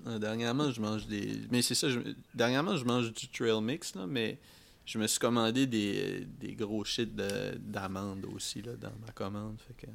Ah, 0.05 0.19
dernièrement, 0.19 0.71
je 0.71 0.79
mange 0.79 1.07
des. 1.07 1.41
Mais 1.51 1.61
c'est 1.61 1.75
ça, 1.75 1.89
je- 1.89 1.99
dernièrement, 2.33 2.77
je 2.77 2.85
mange 2.85 3.11
du 3.13 3.27
trail 3.27 3.61
mix, 3.61 3.95
là, 3.95 4.05
mais 4.07 4.37
je 4.85 4.97
me 4.97 5.07
suis 5.07 5.19
commandé 5.19 5.67
des, 5.67 6.25
des 6.39 6.53
gros 6.53 6.83
shit 6.85 7.15
de- 7.15 7.57
d'amandes 7.57 8.25
aussi, 8.35 8.61
là, 8.61 8.73
dans 8.75 8.91
ma 9.05 9.11
commande. 9.13 9.57
Fait 9.67 9.73
que 9.85 9.91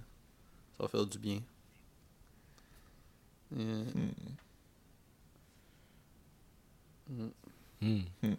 ça 0.77 0.83
va 0.83 0.89
faire 0.89 1.07
du 1.07 1.19
bien. 1.19 1.41
Euh, 7.11 7.29
Hmm. 7.81 8.35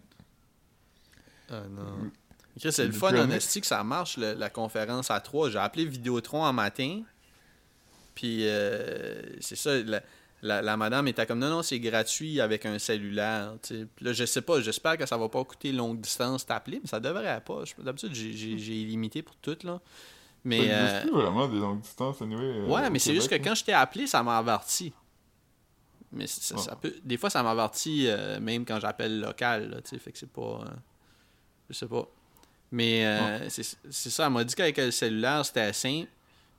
Ah 1.50 1.62
non. 1.70 2.10
Chris, 2.58 2.72
c'est 2.72 2.86
le 2.86 2.92
fun 2.92 3.12
en 3.14 3.28
que 3.60 3.66
ça 3.66 3.84
marche, 3.84 4.16
le- 4.16 4.32
la 4.34 4.50
conférence 4.50 5.10
à 5.10 5.20
3. 5.20 5.50
J'ai 5.50 5.58
appelé 5.58 5.84
Vidéotron 5.84 6.42
en 6.44 6.52
matin. 6.52 7.02
Puis, 8.14 8.48
euh, 8.48 9.20
c'est 9.40 9.54
ça, 9.56 9.76
la, 9.82 10.00
la, 10.42 10.62
la 10.62 10.76
madame 10.76 11.06
était 11.06 11.26
comme 11.26 11.38
non, 11.38 11.50
non, 11.50 11.62
c'est 11.62 11.78
gratuit 11.78 12.40
avec 12.40 12.64
un 12.66 12.78
cellulaire. 12.78 13.54
Puis 13.62 13.86
là, 14.00 14.12
je 14.14 14.24
sais 14.24 14.40
pas, 14.42 14.60
j'espère 14.60 14.96
que 14.96 15.06
ça 15.06 15.16
va 15.18 15.28
pas 15.28 15.44
coûter 15.44 15.70
longue 15.70 16.00
distance 16.00 16.44
t'appeler, 16.46 16.80
mais 16.82 16.88
ça 16.88 16.98
devrait 16.98 17.40
pas. 17.44 17.62
D'habitude, 17.78 18.14
j'ai- 18.14 18.56
limité 18.84 19.22
pour 19.22 19.36
tout, 19.36 19.58
là. 19.64 19.80
Mais. 20.44 20.66
Ça 20.68 20.74
euh, 20.74 21.00
plus 21.02 21.10
vraiment 21.10 21.46
des 21.46 21.58
longues 21.58 21.80
distances, 21.82 22.20
anyway. 22.22 22.40
euh, 22.42 22.66
Ouais, 22.66 22.88
mais 22.90 22.98
c'est 22.98 23.14
juste 23.14 23.28
que 23.28 23.34
quand 23.36 23.54
je 23.54 23.64
t'ai 23.64 23.72
appelé, 23.74 24.06
ça 24.06 24.22
m'a 24.22 24.38
averti. 24.38 24.92
Mais 26.16 26.26
ça, 26.26 26.54
Ouais. 26.56 26.62
ça 26.62 26.76
peut, 26.76 26.94
des 27.04 27.16
fois, 27.16 27.30
ça 27.30 27.42
m'avertit 27.42 28.06
euh, 28.08 28.40
même 28.40 28.64
quand 28.64 28.80
j'appelle 28.80 29.20
local, 29.20 29.70
là, 29.70 29.98
fait 29.98 30.12
que 30.12 30.18
c'est 30.18 30.30
pas... 30.30 30.40
euh, 30.64 30.70
je 31.70 31.74
sais 31.74 31.86
pas. 31.86 32.08
Mais 32.72 33.06
euh, 33.06 33.48
c'est 33.48 33.62
c'est 33.90 34.10
ça, 34.10 34.26
elle 34.26 34.32
m'a 34.32 34.42
dit 34.44 34.54
qu'avec 34.54 34.76
le 34.78 34.90
cellulaire, 34.90 35.44
c'était 35.46 35.72
simple. 35.72 36.08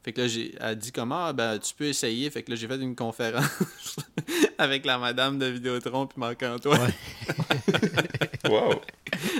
Fait 0.03 0.13
que 0.13 0.21
là, 0.21 0.27
j'ai, 0.29 0.55
elle 0.55 0.61
a 0.65 0.75
dit 0.75 0.91
comment, 0.93 1.25
ah, 1.25 1.33
ben, 1.33 1.59
tu 1.59 1.73
peux 1.73 1.85
essayer. 1.85 2.29
Fait 2.29 2.41
que 2.43 2.51
là, 2.51 2.55
j'ai 2.55 2.67
fait 2.67 2.77
une 2.77 2.95
conférence 2.95 3.97
avec 4.57 4.85
la 4.85 4.97
madame 4.97 5.37
de 5.37 5.47
Vidéotron 5.47 6.07
puis 6.07 6.17
Marc-Antoine. 6.19 6.79
Ouais. 6.81 6.93
Wow! 8.49 8.81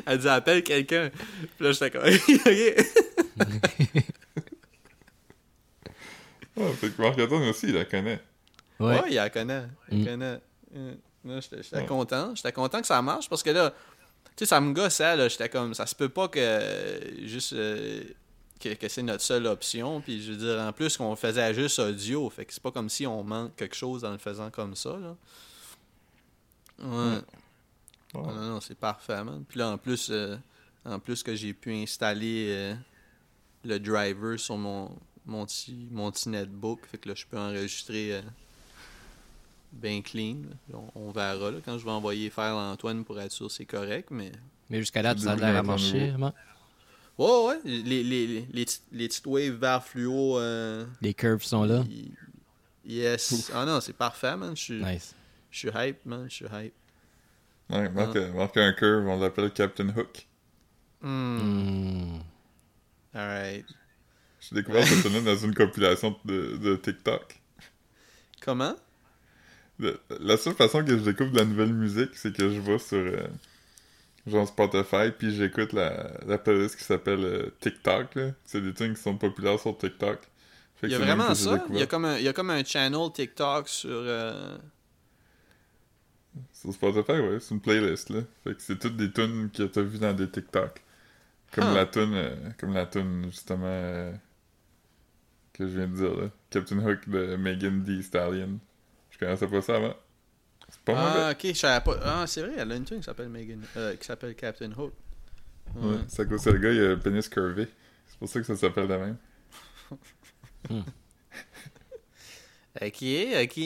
Elle 0.05 0.18
dit, 0.18 0.28
appelle 0.28 0.63
quelqu'un. 0.63 1.09
Puis 1.55 1.65
là, 1.65 1.72
j'étais 1.72 1.91
comme, 1.91 2.03
OK. 2.09 3.57
Ah, 6.59 6.61
fait 6.80 6.89
que 6.89 7.01
Marc-Antoine 7.01 7.43
aussi, 7.49 7.68
il 7.68 7.76
la 7.76 7.86
connaît. 7.86 8.20
Ouais, 8.80 9.00
Ouais. 9.02 9.04
il 9.10 9.16
la 9.16 9.30
connaît. 9.30 9.64
Il 9.92 10.02
Mm. 10.02 10.06
connaît. 10.06 10.42
Là, 11.26 11.40
J'étais 11.42 11.86
content. 11.86 12.34
J'étais 12.36 12.52
content 12.52 12.80
que 12.82 12.88
ça 12.88 13.02
marche 13.02 13.28
parce 13.30 13.44
que 13.44 13.50
là, 13.50 13.72
tu 13.72 13.76
sais, 14.38 14.46
ça 14.46 14.62
me 14.62 14.72
gossait. 14.74 15.16
là. 15.18 15.28
J'étais 15.28 15.50
comme, 15.50 15.74
ça 15.74 15.86
se 15.86 15.96
peut 15.96 16.10
pas 16.10 16.28
que 16.28 17.02
juste. 17.24 17.54
euh, 17.54 18.04
que, 18.60 18.74
que 18.74 18.88
c'est 18.88 19.04
notre 19.04 19.22
seule 19.24 19.46
option. 19.46 20.02
Puis 20.02 20.22
je 20.24 20.32
veux 20.32 20.38
dire, 20.38 20.60
en 20.62 20.72
plus, 20.74 20.98
qu'on 20.98 21.16
faisait 21.16 21.54
juste 21.54 21.78
audio. 21.80 22.28
Fait 22.30 22.46
que 22.46 22.54
c'est 22.54 22.64
pas 22.64 22.72
comme 22.72 22.90
si 22.90 23.06
on 23.06 23.24
manque 23.24 23.56
quelque 23.56 23.76
chose 23.76 24.04
en 24.06 24.12
le 24.12 24.18
faisant 24.18 24.50
comme 24.50 24.76
ça. 24.76 24.98
Là. 24.98 25.16
Ouais. 26.80 26.88
Ouais. 26.96 27.22
Non, 28.14 28.32
non, 28.34 28.42
non, 28.54 28.62
c'est 28.62 28.78
parfait, 28.78 29.24
man. 29.24 29.44
Puis 29.48 29.60
là, 29.60 29.70
en 29.70 29.78
plus, 29.78 30.10
euh, 30.12 30.38
en 30.86 31.00
plus 31.00 31.22
que 31.24 31.36
j'ai 31.36 31.54
pu 31.54 31.74
installer 31.74 32.48
euh, 32.50 32.76
le 33.66 33.80
driver 33.80 34.40
sur 34.40 34.58
mon, 34.58 34.92
mon, 35.26 35.46
petit, 35.46 35.88
mon 35.92 36.10
petit 36.12 36.30
netbook, 36.30 36.86
fait 36.88 36.98
que 36.98 37.10
là, 37.10 37.16
je 37.16 37.26
peux 37.26 37.38
enregistrer 37.38 38.14
euh, 38.16 38.22
bien 39.72 40.01
clean. 40.01 40.38
On, 40.74 40.89
on 40.95 41.11
verra 41.11 41.51
là, 41.51 41.57
quand 41.63 41.78
je 41.78 41.86
vais 41.86 41.91
envoyer 41.91 42.30
faire 42.30 42.55
à 42.55 42.72
Antoine 42.72 43.03
pour 43.05 43.20
être 43.20 43.32
sûr 43.32 43.47
que 43.47 43.53
c'est 43.53 43.65
correct, 43.65 44.09
mais... 44.11 44.32
Mais 44.70 44.80
jusqu'à 44.80 45.01
là, 45.01 45.15
ça 45.18 45.32
a 45.32 45.36
l'air 45.36 45.55
à 45.55 45.63
marcher, 45.63 46.09
vraiment. 46.09 46.34
Ouais, 47.18 47.45
ouais, 47.47 47.59
les, 47.63 48.03
les, 48.03 48.03
les, 48.28 48.47
les, 48.51 48.65
petites- 48.65 48.84
les 48.91 49.07
petites 49.07 49.26
waves 49.26 49.53
vert 49.55 49.84
fluo... 49.84 50.38
euh, 50.38 50.86
Les 51.01 51.13
curves 51.13 51.43
sont 51.43 51.63
là. 51.63 51.84
y- 51.89 52.11
Yes. 52.86 53.51
Ah 53.53 53.65
non, 53.65 53.82
c'est 53.82 53.91
parfait, 53.95 54.38
man. 54.38 54.55
Je 54.55 54.61
suis 54.61 54.84
Nice. 54.84 55.13
je 55.51 55.57
suis 55.59 55.70
hype, 55.76 56.05
man. 56.05 56.26
Je 56.30 56.36
suis 56.36 56.45
hype. 56.45 56.74
Ouais, 57.70 57.89
marque, 57.89 58.15
marque 58.15 58.55
un 58.57 58.72
curve, 58.72 59.05
on 59.07 59.20
l'appelle 59.20 59.51
Captain 59.51 59.89
Hook. 59.89 60.26
Hmm. 61.01 61.38
Hmm. 61.39 62.20
Alright. 63.13 63.65
J'ai 64.39 64.55
découvert 64.55 64.86
cette 64.88 65.01
tune 65.03 65.22
dans 65.24 65.36
une 65.36 65.53
compilation 65.53 66.15
de, 66.24 66.55
de 66.57 66.76
TikTok. 66.78 67.41
Comment? 68.41 68.76
La 69.80 70.38
seule 70.38 70.56
façon 70.56 70.84
que 70.84 70.98
je 70.98 71.04
découvre 71.04 71.32
de 71.32 71.38
la 71.38 71.46
nouvelle 71.46 71.74
musique, 71.74 72.16
c'est 72.16 72.36
que 72.36 72.50
je 72.50 72.60
vais 72.60 72.80
sur 72.80 72.98
euh, 72.98 73.28
genre 74.28 74.48
Spotify, 74.48 75.12
puis 75.18 75.34
j'écoute 75.36 75.74
la, 75.74 76.12
la 76.26 76.38
playlist 76.38 76.76
qui 76.78 76.84
s'appelle 76.84 77.24
euh, 77.24 77.50
TikTok. 77.60 78.18
C'est 78.46 78.62
des 78.62 78.74
tunes 78.74 78.96
qui 78.96 79.02
sont 79.02 79.18
populaires 79.18 79.60
sur 79.60 79.78
TikTok. 79.78 80.20
Il 80.84 80.90
y 80.92 80.96
a 80.96 81.00
vraiment 81.00 81.34
ça? 81.36 81.66
Il 81.70 81.78
y, 81.78 81.82
a 81.82 81.88
comme 81.88 82.06
un, 82.06 82.18
il 82.18 82.24
y 82.24 82.28
a 82.28 82.34
comme 82.34 82.50
un 82.52 82.64
channel 82.64 83.12
TikTok 83.14 83.68
sur... 83.70 83.90
euh, 83.92 84.58
Sur 86.54 86.74
Spotify, 86.74 87.14
ouais, 87.14 87.40
c'est 87.40 87.54
une 87.56 87.62
playlist, 87.62 88.10
là. 88.10 88.22
Fait 88.44 88.54
que 88.56 88.62
c'est 88.62 88.78
toutes 88.80 88.98
des 88.98 89.12
tunes 89.12 89.50
que 89.52 89.64
t'as 89.64 89.82
vues 89.82 90.00
dans 90.00 90.14
des 90.14 90.30
TikTok. 90.30 90.82
Comme 91.52 91.72
Ah. 91.72 91.74
la 91.74 91.86
tune, 91.86 92.14
euh, 92.14 92.36
comme 92.60 92.74
la 92.74 92.86
tune, 92.86 93.26
justement, 93.32 94.14
que 95.54 95.68
je 95.68 95.78
viens 95.78 95.88
de 95.88 95.96
dire, 95.96 96.16
là. 96.16 96.30
Captain 96.50 96.80
Hook 96.80 97.10
de 97.10 97.36
Megan 97.38 97.84
Thee 97.84 98.04
Stallion. 98.04 98.60
Je 99.20 99.26
connaissais 99.26 99.47
pas 99.47 99.61
ça 99.61 99.76
avant. 99.78 99.95
C'est 100.70 100.80
pas 100.82 100.93
Ah, 100.95 101.13
mauvais. 101.20 101.32
ok, 101.32 101.53
je 101.55 101.59
savais 101.59 101.84
pas. 101.84 101.99
Ah, 102.03 102.28
c'est 102.28 102.41
vrai, 102.41 102.53
elle 102.57 102.72
a 102.72 102.76
une 102.76 102.86
tune 102.86 102.97
qui 102.99 103.03
s'appelle 103.03 103.30
Megan... 103.30 103.61
euh, 103.78 103.95
qui 103.95 104.05
s'appelle 104.05 104.36
Captain 104.36 104.72
Hook. 104.72 104.93
Ouais. 105.76 105.89
Ouais, 105.91 105.97
c'est 106.07 106.22
à 106.22 106.26
cause 106.26 106.43
que 106.43 106.49
le 106.51 106.59
gars, 106.59 106.72
il 106.72 106.80
a 106.80 106.88
le 106.89 106.99
pénis 106.99 107.28
curvé. 107.30 107.68
C'est 108.07 108.18
pour 108.20 108.30
ça 108.30 108.39
que 108.39 108.45
ça 108.45 108.55
s'appelle 108.55 108.88
de 108.88 108.95
même. 108.95 109.18
Ok, 112.80 113.03
ok. 113.43 113.57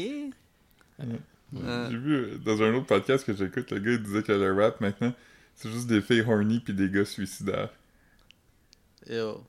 Euh. 1.01 1.89
J'ai 1.89 1.97
vu 1.97 2.13
euh, 2.15 2.37
dans 2.37 2.61
un 2.61 2.73
autre 2.75 2.85
podcast 2.85 3.25
que 3.25 3.33
j'écoute, 3.35 3.71
le 3.71 3.79
gars 3.79 3.91
il 3.91 4.01
disait 4.01 4.23
que 4.23 4.31
le 4.31 4.53
rap 4.53 4.79
maintenant, 4.79 5.13
c'est 5.53 5.69
juste 5.69 5.87
des 5.87 6.01
filles 6.01 6.21
horny 6.21 6.61
pis 6.61 6.73
des 6.73 6.89
gars 6.89 7.03
suicidaires. 7.03 7.71
Yo. 9.09 9.43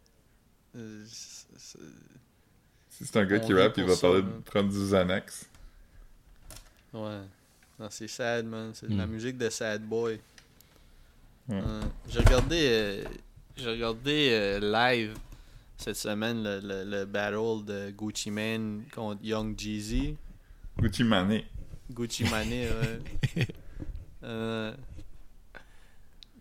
Si 0.75 1.47
c'est 3.07 3.17
un 3.19 3.25
gars 3.25 3.39
On 3.41 3.47
qui 3.47 3.55
rappe, 3.55 3.77
il 3.77 3.85
va 3.85 3.95
parler 3.97 4.23
man. 4.23 4.33
de 4.39 4.43
prendre 4.43 4.69
du 4.73 4.79
Xanax. 4.79 5.49
Ouais. 6.93 7.21
Non, 7.79 7.89
c'est 7.91 8.09
sad, 8.09 8.47
man. 8.47 8.73
C'est 8.75 8.89
de 8.89 8.97
la 8.97 9.07
Hmm. 9.07 9.11
musique 9.11 9.39
de 9.39 9.49
sad 9.51 9.83
boy. 9.83 10.21
J'ai 11.49 12.19
regardé, 12.21 12.57
euh, 12.71 13.05
j'ai 13.57 13.71
regardé 13.71 14.29
euh, 14.33 14.61
live 14.61 15.15
cette 15.77 15.97
semaine 15.97 16.43
le, 16.43 16.61
le, 16.61 16.85
le 16.85 17.05
battle 17.05 17.65
de 17.65 17.91
Gucci 17.91 18.31
Mane 18.31 18.85
contre 18.95 19.23
Young 19.25 19.59
Jeezy. 19.59 20.17
Gucci 20.79 21.03
Mane. 21.05 21.43
Gucci 21.91 22.25
Mane, 22.25 22.51
ouais. 22.51 23.47
Euh, 24.25 24.73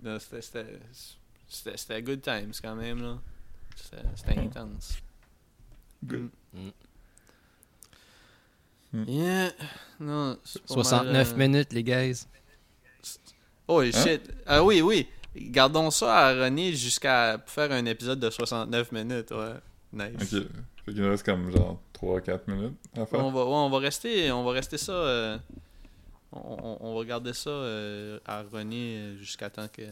non, 0.03 0.19
c'était, 0.19 2.01
good 2.03 2.21
times 2.21 2.51
quand 2.61 2.75
même, 2.75 3.01
là. 3.01 3.17
C'était, 3.75 4.03
c'était 4.15 4.37
intense. 4.39 4.99
Good. 6.05 6.29
Mm. 6.53 6.69
Mm. 8.93 9.03
Yeah. 9.07 9.51
Non, 9.99 10.37
c'est 10.43 10.61
pas 10.63 10.75
mal, 10.75 10.83
69 10.85 11.31
euh, 11.31 11.35
minutes, 11.37 11.73
les 11.73 11.83
guys. 11.83 12.25
Oh 13.67 13.79
Hein? 13.81 13.91
shit. 13.91 14.21
Ah 14.45 14.63
oui, 14.63 14.81
oui. 14.81 15.07
Gardons 15.35 15.91
ça 15.91 16.27
à 16.27 16.33
René 16.33 16.73
jusqu'à 16.73 17.41
faire 17.45 17.71
un 17.71 17.85
épisode 17.85 18.19
de 18.19 18.29
69 18.29 18.91
minutes. 18.91 19.31
Ouais. 19.31 19.53
Nice. 19.93 20.33
Ok. 20.33 20.43
Fait 20.85 20.91
qu'il 20.93 21.01
nous 21.03 21.09
reste 21.09 21.23
comme 21.25 21.51
genre 21.51 21.79
3-4 22.01 22.39
minutes 22.47 22.73
à 22.97 23.05
faire. 23.05 23.23
On 23.23 23.31
va, 23.31 23.43
ouais, 23.45 23.51
on 23.51 23.69
va 23.69 23.77
rester, 23.79 24.31
on 24.31 24.43
va 24.43 24.51
rester 24.51 24.77
ça. 24.77 24.91
euh, 24.91 25.37
on, 26.33 26.97
va 26.97 27.05
garder 27.05 27.33
ça 27.33 27.49
euh, 27.49 28.19
à 28.25 28.41
René 28.43 29.15
jusqu'à 29.19 29.49
temps 29.49 29.67
que. 29.71 29.83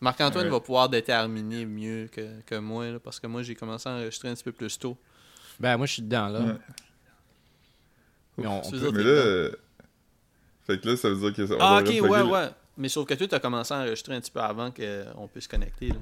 Marc-Antoine 0.00 0.46
Ouais. 0.46 0.50
va 0.50 0.60
pouvoir 0.60 0.88
déterminer 0.88 1.64
mieux 1.64 2.08
que, 2.12 2.40
que 2.42 2.56
moi, 2.56 2.90
là, 2.90 2.98
parce 2.98 3.18
que 3.20 3.26
moi 3.26 3.42
j'ai 3.42 3.54
commencé 3.54 3.88
à 3.88 3.92
enregistrer 3.92 4.28
un 4.28 4.34
petit 4.34 4.44
peu 4.44 4.52
plus 4.52 4.78
tôt. 4.78 4.98
Ben, 5.60 5.76
moi, 5.78 5.86
je 5.86 5.92
suis 5.94 6.02
dedans, 6.02 6.28
là. 6.28 6.40
Ouais. 6.40 6.54
Mais 8.38 8.46
on, 8.46 8.60
peut- 8.62 8.90
Mais 8.92 9.02
là. 9.02 9.08
euh, 9.10 9.50
Fait 10.66 10.80
que 10.80 10.88
là, 10.88 10.96
ça 10.96 11.10
veut 11.10 11.16
dire 11.16 11.32
que 11.34 11.46
ça. 11.46 11.54
Ah, 11.60 11.80
ok, 11.80 11.86
ouais, 11.88 12.00
le- 12.18 12.24
ouais. 12.26 12.48
Mais 12.76 12.88
sauf 12.88 13.06
que 13.06 13.14
toi, 13.14 13.28
t'as 13.28 13.38
commencé 13.38 13.72
à 13.72 13.78
enregistrer 13.78 14.14
un 14.16 14.20
petit 14.20 14.30
peu 14.32 14.40
avant 14.40 14.70
qu'on 14.72 15.28
puisse 15.28 15.46
connecter. 15.46 15.88
Là. 15.88 15.94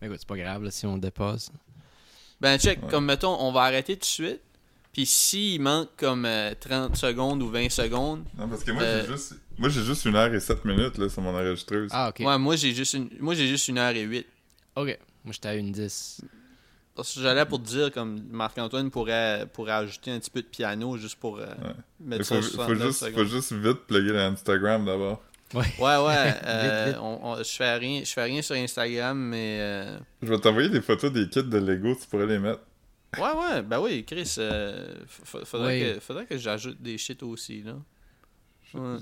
Mais 0.00 0.06
écoute, 0.06 0.18
c'est 0.20 0.28
pas 0.28 0.36
grave, 0.36 0.62
là, 0.62 0.70
si 0.70 0.86
on 0.86 0.96
dépasse. 0.98 1.50
Ben, 2.40 2.58
check, 2.58 2.82
Ouais. 2.82 2.88
comme 2.90 3.06
mettons, 3.06 3.36
on 3.40 3.50
va 3.52 3.62
arrêter 3.62 3.94
tout 3.94 4.00
de 4.00 4.04
suite. 4.04 4.40
Puis 4.92 5.06
s'il 5.06 5.60
manque 5.60 5.88
comme 5.96 6.24
euh, 6.24 6.52
30 6.58 6.96
secondes 6.96 7.42
ou 7.42 7.48
20 7.48 7.70
secondes, 7.70 8.24
Non, 8.36 8.48
parce 8.48 8.64
que 8.64 8.72
moi, 8.72 8.82
Euh, 8.82 9.02
j'ai 9.06 9.12
juste. 9.12 9.34
Moi, 9.58 9.68
j'ai 9.68 9.82
juste 9.82 10.04
une 10.04 10.16
heure 10.16 10.32
et 10.34 10.40
7 10.40 10.64
minutes 10.64 10.98
là, 10.98 11.08
sur 11.08 11.22
mon 11.22 11.30
enregistreuse. 11.34 11.90
Ah, 11.92 12.08
ok. 12.08 12.20
ouais, 12.26 12.38
moi 12.38 12.56
j'ai 12.56 12.72
juste 12.74 12.94
une 12.94 13.10
moi 13.20 13.34
j'ai 13.34 13.46
juste 13.46 13.68
une 13.68 13.76
heure 13.78 13.94
et 13.94 14.02
huit. 14.02 14.26
Ok. 14.74 14.98
Moi, 15.24 15.32
j'étais 15.32 15.48
à 15.48 15.54
une 15.54 15.70
10. 15.70 16.22
Parce 16.94 17.14
que 17.14 17.20
j'allais 17.20 17.46
pour 17.46 17.62
te 17.62 17.68
dire 17.68 17.92
comme 17.92 18.20
Marc-Antoine 18.30 18.90
pourrait, 18.90 19.46
pourrait 19.52 19.72
ajouter 19.72 20.10
un 20.10 20.18
petit 20.18 20.30
peu 20.30 20.42
de 20.42 20.46
piano 20.46 20.96
juste 20.96 21.16
pour 21.18 21.38
euh, 21.38 21.46
mettre 22.00 22.22
Il 22.22 22.24
ça 22.24 22.34
faut, 22.34 22.40
à 22.40 22.42
faut 22.42 22.74
69 22.74 22.86
juste, 22.88 23.10
faut 23.14 23.24
juste 23.24 23.52
vite 23.52 23.78
plugger 23.86 24.12
l'Instagram 24.12 24.84
d'abord. 24.84 25.22
Ouais. 25.54 25.60
Ouais, 25.78 25.96
ouais. 25.96 26.34
euh, 26.44 26.84
vite. 26.88 26.96
on- 27.00 27.20
on- 27.22 27.36
je 27.38 27.50
fais 27.50 27.74
rien, 27.76 28.02
je 28.04 28.10
fais 28.12 28.24
rien 28.24 28.42
sur 28.42 28.54
Instagram, 28.56 29.18
mais 29.18 29.58
euh, 29.60 29.98
Je 30.22 30.28
vais 30.28 30.38
t'envoyer 30.38 30.68
des 30.68 30.80
photos 30.82 31.12
des 31.12 31.28
kits 31.28 31.42
de 31.42 31.58
Lego, 31.58 31.94
tu 32.00 32.06
pourrais 32.08 32.26
les 32.26 32.38
mettre. 32.38 32.60
ouais, 33.18 33.22
ouais. 33.22 33.62
Ben 33.62 33.80
oui, 33.80 34.04
Chris, 34.04 34.34
euh, 34.38 34.94
faudrait, 35.08 35.82
Oui. 35.88 35.94
que, 35.94 36.00
faudrait 36.00 36.26
que 36.26 36.36
j'ajoute 36.38 36.80
des 36.82 36.98
shit 36.98 37.22
aussi 37.22 37.62
là. 37.62 37.74
Ouais. 38.74 38.96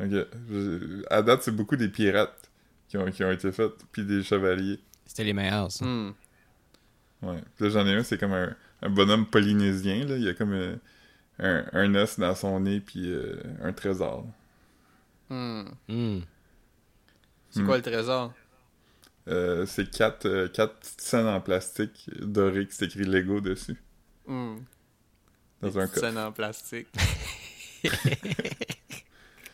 Ok. 0.00 0.10
Je- 0.50 1.02
À 1.08 1.22
date, 1.22 1.42
c'est 1.42 1.54
beaucoup 1.54 1.76
des 1.76 1.88
pirates 1.88 2.50
qui 2.88 2.96
ont, 2.98 3.10
qui 3.10 3.22
ont 3.24 3.30
été 3.30 3.50
faits, 3.52 3.72
puis 3.92 4.04
des 4.04 4.22
chevaliers. 4.22 4.78
C'était 5.06 5.24
les 5.24 5.32
meilleurs, 5.32 5.70
ça. 5.72 5.84
Hmm. 5.84 6.12
Ouais. 7.22 7.40
Puis 7.56 7.64
là, 7.66 7.70
j'en 7.70 7.86
ai 7.86 7.94
un, 7.94 8.02
c'est 8.02 8.18
comme 8.18 8.32
un, 8.32 8.54
un 8.82 8.90
bonhomme 8.90 9.26
polynésien, 9.26 10.04
là. 10.06 10.16
Il 10.16 10.22
y 10.22 10.28
a 10.28 10.34
comme 10.34 10.52
euh, 10.52 10.76
un, 11.38 11.64
un 11.72 11.94
os 11.94 12.18
dans 12.18 12.34
son 12.34 12.60
nez, 12.60 12.80
puis 12.80 13.10
euh, 13.10 13.40
un 13.62 13.72
trésor. 13.72 14.26
Hmm. 15.30 15.64
Hmm. 15.88 16.20
C'est 17.50 17.62
Hmm. 17.62 17.66
quoi 17.66 17.76
le 17.78 17.82
trésor? 17.82 18.32
Euh, 19.28 19.66
c'est 19.66 19.90
quatre, 19.90 20.26
euh, 20.26 20.48
quatre 20.48 20.74
petites 20.78 21.00
scènes 21.00 21.26
en 21.26 21.40
plastique 21.40 22.08
dorées 22.20 22.66
qui 22.66 22.74
s'écrit 22.76 23.04
Lego 23.04 23.40
dessus. 23.40 23.76
Hmm. 24.26 24.56
Dans 25.62 25.68
Des 25.70 25.78
un 25.78 25.86
scènes 25.86 26.18
en 26.18 26.32
plastique. 26.32 26.88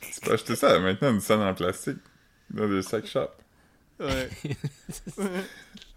Tu 0.01 0.21
peux 0.21 0.33
acheter 0.33 0.57
ça 0.57 0.79
maintenant, 0.79 1.13
une 1.13 1.21
scène 1.21 1.41
en 1.41 1.55
plastique. 1.55 1.99
Dans 2.51 2.69
des 2.69 2.83
sacs 2.83 3.07
shop. 3.07 3.31
Ouais. 4.01 4.29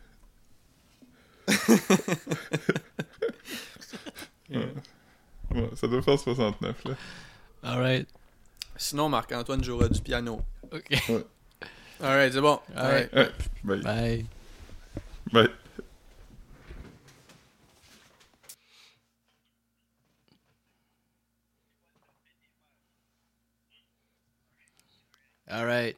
Ouais, 5.51 5.69
ça 5.76 5.88
doit 5.88 6.01
faire 6.01 6.19
69, 6.19 6.84
là. 6.85 6.95
Alright. 7.63 8.07
Sinon, 8.77 9.09
Marc-Antoine 9.09 9.63
jouera 9.63 9.88
du 9.88 10.01
piano. 10.01 10.41
Ok. 10.72 10.89
Alright, 12.01 12.34
c'est 12.34 12.41
bon. 12.41 12.59
Alright. 12.76 13.13
Ouais. 13.13 13.31
Bye. 13.63 13.81
Bye. 13.81 14.26
Bye. 15.31 15.49
Alright. 25.49 25.97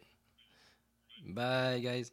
Bye, 1.26 1.82
guys. 1.82 2.12